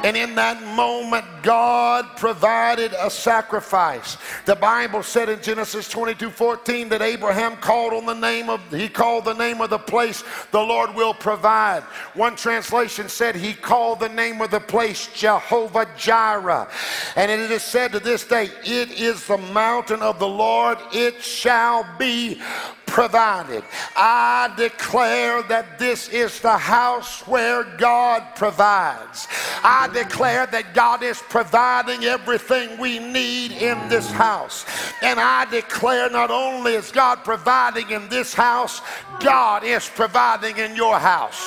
And 0.05 0.15
in 0.15 0.35
that 0.35 0.63
moment, 0.75 1.25
God 1.43 2.15
provided 2.15 2.93
a 2.97 3.09
sacrifice. 3.09 4.17
The 4.45 4.55
Bible 4.55 5.03
said 5.03 5.27
in 5.27 5.41
Genesis 5.41 5.89
22 5.89 6.29
14 6.29 6.89
that 6.89 7.01
Abraham 7.01 7.57
called 7.57 7.91
on 7.91 8.05
the 8.05 8.13
name 8.13 8.49
of, 8.49 8.61
he 8.71 8.87
called 8.87 9.25
the 9.25 9.33
name 9.33 9.59
of 9.59 9.69
the 9.69 9.79
place, 9.79 10.23
the 10.51 10.61
Lord 10.61 10.95
will 10.95 11.13
provide. 11.13 11.83
One 12.13 12.37
translation 12.37 13.09
said 13.09 13.35
he 13.35 13.53
called 13.53 13.99
the 13.99 14.09
name 14.09 14.39
of 14.39 14.49
the 14.49 14.61
place 14.61 15.07
Jehovah 15.13 15.89
Jireh. 15.97 16.69
And 17.17 17.29
it 17.29 17.51
is 17.51 17.63
said 17.63 17.91
to 17.91 17.99
this 17.99 18.12
this 18.13 18.25
day, 18.25 18.47
it 18.63 18.91
is 18.91 19.25
the 19.25 19.39
mountain 19.39 20.03
of 20.03 20.19
the 20.19 20.27
Lord, 20.27 20.77
it 20.91 21.19
shall 21.23 21.83
be 21.97 22.39
provided. 22.85 23.63
I 23.95 24.53
declare 24.55 25.41
that 25.49 25.79
this 25.79 26.09
is 26.09 26.39
the 26.39 26.55
house 26.55 27.25
where 27.25 27.63
God 27.63 28.21
provides. 28.35 29.27
I 29.63 29.89
declare 29.91 30.45
that 30.45 30.75
God 30.75 31.01
is 31.01 31.23
providing 31.27 32.03
everything 32.03 32.79
we 32.79 32.99
need 32.99 33.53
in 33.53 33.89
this 33.89 34.11
house. 34.11 34.63
And 35.01 35.19
I 35.19 35.45
declare 35.45 36.07
not 36.11 36.29
only 36.29 36.73
is 36.73 36.91
God 36.91 37.23
providing 37.23 37.89
in 37.89 38.09
this 38.09 38.31
house, 38.35 38.79
God 39.21 39.63
is 39.63 39.89
providing 39.89 40.57
in 40.57 40.75
your 40.75 40.99
house. 40.99 41.41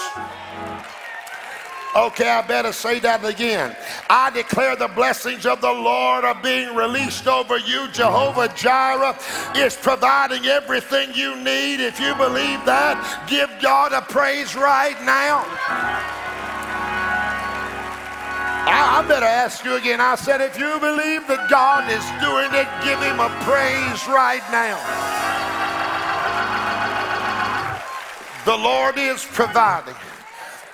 Okay, 1.97 2.29
I 2.29 2.47
better 2.47 2.75
say 2.75 2.99
that 3.01 3.25
again. 3.25 3.75
I 4.11 4.29
declare 4.29 4.77
the 4.77 4.89
blessings 4.89 5.47
of 5.47 5.63
the 5.63 5.73
Lord 5.73 6.27
are 6.27 6.39
being 6.43 6.77
released 6.77 7.27
over 7.27 7.57
you. 7.57 7.89
Jehovah 7.89 8.53
Jireh 8.55 9.17
is 9.57 9.75
providing 9.77 10.45
everything 10.45 11.15
you 11.15 11.35
need. 11.37 11.81
If 11.81 11.99
you 11.99 12.15
believe 12.17 12.61
that, 12.69 13.01
give 13.27 13.49
God 13.63 13.95
a 13.95 14.03
praise 14.03 14.55
right 14.55 15.01
now. 15.07 15.41
I, 18.69 19.03
better 19.09 19.25
ask 19.25 19.65
you 19.65 19.77
again. 19.77 19.99
I 19.99 20.17
said, 20.17 20.43
if 20.43 20.59
you 20.59 20.79
believe 20.79 21.27
that 21.29 21.49
God 21.49 21.89
is 21.89 22.05
doing 22.21 22.53
it, 22.53 22.69
give 22.85 23.01
him 23.01 23.21
a 23.25 23.33
praise 23.49 24.05
right 24.13 24.45
now. 24.53 24.77
The 28.45 28.57
Lord 28.57 28.99
is 28.99 29.25
providing. 29.25 29.95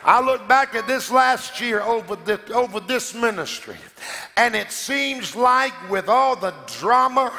I 0.04 0.20
look 0.20 0.48
back 0.48 0.74
at 0.74 0.86
this 0.88 1.10
last 1.10 1.60
year 1.60 1.80
over, 1.80 2.16
the, 2.16 2.40
over 2.52 2.80
this 2.80 3.14
ministry, 3.14 3.76
and 4.36 4.56
it 4.56 4.72
seems 4.72 5.36
like 5.36 5.72
with 5.90 6.08
all 6.08 6.34
the 6.34 6.54
drama 6.80 7.32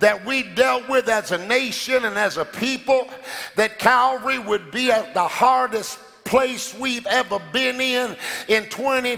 that 0.00 0.24
we 0.24 0.42
dealt 0.42 0.88
with 0.88 1.08
as 1.08 1.30
a 1.30 1.46
nation 1.46 2.04
and 2.04 2.16
as 2.18 2.36
a 2.36 2.44
people, 2.44 3.08
that 3.54 3.78
Calvary 3.78 4.38
would 4.38 4.72
be 4.72 4.90
at 4.90 5.14
the 5.14 5.26
hardest 5.26 5.98
place 6.24 6.74
we've 6.78 7.06
ever 7.06 7.40
been 7.52 7.80
in 7.80 8.16
in 8.48 8.64
20 8.64 9.16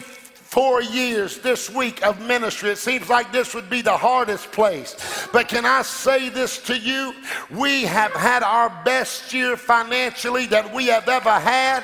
four 0.52 0.82
years 0.82 1.38
this 1.38 1.70
week 1.70 2.04
of 2.04 2.20
ministry, 2.20 2.68
it 2.68 2.76
seems 2.76 3.08
like 3.08 3.32
this 3.32 3.54
would 3.54 3.70
be 3.70 3.80
the 3.80 3.96
hardest 3.96 4.52
place. 4.52 5.26
But 5.32 5.48
can 5.48 5.64
I 5.64 5.80
say 5.80 6.28
this 6.28 6.58
to 6.68 6.76
you? 6.76 7.14
We 7.48 7.84
have 7.84 8.12
had 8.12 8.42
our 8.42 8.68
best 8.84 9.32
year 9.32 9.56
financially 9.56 10.44
that 10.48 10.68
we 10.74 10.88
have 10.88 11.08
ever 11.08 11.40
had. 11.40 11.80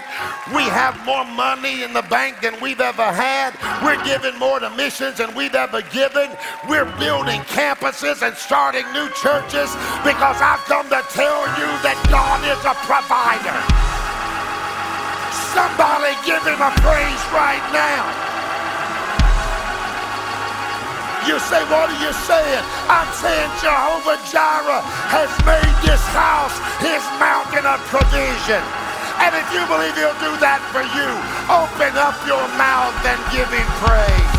We 0.54 0.64
have 0.68 1.00
more 1.06 1.24
money 1.24 1.82
in 1.82 1.94
the 1.94 2.04
bank 2.12 2.42
than 2.42 2.60
we've 2.60 2.82
ever 2.82 3.08
had. 3.08 3.56
We're 3.80 4.04
giving 4.04 4.38
more 4.38 4.60
to 4.60 4.68
missions 4.76 5.16
than 5.16 5.34
we've 5.34 5.54
ever 5.54 5.80
given. 5.88 6.28
We're 6.68 6.92
building 7.00 7.40
campuses 7.48 8.20
and 8.20 8.36
starting 8.36 8.84
new 8.92 9.08
churches 9.16 9.72
because 10.04 10.36
I've 10.44 10.60
come 10.68 10.92
to 10.92 11.00
tell 11.16 11.40
you 11.56 11.72
that 11.88 11.96
God 12.12 12.44
is 12.44 12.60
a 12.68 12.76
provider. 12.84 13.56
Somebody 15.56 16.12
give 16.28 16.44
him 16.44 16.60
a 16.60 16.72
praise 16.84 17.24
right 17.32 17.64
now. 17.72 18.27
You 21.28 21.38
say, 21.40 21.60
what 21.68 21.92
are 21.92 22.00
you 22.00 22.10
saying? 22.24 22.64
I'm 22.88 23.12
saying 23.12 23.50
Jehovah 23.60 24.16
Jireh 24.32 24.80
has 25.12 25.28
made 25.44 25.76
this 25.84 26.00
house 26.16 26.56
his 26.80 27.04
mountain 27.20 27.68
of 27.68 27.76
provision. 27.92 28.64
And 29.20 29.36
if 29.36 29.44
you 29.52 29.60
believe 29.68 29.92
he'll 29.92 30.16
do 30.24 30.32
that 30.40 30.64
for 30.72 30.80
you, 30.80 31.10
open 31.52 31.92
up 32.00 32.16
your 32.24 32.40
mouth 32.56 32.96
and 33.04 33.20
give 33.28 33.44
him 33.52 33.68
praise. 33.84 34.38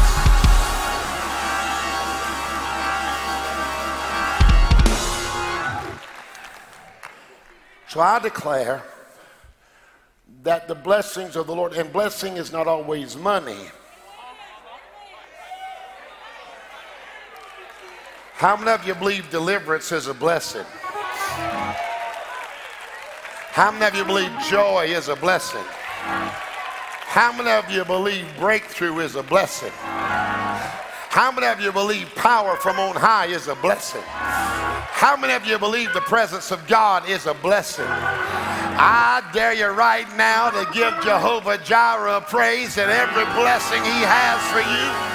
So 7.87 7.99
I 7.99 8.17
declare 8.17 8.81
that 10.41 10.67
the 10.67 10.73
blessings 10.73 11.35
of 11.35 11.45
the 11.45 11.53
Lord, 11.53 11.73
and 11.73 11.93
blessing 11.93 12.37
is 12.37 12.51
not 12.51 12.67
always 12.67 13.15
money. 13.15 13.69
How 18.39 18.55
many 18.55 18.71
of 18.71 18.87
you 18.87 18.95
believe 18.95 19.29
deliverance 19.29 19.91
is 19.91 20.07
a 20.07 20.13
blessing? 20.13 20.63
How 23.51 23.69
many 23.69 23.85
of 23.85 23.93
you 23.95 24.05
believe 24.05 24.31
joy 24.49 24.85
is 24.85 25.09
a 25.09 25.17
blessing? 25.17 25.65
How 25.65 27.33
many 27.33 27.51
of 27.51 27.69
you 27.69 27.83
believe 27.83 28.25
breakthrough 28.39 28.99
is 28.99 29.17
a 29.17 29.23
blessing? 29.23 29.73
How 29.73 31.33
many 31.33 31.47
of 31.47 31.59
you 31.59 31.73
believe 31.73 32.15
power 32.15 32.55
from 32.55 32.79
on 32.79 32.95
high 32.95 33.25
is 33.25 33.49
a 33.49 33.55
blessing? 33.55 34.03
How 34.05 35.17
many 35.17 35.33
of 35.33 35.45
you 35.45 35.59
believe 35.59 35.91
the 35.91 35.99
presence 35.99 36.49
of 36.49 36.65
God 36.65 37.09
is 37.09 37.25
a 37.25 37.33
blessing? 37.33 37.87
I 37.89 39.21
dare 39.33 39.51
you 39.51 39.67
right 39.67 40.07
now 40.15 40.49
to 40.49 40.65
give 40.71 40.93
Jehovah 41.03 41.57
Jireh 41.57 42.21
praise 42.21 42.77
and 42.77 42.89
every 42.89 43.25
blessing 43.35 43.83
he 43.83 43.99
has 44.07 44.39
for 44.47 44.61
you. 44.61 45.09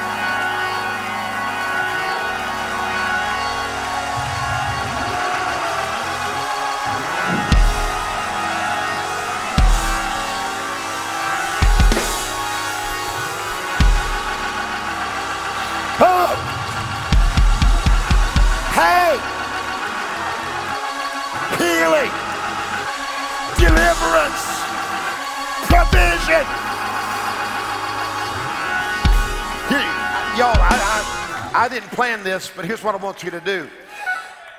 I, 31.65 31.69
didn't 31.69 31.93
plan 31.93 32.23
this, 32.23 32.53
but 32.55 32.67
here's 32.67 32.85
what 32.85 32.95
I 32.95 32.99
want 32.99 33.23
you 33.23 33.31
to 33.31 33.41
do. 33.41 33.67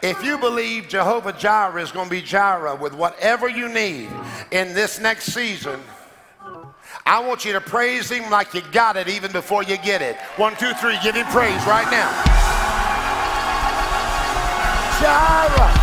If 0.01 0.23
you 0.23 0.39
believe 0.39 0.87
Jehovah 0.87 1.33
Jireh 1.33 1.79
is 1.79 1.91
going 1.91 2.05
to 2.05 2.09
be 2.09 2.23
Jireh 2.23 2.73
with 2.73 2.95
whatever 2.95 3.47
you 3.47 3.69
need 3.69 4.09
in 4.49 4.73
this 4.73 4.99
next 4.99 5.25
season, 5.25 5.79
I 7.05 7.19
want 7.19 7.45
you 7.45 7.53
to 7.53 7.61
praise 7.61 8.09
him 8.09 8.31
like 8.31 8.55
you 8.55 8.63
got 8.71 8.97
it 8.97 9.07
even 9.07 9.31
before 9.31 9.61
you 9.61 9.77
get 9.77 10.01
it. 10.01 10.15
One, 10.37 10.55
two, 10.55 10.73
three, 10.73 10.97
give 11.03 11.13
him 11.13 11.27
praise 11.27 11.61
right 11.67 11.85
now. 11.93 12.09
Jireh. 14.97 15.73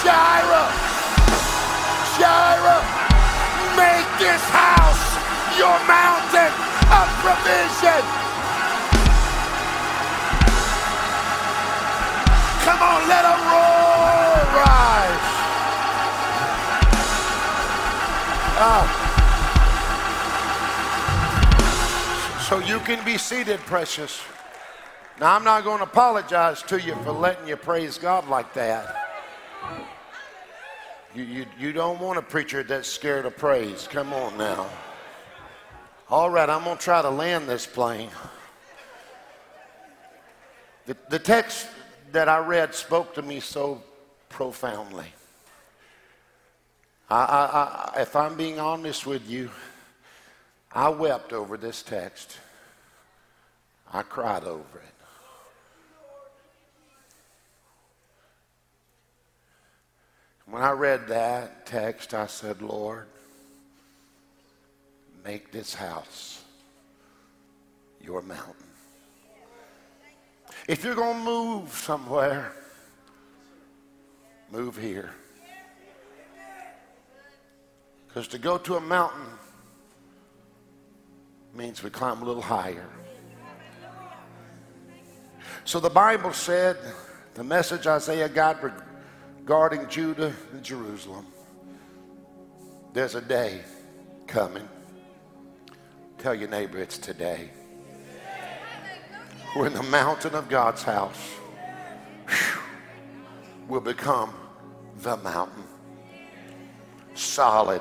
Jireh. 0.00 0.72
Jireh. 2.16 2.82
Make 3.76 4.08
this 4.16 4.40
house 4.48 5.04
your 5.58 5.76
mountain 5.84 6.52
of 6.88 7.06
provision. 7.20 8.23
Come 12.64 12.80
on, 12.80 13.08
let 13.08 13.24
a 13.26 13.36
roar 13.44 14.40
rise. 14.56 15.26
Oh. 18.56 18.84
So 22.48 22.58
you 22.60 22.78
can 22.80 23.04
be 23.04 23.18
seated, 23.18 23.60
precious. 23.60 24.22
Now, 25.20 25.34
I'm 25.34 25.44
not 25.44 25.62
going 25.62 25.78
to 25.78 25.84
apologize 25.84 26.62
to 26.62 26.80
you 26.80 26.94
for 27.04 27.12
letting 27.12 27.46
you 27.46 27.56
praise 27.56 27.98
God 27.98 28.28
like 28.28 28.54
that. 28.54 28.96
You, 31.14 31.22
you, 31.22 31.46
you 31.58 31.72
don't 31.72 32.00
want 32.00 32.18
a 32.18 32.22
preacher 32.22 32.62
that's 32.62 32.88
scared 32.88 33.26
of 33.26 33.36
praise. 33.36 33.86
Come 33.90 34.12
on 34.14 34.38
now. 34.38 34.66
All 36.08 36.30
right, 36.30 36.48
I'm 36.48 36.64
going 36.64 36.78
to 36.78 36.82
try 36.82 37.02
to 37.02 37.10
land 37.10 37.46
this 37.46 37.66
plane. 37.66 38.10
The, 40.86 40.96
the 41.10 41.18
text 41.18 41.68
that 42.14 42.28
I 42.28 42.38
read 42.38 42.74
spoke 42.74 43.14
to 43.14 43.22
me 43.22 43.40
so 43.40 43.82
profoundly. 44.28 45.12
I, 47.10 47.16
I, 47.16 47.96
I, 47.98 48.02
if 48.02 48.14
I'm 48.14 48.36
being 48.36 48.58
honest 48.60 49.04
with 49.04 49.28
you, 49.28 49.50
I 50.72 50.88
wept 50.88 51.32
over 51.32 51.56
this 51.56 51.82
text. 51.82 52.38
I 53.92 54.02
cried 54.02 54.44
over 54.44 54.78
it. 54.78 54.94
When 60.46 60.62
I 60.62 60.70
read 60.70 61.08
that 61.08 61.66
text, 61.66 62.14
I 62.14 62.26
said, 62.26 62.62
Lord, 62.62 63.06
make 65.24 65.50
this 65.50 65.74
house 65.74 66.42
your 68.00 68.22
mountain. 68.22 68.73
If 70.66 70.82
you're 70.82 70.94
going 70.94 71.18
to 71.18 71.24
move 71.24 71.70
somewhere, 71.72 72.52
move 74.50 74.76
here. 74.76 75.10
Because 78.08 78.28
to 78.28 78.38
go 78.38 78.56
to 78.58 78.76
a 78.76 78.80
mountain 78.80 79.26
means 81.54 81.82
we 81.82 81.90
climb 81.90 82.22
a 82.22 82.24
little 82.24 82.42
higher. 82.42 82.88
So 85.64 85.80
the 85.80 85.90
Bible 85.90 86.32
said, 86.32 86.76
the 87.34 87.44
message 87.44 87.86
Isaiah 87.86 88.28
got 88.28 88.62
regarding 88.62 89.88
Judah 89.88 90.32
and 90.52 90.62
Jerusalem. 90.62 91.26
There's 92.92 93.16
a 93.16 93.20
day 93.20 93.60
coming. 94.26 94.68
Tell 96.18 96.34
your 96.34 96.48
neighbor 96.48 96.78
it's 96.78 96.96
today. 96.96 97.50
When 99.54 99.72
the 99.72 99.84
mountain 99.84 100.34
of 100.34 100.48
God's 100.48 100.82
house 100.82 101.30
whew, 102.26 102.60
will 103.68 103.80
become 103.80 104.34
the 104.98 105.16
mountain. 105.18 105.62
Solid, 107.14 107.80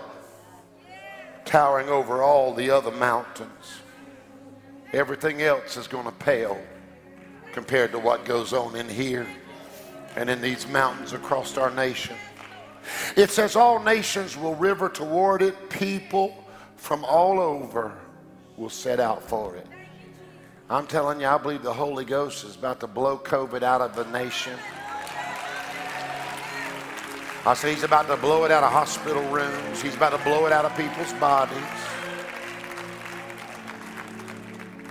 towering 1.45 1.89
over 1.89 2.21
all 2.21 2.53
the 2.53 2.69
other 2.69 2.91
mountains. 2.91 3.79
Everything 4.91 5.41
else 5.41 5.75
is 5.75 5.87
going 5.87 6.05
to 6.05 6.11
pale 6.11 6.61
compared 7.53 7.91
to 7.91 7.97
what 7.97 8.23
goes 8.23 8.53
on 8.53 8.75
in 8.75 8.87
here 8.87 9.25
and 10.15 10.29
in 10.29 10.41
these 10.41 10.67
mountains 10.67 11.13
across 11.13 11.57
our 11.57 11.71
nation. 11.71 12.15
It 13.15 13.31
says 13.31 13.55
all 13.55 13.79
nations 13.79 14.37
will 14.37 14.53
river 14.53 14.89
toward 14.89 15.41
it. 15.41 15.71
People 15.71 16.45
from 16.75 17.03
all 17.03 17.39
over 17.39 17.97
will 18.57 18.69
set 18.69 18.99
out 18.99 19.23
for 19.27 19.55
it. 19.55 19.65
I'm 20.69 20.87
telling 20.87 21.19
you, 21.19 21.27
I 21.27 21.37
believe 21.37 21.61
the 21.61 21.73
Holy 21.73 22.05
Ghost 22.05 22.45
is 22.45 22.55
about 22.55 22.79
to 22.79 22.87
blow 22.87 23.17
COVID 23.17 23.63
out 23.63 23.81
of 23.81 23.95
the 23.95 24.05
nation. 24.17 24.53
I 27.45 27.53
say 27.53 27.73
he's 27.73 27.83
about 27.83 28.07
to 28.07 28.15
blow 28.15 28.45
it 28.45 28.51
out 28.51 28.63
of 28.63 28.71
hospital 28.71 29.21
rooms. 29.29 29.81
He's 29.81 29.95
about 29.95 30.17
to 30.17 30.23
blow 30.23 30.45
it 30.45 30.53
out 30.53 30.63
of 30.63 30.75
people's 30.77 31.11
bodies. 31.13 31.57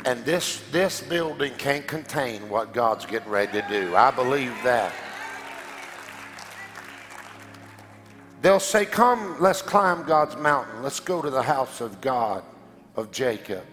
And 0.04 0.22
this, 0.26 0.60
this 0.70 1.00
building 1.00 1.54
can't 1.56 1.86
contain 1.86 2.50
what 2.50 2.74
God's 2.74 3.06
getting 3.06 3.30
ready 3.30 3.52
to 3.52 3.68
do. 3.68 3.96
I 3.96 4.10
believe 4.10 4.52
that. 4.64 4.92
They'll 8.42 8.60
say, 8.60 8.84
Come, 8.84 9.36
let's 9.40 9.62
climb 9.62 10.04
God's 10.04 10.36
mountain. 10.36 10.82
Let's 10.82 11.00
go 11.00 11.22
to 11.22 11.30
the 11.30 11.42
house 11.42 11.80
of 11.80 12.02
God, 12.02 12.42
of 12.96 13.10
Jacob. 13.12 13.64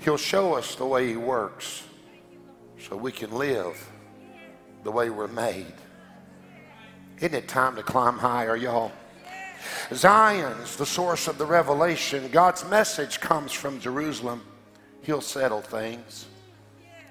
He'll 0.00 0.16
show 0.16 0.54
us 0.54 0.74
the 0.74 0.86
way 0.86 1.08
He 1.08 1.16
works 1.16 1.82
so 2.88 2.96
we 2.96 3.12
can 3.12 3.32
live 3.32 3.90
the 4.84 4.90
way 4.90 5.10
we're 5.10 5.26
made. 5.26 5.74
Isn't 7.18 7.34
it 7.34 7.48
time 7.48 7.76
to 7.76 7.82
climb 7.82 8.18
higher, 8.18 8.56
y'all? 8.56 8.92
Zion's 9.92 10.76
the 10.76 10.86
source 10.86 11.26
of 11.26 11.36
the 11.36 11.46
revelation. 11.46 12.28
God's 12.30 12.64
message 12.66 13.18
comes 13.20 13.52
from 13.52 13.80
Jerusalem. 13.80 14.42
He'll 15.02 15.20
settle 15.20 15.60
things. 15.60 16.26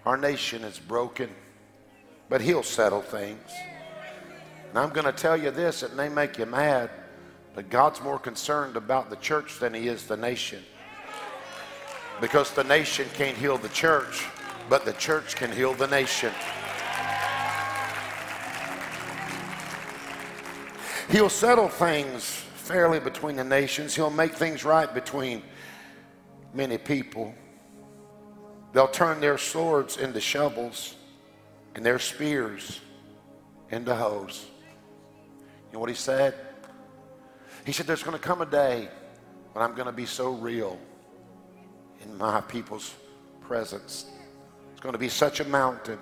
Our 0.06 0.16
nation 0.16 0.64
is 0.64 0.80
broken, 0.80 1.30
but 2.30 2.40
He'll 2.40 2.64
settle 2.64 3.02
things. 3.02 3.52
And 4.70 4.80
I'm 4.80 4.90
going 4.90 5.06
to 5.06 5.12
tell 5.12 5.36
you 5.36 5.52
this, 5.52 5.84
it 5.84 5.96
may 5.96 6.10
make 6.10 6.38
you 6.38 6.46
mad, 6.46 6.90
but 7.56 7.70
God's 7.70 8.02
more 8.02 8.20
concerned 8.20 8.76
about 8.76 9.10
the 9.10 9.16
church 9.18 9.60
than 9.60 9.74
he 9.74 9.88
is 9.88 10.06
the 10.06 10.18
nation. 10.18 10.64
Because 12.20 12.52
the 12.52 12.64
nation 12.64 13.08
can't 13.14 13.38
heal 13.38 13.58
the 13.58 13.70
church, 13.70 14.26
but 14.70 14.86
the 14.86 14.94
church 14.94 15.36
can 15.36 15.52
heal 15.52 15.74
the 15.74 15.88
nation. 15.88 16.32
He'll 21.10 21.30
settle 21.30 21.70
things 21.70 22.26
fairly 22.56 23.00
between 23.00 23.38
the 23.38 23.44
nations. 23.44 23.96
He'll 23.96 24.10
make 24.10 24.34
things 24.34 24.66
right 24.66 24.94
between 24.94 25.42
many 26.54 26.78
people. 26.78 27.34
They'll 28.74 28.88
turn 28.88 29.22
their 29.22 29.38
swords 29.38 29.98
into 29.98 30.20
shovels 30.20 30.96
and 31.76 31.86
their 31.86 32.00
spears 32.00 32.82
into 33.70 33.96
hoes. 33.96 34.46
You 35.68 35.74
know 35.74 35.80
what 35.80 35.90
he 35.90 35.96
said? 35.96 36.34
He 37.66 37.72
said, 37.72 37.88
There's 37.88 38.04
going 38.04 38.18
to 38.18 38.24
come 38.24 38.42
a 38.42 38.46
day 38.46 38.90
when 39.54 39.64
I'm 39.64 39.76
going 39.76 39.86
to 39.86 39.94
be 39.94 40.06
so 40.06 40.32
real 40.32 40.78
in 42.04 42.18
my 42.18 42.42
people's 42.42 42.94
presence. 43.42 44.06
It's 44.72 44.82
going 44.82 44.94
to 44.94 45.00
be 45.00 45.10
such 45.10 45.40
a 45.40 45.46
mountain 45.46 46.00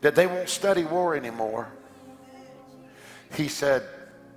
that 0.00 0.14
they 0.14 0.26
won't 0.26 0.48
study 0.48 0.84
war 0.84 1.14
anymore. 1.14 1.68
He 3.34 3.48
said, 3.48 3.82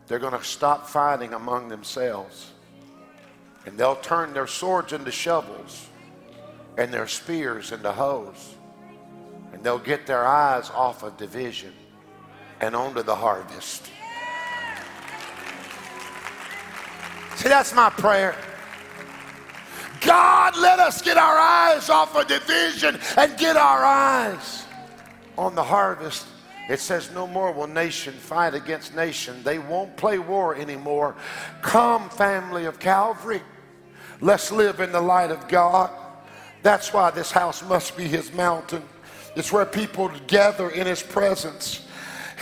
They're 0.08 0.20
going 0.20 0.38
to 0.38 0.44
stop 0.44 0.88
fighting 0.88 1.34
among 1.34 1.70
themselves. 1.70 2.52
And 3.66 3.78
they'll 3.78 3.96
turn 3.96 4.34
their 4.34 4.48
swords 4.48 4.92
into 4.92 5.12
shovels 5.12 5.88
and 6.78 6.94
their 6.94 7.08
spears 7.08 7.72
into 7.72 7.92
hoes. 7.92 8.56
And 9.54 9.64
they'll 9.64 9.80
get 9.80 10.06
their 10.06 10.26
eyes 10.26 10.70
off 10.72 11.04
of 11.04 11.16
division 11.18 11.74
and 12.60 12.76
onto 12.76 13.04
the 13.04 13.16
harvest. 13.16 13.90
See, 17.36 17.50
that's 17.50 17.74
my 17.74 17.90
prayer. 17.90 18.36
God, 20.06 20.58
let 20.58 20.80
us 20.80 21.01
get 21.01 21.18
our 21.18 21.38
eyes 21.38 21.89
off 21.89 22.16
of 22.16 22.28
division 22.28 22.99
and 23.18 23.38
get 23.38 23.56
our 23.56 23.84
eyes 23.84 24.66
on 25.38 25.56
the 25.56 25.64
harvest. 25.64 26.26
It 26.70 26.80
says, 26.80 27.12
No 27.12 27.28
more 27.28 27.51
will 27.51 27.68
nation 27.68 28.14
fight 28.14 28.54
against 28.54 28.95
nation. 28.95 29.41
They 29.43 29.60
won't 29.60 29.97
play 29.97 30.20
war 30.20 30.56
anymore. 30.56 31.16
Come, 31.62 32.10
family 32.10 32.66
of 32.66 32.80
Calvary. 32.80 33.41
Let's 34.22 34.51
live 34.51 34.80
in 34.80 34.91
the 34.91 35.01
light 35.01 35.32
of 35.32 35.47
God. 35.47 35.89
That's 36.62 36.93
why 36.93 37.12
this 37.12 37.32
house 37.32 37.62
must 37.68 37.97
be 37.97 38.08
his 38.08 38.32
mountain. 38.32 38.84
It's 39.36 39.51
where 39.51 39.66
people 39.66 40.12
gather 40.28 40.70
in 40.70 40.88
his 40.88 41.04
presence 41.04 41.86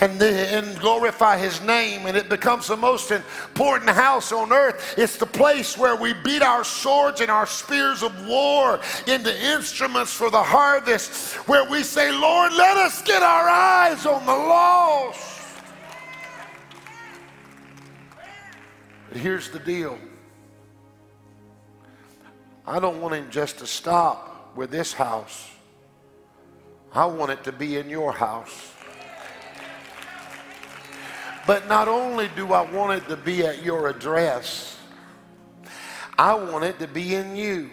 and, 0.02 0.20
and 0.20 0.78
glorify 0.80 1.38
his 1.38 1.60
name. 1.62 2.06
And 2.06 2.16
it 2.16 2.28
becomes 2.28 2.66
the 2.66 2.76
most 2.76 3.12
important 3.12 3.90
house 3.90 4.32
on 4.32 4.52
earth. 4.52 4.94
It's 4.98 5.16
the 5.16 5.26
place 5.26 5.78
where 5.78 5.94
we 5.94 6.12
beat 6.12 6.42
our 6.42 6.64
swords 6.64 7.20
and 7.20 7.30
our 7.30 7.46
spears 7.46 8.02
of 8.02 8.26
war 8.26 8.80
into 9.06 9.32
instruments 9.52 10.12
for 10.12 10.28
the 10.28 10.42
harvest, 10.42 11.34
where 11.48 11.68
we 11.70 11.84
say, 11.84 12.10
Lord, 12.10 12.52
let 12.52 12.76
us 12.76 13.00
get 13.02 13.22
our 13.22 13.48
eyes 13.48 14.04
on 14.04 14.26
the 14.26 14.32
lost. 14.32 15.38
But 19.08 19.18
here's 19.18 19.50
the 19.50 19.60
deal. 19.60 19.98
I 22.66 22.80
don't 22.80 23.00
want 23.00 23.14
him 23.14 23.30
just 23.30 23.58
to 23.58 23.66
stop 23.66 24.56
with 24.56 24.70
this 24.70 24.92
house. 24.92 25.48
I 26.92 27.06
want 27.06 27.30
it 27.30 27.44
to 27.44 27.52
be 27.52 27.76
in 27.76 27.88
your 27.88 28.12
house. 28.12 28.72
But 31.46 31.66
not 31.68 31.88
only 31.88 32.28
do 32.36 32.52
I 32.52 32.62
want 32.62 33.02
it 33.02 33.08
to 33.08 33.16
be 33.16 33.44
at 33.44 33.62
your 33.62 33.88
address, 33.88 34.78
I 36.18 36.34
want 36.34 36.64
it 36.64 36.78
to 36.78 36.86
be 36.86 37.14
in 37.14 37.36
you. 37.36 37.70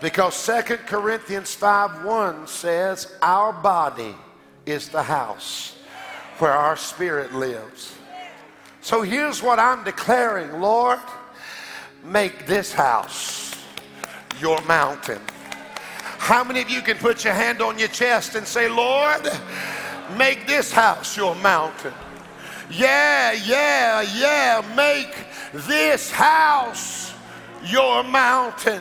Because 0.00 0.46
2 0.46 0.76
Corinthians 0.86 1.54
5 1.54 2.04
1 2.04 2.46
says, 2.46 3.14
Our 3.22 3.52
body 3.52 4.14
is 4.66 4.88
the 4.88 5.02
house 5.02 5.76
where 6.38 6.52
our 6.52 6.76
spirit 6.76 7.32
lives. 7.32 7.94
So 8.80 9.02
here's 9.02 9.42
what 9.42 9.58
I'm 9.58 9.84
declaring 9.84 10.60
Lord, 10.60 10.98
make 12.04 12.46
this 12.46 12.72
house 12.72 13.54
your 14.40 14.60
mountain. 14.62 15.20
How 16.18 16.44
many 16.44 16.62
of 16.62 16.70
you 16.70 16.82
can 16.82 16.96
put 16.98 17.24
your 17.24 17.34
hand 17.34 17.60
on 17.60 17.78
your 17.78 17.88
chest 17.88 18.34
and 18.34 18.46
say, 18.46 18.68
Lord, 18.68 19.28
make 20.16 20.46
this 20.46 20.72
house 20.72 21.16
your 21.16 21.34
mountain? 21.36 21.92
Yeah, 22.72 23.32
yeah, 23.32 24.00
yeah. 24.00 24.74
Make 24.74 25.14
this 25.52 26.10
house 26.10 27.12
your 27.64 28.02
mountain. 28.02 28.80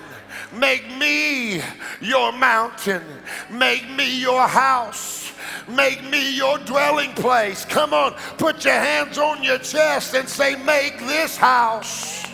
Make 0.53 0.97
me 0.97 1.61
your 1.99 2.31
mountain. 2.31 3.03
Make 3.49 3.89
me 3.91 4.21
your 4.21 4.47
house. 4.47 5.33
Make 5.67 6.03
me 6.09 6.35
your 6.35 6.57
dwelling 6.59 7.11
place. 7.13 7.65
Come 7.65 7.93
on, 7.93 8.13
put 8.37 8.63
your 8.63 8.73
hands 8.73 9.17
on 9.17 9.43
your 9.43 9.57
chest 9.59 10.15
and 10.15 10.27
say, 10.27 10.55
Make 10.63 10.99
this 10.99 11.35
house 11.35 12.25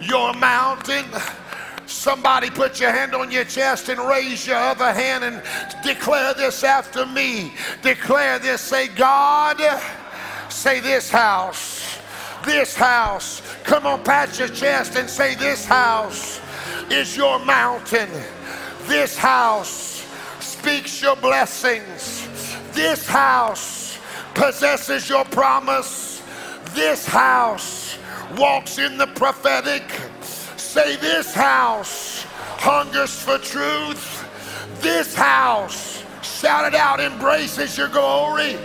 your 0.00 0.32
mountain. 0.34 1.04
Somebody 1.86 2.50
put 2.50 2.80
your 2.80 2.90
hand 2.90 3.14
on 3.14 3.30
your 3.30 3.44
chest 3.44 3.88
and 3.88 4.00
raise 4.00 4.46
your 4.46 4.56
other 4.56 4.92
hand 4.92 5.24
and 5.24 5.42
declare 5.84 6.34
this 6.34 6.64
after 6.64 7.06
me. 7.06 7.52
Declare 7.82 8.40
this. 8.40 8.60
Say, 8.60 8.88
God, 8.88 9.60
say 10.56 10.80
this 10.80 11.10
house, 11.10 11.98
this 12.46 12.74
house. 12.74 13.42
Come 13.64 13.86
on, 13.86 14.02
pat 14.02 14.38
your 14.38 14.48
chest 14.48 14.96
and 14.96 15.08
say, 15.08 15.34
This 15.34 15.66
house 15.66 16.40
is 16.90 17.14
your 17.14 17.38
mountain. 17.44 18.08
This 18.84 19.16
house 19.18 20.06
speaks 20.40 21.02
your 21.02 21.14
blessings. 21.16 22.26
This 22.72 23.06
house 23.06 23.98
possesses 24.34 25.10
your 25.10 25.26
promise. 25.26 26.22
This 26.74 27.06
house 27.06 27.98
walks 28.38 28.78
in 28.78 28.96
the 28.96 29.08
prophetic. 29.08 29.84
Say, 30.56 30.96
This 30.96 31.34
house 31.34 32.22
hungers 32.58 33.22
for 33.22 33.36
truth. 33.38 34.24
This 34.80 35.14
house, 35.14 36.02
shout 36.22 36.72
it 36.72 36.74
out, 36.74 36.98
embraces 36.98 37.76
your 37.76 37.88
glory. 37.88 38.56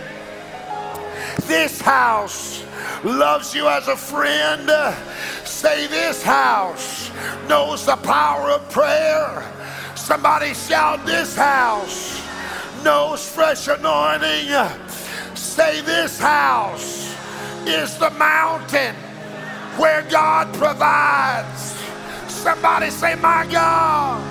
This 1.46 1.80
house 1.80 2.64
loves 3.04 3.54
you 3.54 3.66
as 3.68 3.88
a 3.88 3.96
friend. 3.96 4.70
Say, 5.44 5.86
This 5.86 6.22
house 6.22 7.10
knows 7.48 7.86
the 7.86 7.96
power 7.96 8.50
of 8.50 8.68
prayer. 8.70 9.42
Somebody 9.94 10.54
shout, 10.54 11.04
This 11.06 11.36
house 11.36 12.22
knows 12.84 13.28
fresh 13.28 13.68
anointing. 13.68 14.48
Say, 15.34 15.80
This 15.82 16.18
house 16.18 17.14
is 17.66 17.96
the 17.98 18.10
mountain 18.10 18.94
where 19.76 20.02
God 20.02 20.52
provides. 20.54 21.76
Somebody 22.28 22.90
say, 22.90 23.14
My 23.16 23.46
God, 23.50 24.22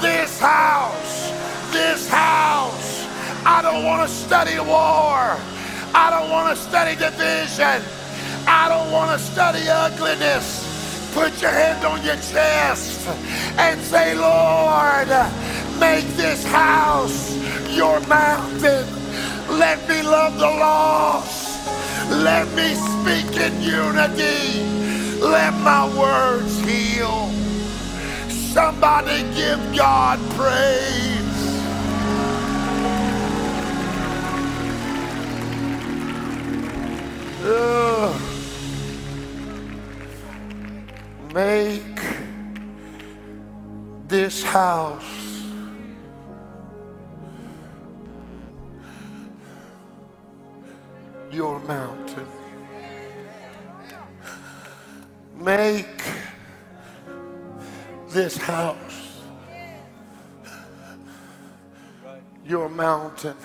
this 0.00 0.40
house, 0.40 1.30
this 1.72 2.08
house. 2.08 3.06
I 3.44 3.62
don't 3.62 3.84
want 3.84 4.08
to 4.08 4.14
study 4.14 4.58
war. 4.60 5.38
I 5.94 6.10
don't 6.10 6.30
want 6.30 6.56
to 6.56 6.62
study 6.62 6.94
division. 6.94 7.82
I 8.46 8.68
don't 8.68 8.90
want 8.92 9.18
to 9.18 9.24
study 9.24 9.68
ugliness. 9.68 10.68
Put 11.14 11.42
your 11.42 11.50
hand 11.50 11.84
on 11.84 12.04
your 12.04 12.16
chest 12.16 13.08
and 13.58 13.80
say, 13.80 14.14
Lord, 14.14 15.08
make 15.80 16.06
this 16.16 16.44
house 16.46 17.36
your 17.68 18.00
mountain. 18.06 18.86
Let 19.58 19.88
me 19.88 20.02
love 20.02 20.38
the 20.38 20.46
lost. 20.46 21.68
Let 22.10 22.46
me 22.54 22.74
speak 22.74 23.36
in 23.40 23.60
unity. 23.60 24.62
Let 25.20 25.54
my 25.54 25.86
words 25.98 26.60
heal. 26.60 27.30
Somebody 28.28 29.22
give 29.34 29.60
God 29.76 30.18
praise. 30.36 31.29
Ugh. 37.42 38.20
Make 41.32 42.00
this 44.08 44.42
house 44.42 45.04
your 51.30 51.60
mountain. 51.60 52.26
Make 55.38 56.02
this 58.10 58.36
house 58.36 59.22
your 62.44 62.68
mountain. 62.68 63.36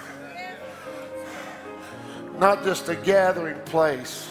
Not 2.39 2.63
just 2.63 2.89
a 2.89 2.95
gathering 2.95 3.59
place. 3.61 4.29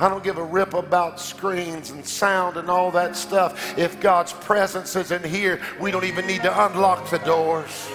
I 0.00 0.08
don't 0.08 0.22
give 0.22 0.38
a 0.38 0.44
rip 0.44 0.74
about 0.74 1.18
screens 1.18 1.90
and 1.90 2.06
sound 2.06 2.56
and 2.56 2.70
all 2.70 2.90
that 2.92 3.16
stuff. 3.16 3.76
If 3.76 3.98
God's 4.00 4.32
presence 4.32 4.94
isn't 4.94 5.24
here, 5.24 5.60
we 5.80 5.90
don't 5.90 6.04
even 6.04 6.26
need 6.26 6.42
to 6.42 6.66
unlock 6.66 7.10
the 7.10 7.18
doors. 7.18 7.88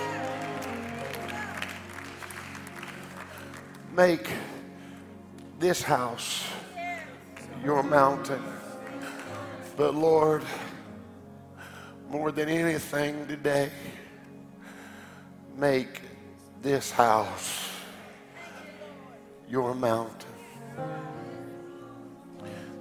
Make 3.96 4.30
this 5.60 5.82
house 5.82 6.44
your 7.64 7.84
mountain. 7.84 8.44
But 9.78 9.96
Lord, 9.96 10.44
more 12.10 12.32
than 12.32 12.50
anything 12.50 13.26
today, 13.28 13.72
make 15.56 16.02
this 16.62 16.92
house 16.92 17.73
your 19.54 19.76
mountain. 19.76 20.34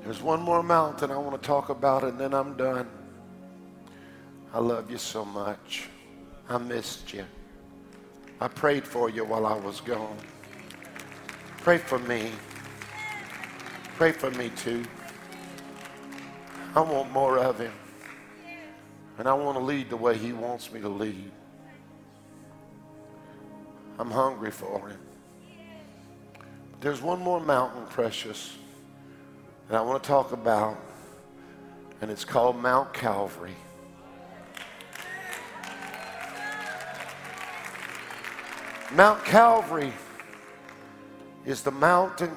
There's 0.02 0.22
one 0.22 0.40
more 0.40 0.62
mountain 0.62 1.10
I 1.10 1.18
want 1.18 1.40
to 1.40 1.46
talk 1.46 1.68
about, 1.68 2.02
and 2.02 2.18
then 2.18 2.32
I'm 2.32 2.56
done. 2.56 2.88
I 4.54 4.58
love 4.58 4.90
you 4.90 4.96
so 4.96 5.22
much. 5.22 5.90
I 6.48 6.56
missed 6.56 7.12
you. 7.12 7.26
I 8.40 8.48
prayed 8.48 8.86
for 8.86 9.10
you 9.10 9.22
while 9.22 9.44
I 9.44 9.54
was 9.54 9.82
gone. 9.82 10.16
Pray 11.58 11.76
for 11.76 11.98
me. 11.98 12.32
Pray 13.96 14.12
for 14.12 14.30
me 14.30 14.48
too. 14.56 14.82
I 16.74 16.80
want 16.80 17.10
more 17.10 17.38
of 17.38 17.58
him. 17.58 17.74
And 19.18 19.28
I 19.28 19.34
want 19.34 19.58
to 19.58 19.62
lead 19.62 19.90
the 19.90 19.98
way 19.98 20.16
he 20.16 20.32
wants 20.32 20.72
me 20.72 20.80
to 20.80 20.88
lead. 20.88 21.30
I'm 23.98 24.10
hungry 24.10 24.50
for 24.50 24.88
him. 24.88 25.11
There's 26.82 27.00
one 27.00 27.20
more 27.20 27.38
mountain, 27.38 27.86
precious, 27.90 28.56
that 29.68 29.76
I 29.76 29.82
want 29.82 30.02
to 30.02 30.08
talk 30.08 30.32
about, 30.32 30.76
and 32.00 32.10
it's 32.10 32.24
called 32.24 32.56
Mount 32.56 32.92
Calvary. 32.92 33.54
Mount 38.90 39.24
Calvary 39.24 39.92
is 41.46 41.62
the 41.62 41.70
mountain 41.70 42.36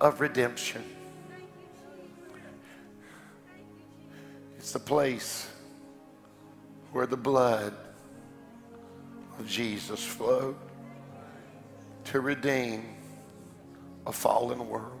of 0.00 0.20
redemption. 0.20 0.82
It's 4.58 4.72
the 4.72 4.80
place 4.80 5.48
where 6.90 7.06
the 7.06 7.16
blood 7.16 7.74
of 9.38 9.46
Jesus 9.46 10.04
flowed 10.04 10.56
to 12.06 12.20
redeem 12.20 12.82
a 14.06 14.12
fallen 14.12 14.68
world. 14.68 15.00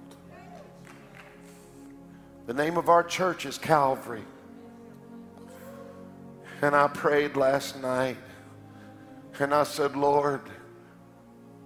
The 2.46 2.54
name 2.54 2.76
of 2.76 2.88
our 2.88 3.02
church 3.02 3.46
is 3.46 3.58
Calvary. 3.58 4.24
And 6.62 6.74
I 6.74 6.88
prayed 6.88 7.36
last 7.36 7.80
night 7.80 8.16
and 9.40 9.52
I 9.52 9.64
said, 9.64 9.96
Lord, 9.96 10.42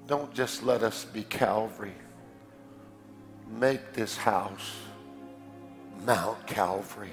don't 0.06 0.32
just 0.32 0.62
let 0.62 0.82
us 0.82 1.04
be 1.04 1.22
Calvary. 1.24 1.94
Make 3.48 3.92
this 3.92 4.16
house 4.16 4.76
Mount 6.04 6.46
Calvary. 6.46 7.10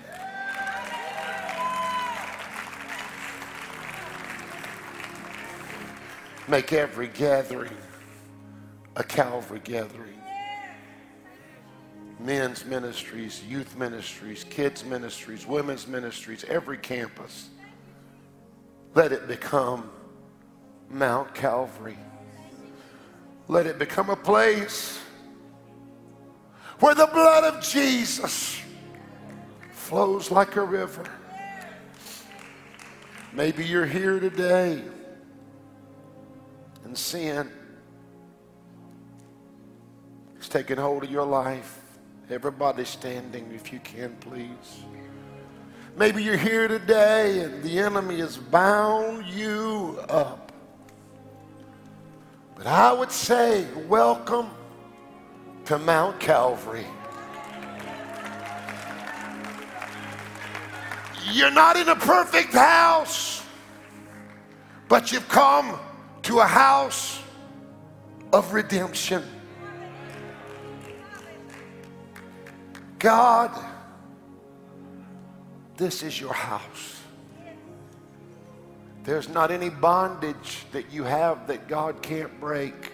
Make 6.47 6.73
every 6.73 7.07
gathering 7.07 7.75
a 8.95 9.03
Calvary 9.03 9.61
gathering. 9.63 10.21
Men's 12.19 12.65
ministries, 12.65 13.43
youth 13.43 13.77
ministries, 13.77 14.45
kids 14.45 14.85
ministries, 14.85 15.45
women's 15.45 15.85
ministries, 15.85 16.45
every 16.45 16.77
campus. 16.77 17.49
Let 18.93 19.11
it 19.11 19.27
become 19.27 19.89
Mount 20.89 21.33
Calvary. 21.35 21.97
Let 23.47 23.67
it 23.67 23.77
become 23.77 24.09
a 24.09 24.15
place 24.15 24.99
where 26.79 26.95
the 26.95 27.07
blood 27.07 27.43
of 27.43 27.61
Jesus 27.61 28.61
flows 29.71 30.31
like 30.31 30.55
a 30.55 30.63
river. 30.63 31.05
Maybe 33.33 33.65
you're 33.65 33.85
here 33.85 34.19
today 34.21 34.81
and 36.85 36.97
sin 36.97 37.51
taking 40.55 40.77
hold 40.77 41.03
of 41.03 41.11
your 41.11 41.25
life. 41.25 41.81
Everybody 42.29 42.85
standing, 42.85 43.51
if 43.53 43.73
you 43.73 43.79
can, 43.81 44.15
please. 44.21 44.85
Maybe 45.97 46.23
you're 46.23 46.37
here 46.37 46.69
today 46.69 47.41
and 47.41 47.61
the 47.61 47.77
enemy 47.77 48.19
has 48.19 48.37
bound 48.37 49.25
you 49.25 49.99
up. 50.07 50.53
But 52.55 52.67
I 52.67 52.93
would 52.93 53.11
say, 53.11 53.67
welcome 53.89 54.49
to 55.65 55.77
Mount 55.77 56.21
Calvary. 56.21 56.87
You're 61.33 61.51
not 61.51 61.75
in 61.75 61.89
a 61.89 61.97
perfect 61.97 62.53
house, 62.53 63.43
but 64.87 65.11
you've 65.11 65.27
come 65.27 65.77
to 66.21 66.39
a 66.39 66.47
house 66.47 67.21
of 68.31 68.53
redemption. 68.53 69.21
God, 73.05 73.51
this 75.77 76.01
is 76.01 76.19
your 76.19 76.33
house. 76.33 77.03
There's 79.03 79.29
not 79.29 79.51
any 79.51 79.69
bondage 79.69 80.65
that 80.71 80.91
you 80.91 81.03
have 81.03 81.45
that 81.45 81.67
God 81.67 82.01
can't 82.01 82.39
break. 82.39 82.93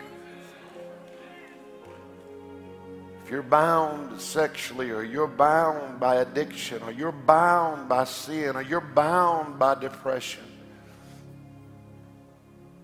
If 3.23 3.31
you're 3.31 3.41
bound 3.41 4.19
sexually, 4.19 4.91
or 4.91 5.01
you're 5.01 5.27
bound 5.27 6.01
by 6.01 6.17
addiction, 6.17 6.83
or 6.83 6.91
you're 6.91 7.13
bound 7.13 7.87
by 7.87 8.03
sin, 8.03 8.57
or 8.57 8.61
you're 8.61 8.81
bound 8.81 9.57
by 9.57 9.75
depression, 9.75 10.43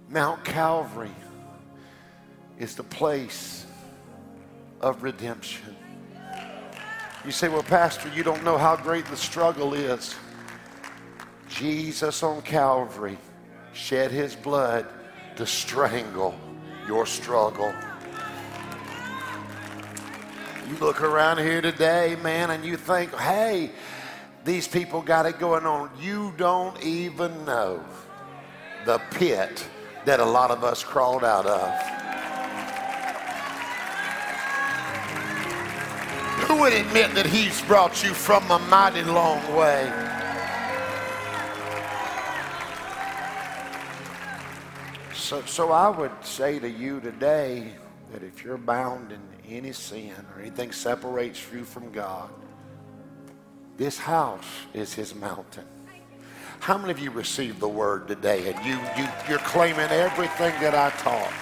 Mount 0.08 0.46
Calvary 0.46 1.12
is 2.58 2.78
the 2.78 2.84
place 2.84 3.66
of 4.80 5.04
redemption. 5.04 5.76
You 7.28 7.34
say, 7.34 7.50
Well, 7.50 7.62
Pastor, 7.62 8.10
you 8.16 8.24
don't 8.24 8.46
know 8.46 8.58
how 8.58 8.78
great 8.78 9.06
the 9.08 9.18
struggle 9.18 9.74
is. 9.74 10.16
Jesus 11.50 12.24
on 12.24 12.42
Calvary 12.42 13.18
shed 13.74 14.12
his 14.12 14.34
blood 14.34 14.88
to 15.36 15.46
strangle 15.46 16.40
your 16.88 17.06
struggle. 17.06 17.74
You 20.70 20.78
look 20.78 21.02
around 21.02 21.40
here 21.40 21.62
today, 21.62 22.16
man, 22.24 22.50
and 22.50 22.64
you 22.64 22.78
think, 22.78 23.14
hey, 23.14 23.72
these 24.46 24.66
people 24.66 25.02
got 25.02 25.26
it 25.26 25.38
going 25.38 25.66
on. 25.66 25.90
You 26.00 26.34
don't 26.38 26.82
even 26.82 27.44
know 27.44 27.84
the 28.86 29.00
pit 29.12 29.68
that 30.06 30.22
a 30.22 30.26
lot 30.26 30.50
of 30.50 30.64
us 30.64 30.82
crawled 30.82 31.26
out 31.26 31.46
of. 31.46 31.97
Would 36.60 36.74
admit 36.74 37.14
that 37.14 37.28
he's 37.28 37.62
brought 37.62 38.04
you 38.04 38.16
from 38.16 38.50
a 38.50 38.58
mighty 38.58 39.04
long 39.04 39.38
way? 39.56 39.90
So, 45.14 45.44
so 45.46 45.72
I 45.72 45.88
would 45.90 46.12
say 46.24 46.58
to 46.58 46.68
you 46.68 47.00
today 47.00 47.74
that 48.12 48.24
if 48.24 48.44
you're 48.44 48.58
bound 48.58 49.12
in 49.12 49.22
any 49.48 49.72
sin 49.72 50.14
or 50.34 50.42
anything 50.42 50.72
separates 50.72 51.46
you 51.54 51.64
from 51.64 51.92
God, 51.92 52.32
this 53.78 54.00
house 54.00 54.48
is 54.74 54.94
his 54.94 55.14
mountain. 55.14 55.66
How 56.60 56.78
many 56.78 56.90
of 56.92 56.98
you 56.98 57.12
received 57.12 57.60
the 57.60 57.70
word 57.70 58.08
today 58.08 58.52
and 58.52 58.66
you, 58.66 58.80
you, 58.98 59.08
you're 59.30 59.40
claiming 59.40 59.90
everything 59.92 60.60
that 60.60 60.74
I 60.74 60.90
taught? 60.98 61.34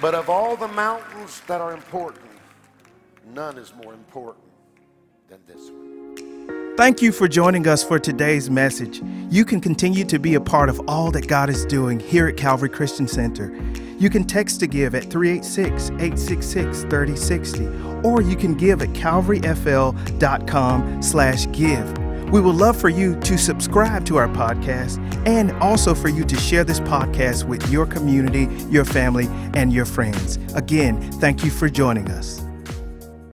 But 0.00 0.14
of 0.14 0.30
all 0.30 0.56
the 0.56 0.68
mountains 0.68 1.42
that 1.48 1.60
are 1.60 1.72
important, 1.72 2.29
none 3.26 3.58
is 3.58 3.72
more 3.82 3.94
important 3.94 4.44
than 5.28 5.40
this 5.46 5.70
one. 5.70 5.90
Thank 6.76 7.02
you 7.02 7.10
for 7.12 7.28
joining 7.28 7.66
us 7.66 7.84
for 7.84 7.98
today's 7.98 8.48
message. 8.48 9.02
You 9.28 9.44
can 9.44 9.60
continue 9.60 10.06
to 10.06 10.18
be 10.18 10.32
a 10.34 10.40
part 10.40 10.70
of 10.70 10.80
all 10.88 11.10
that 11.10 11.28
God 11.28 11.50
is 11.50 11.66
doing 11.66 12.00
here 12.00 12.28
at 12.28 12.38
Calvary 12.38 12.70
Christian 12.70 13.06
Center. 13.06 13.54
You 13.98 14.08
can 14.08 14.24
text 14.24 14.60
to 14.60 14.66
give 14.66 14.94
at 14.94 15.10
386 15.10 15.90
866 15.90 16.84
3060, 16.84 17.66
or 18.02 18.22
you 18.22 18.34
can 18.34 18.54
give 18.54 18.80
at 18.80 18.88
calvaryfl.com 18.90 21.02
slash 21.02 21.52
give. 21.52 21.98
We 22.30 22.40
would 22.40 22.54
love 22.54 22.80
for 22.80 22.88
you 22.88 23.20
to 23.20 23.36
subscribe 23.36 24.06
to 24.06 24.16
our 24.16 24.28
podcast 24.28 24.98
and 25.26 25.52
also 25.60 25.94
for 25.94 26.08
you 26.08 26.24
to 26.24 26.36
share 26.36 26.64
this 26.64 26.80
podcast 26.80 27.44
with 27.44 27.70
your 27.70 27.84
community, 27.84 28.48
your 28.70 28.86
family, 28.86 29.26
and 29.52 29.70
your 29.72 29.84
friends. 29.84 30.38
Again, 30.54 31.12
thank 31.14 31.44
you 31.44 31.50
for 31.50 31.68
joining 31.68 32.08
us. 32.10 32.40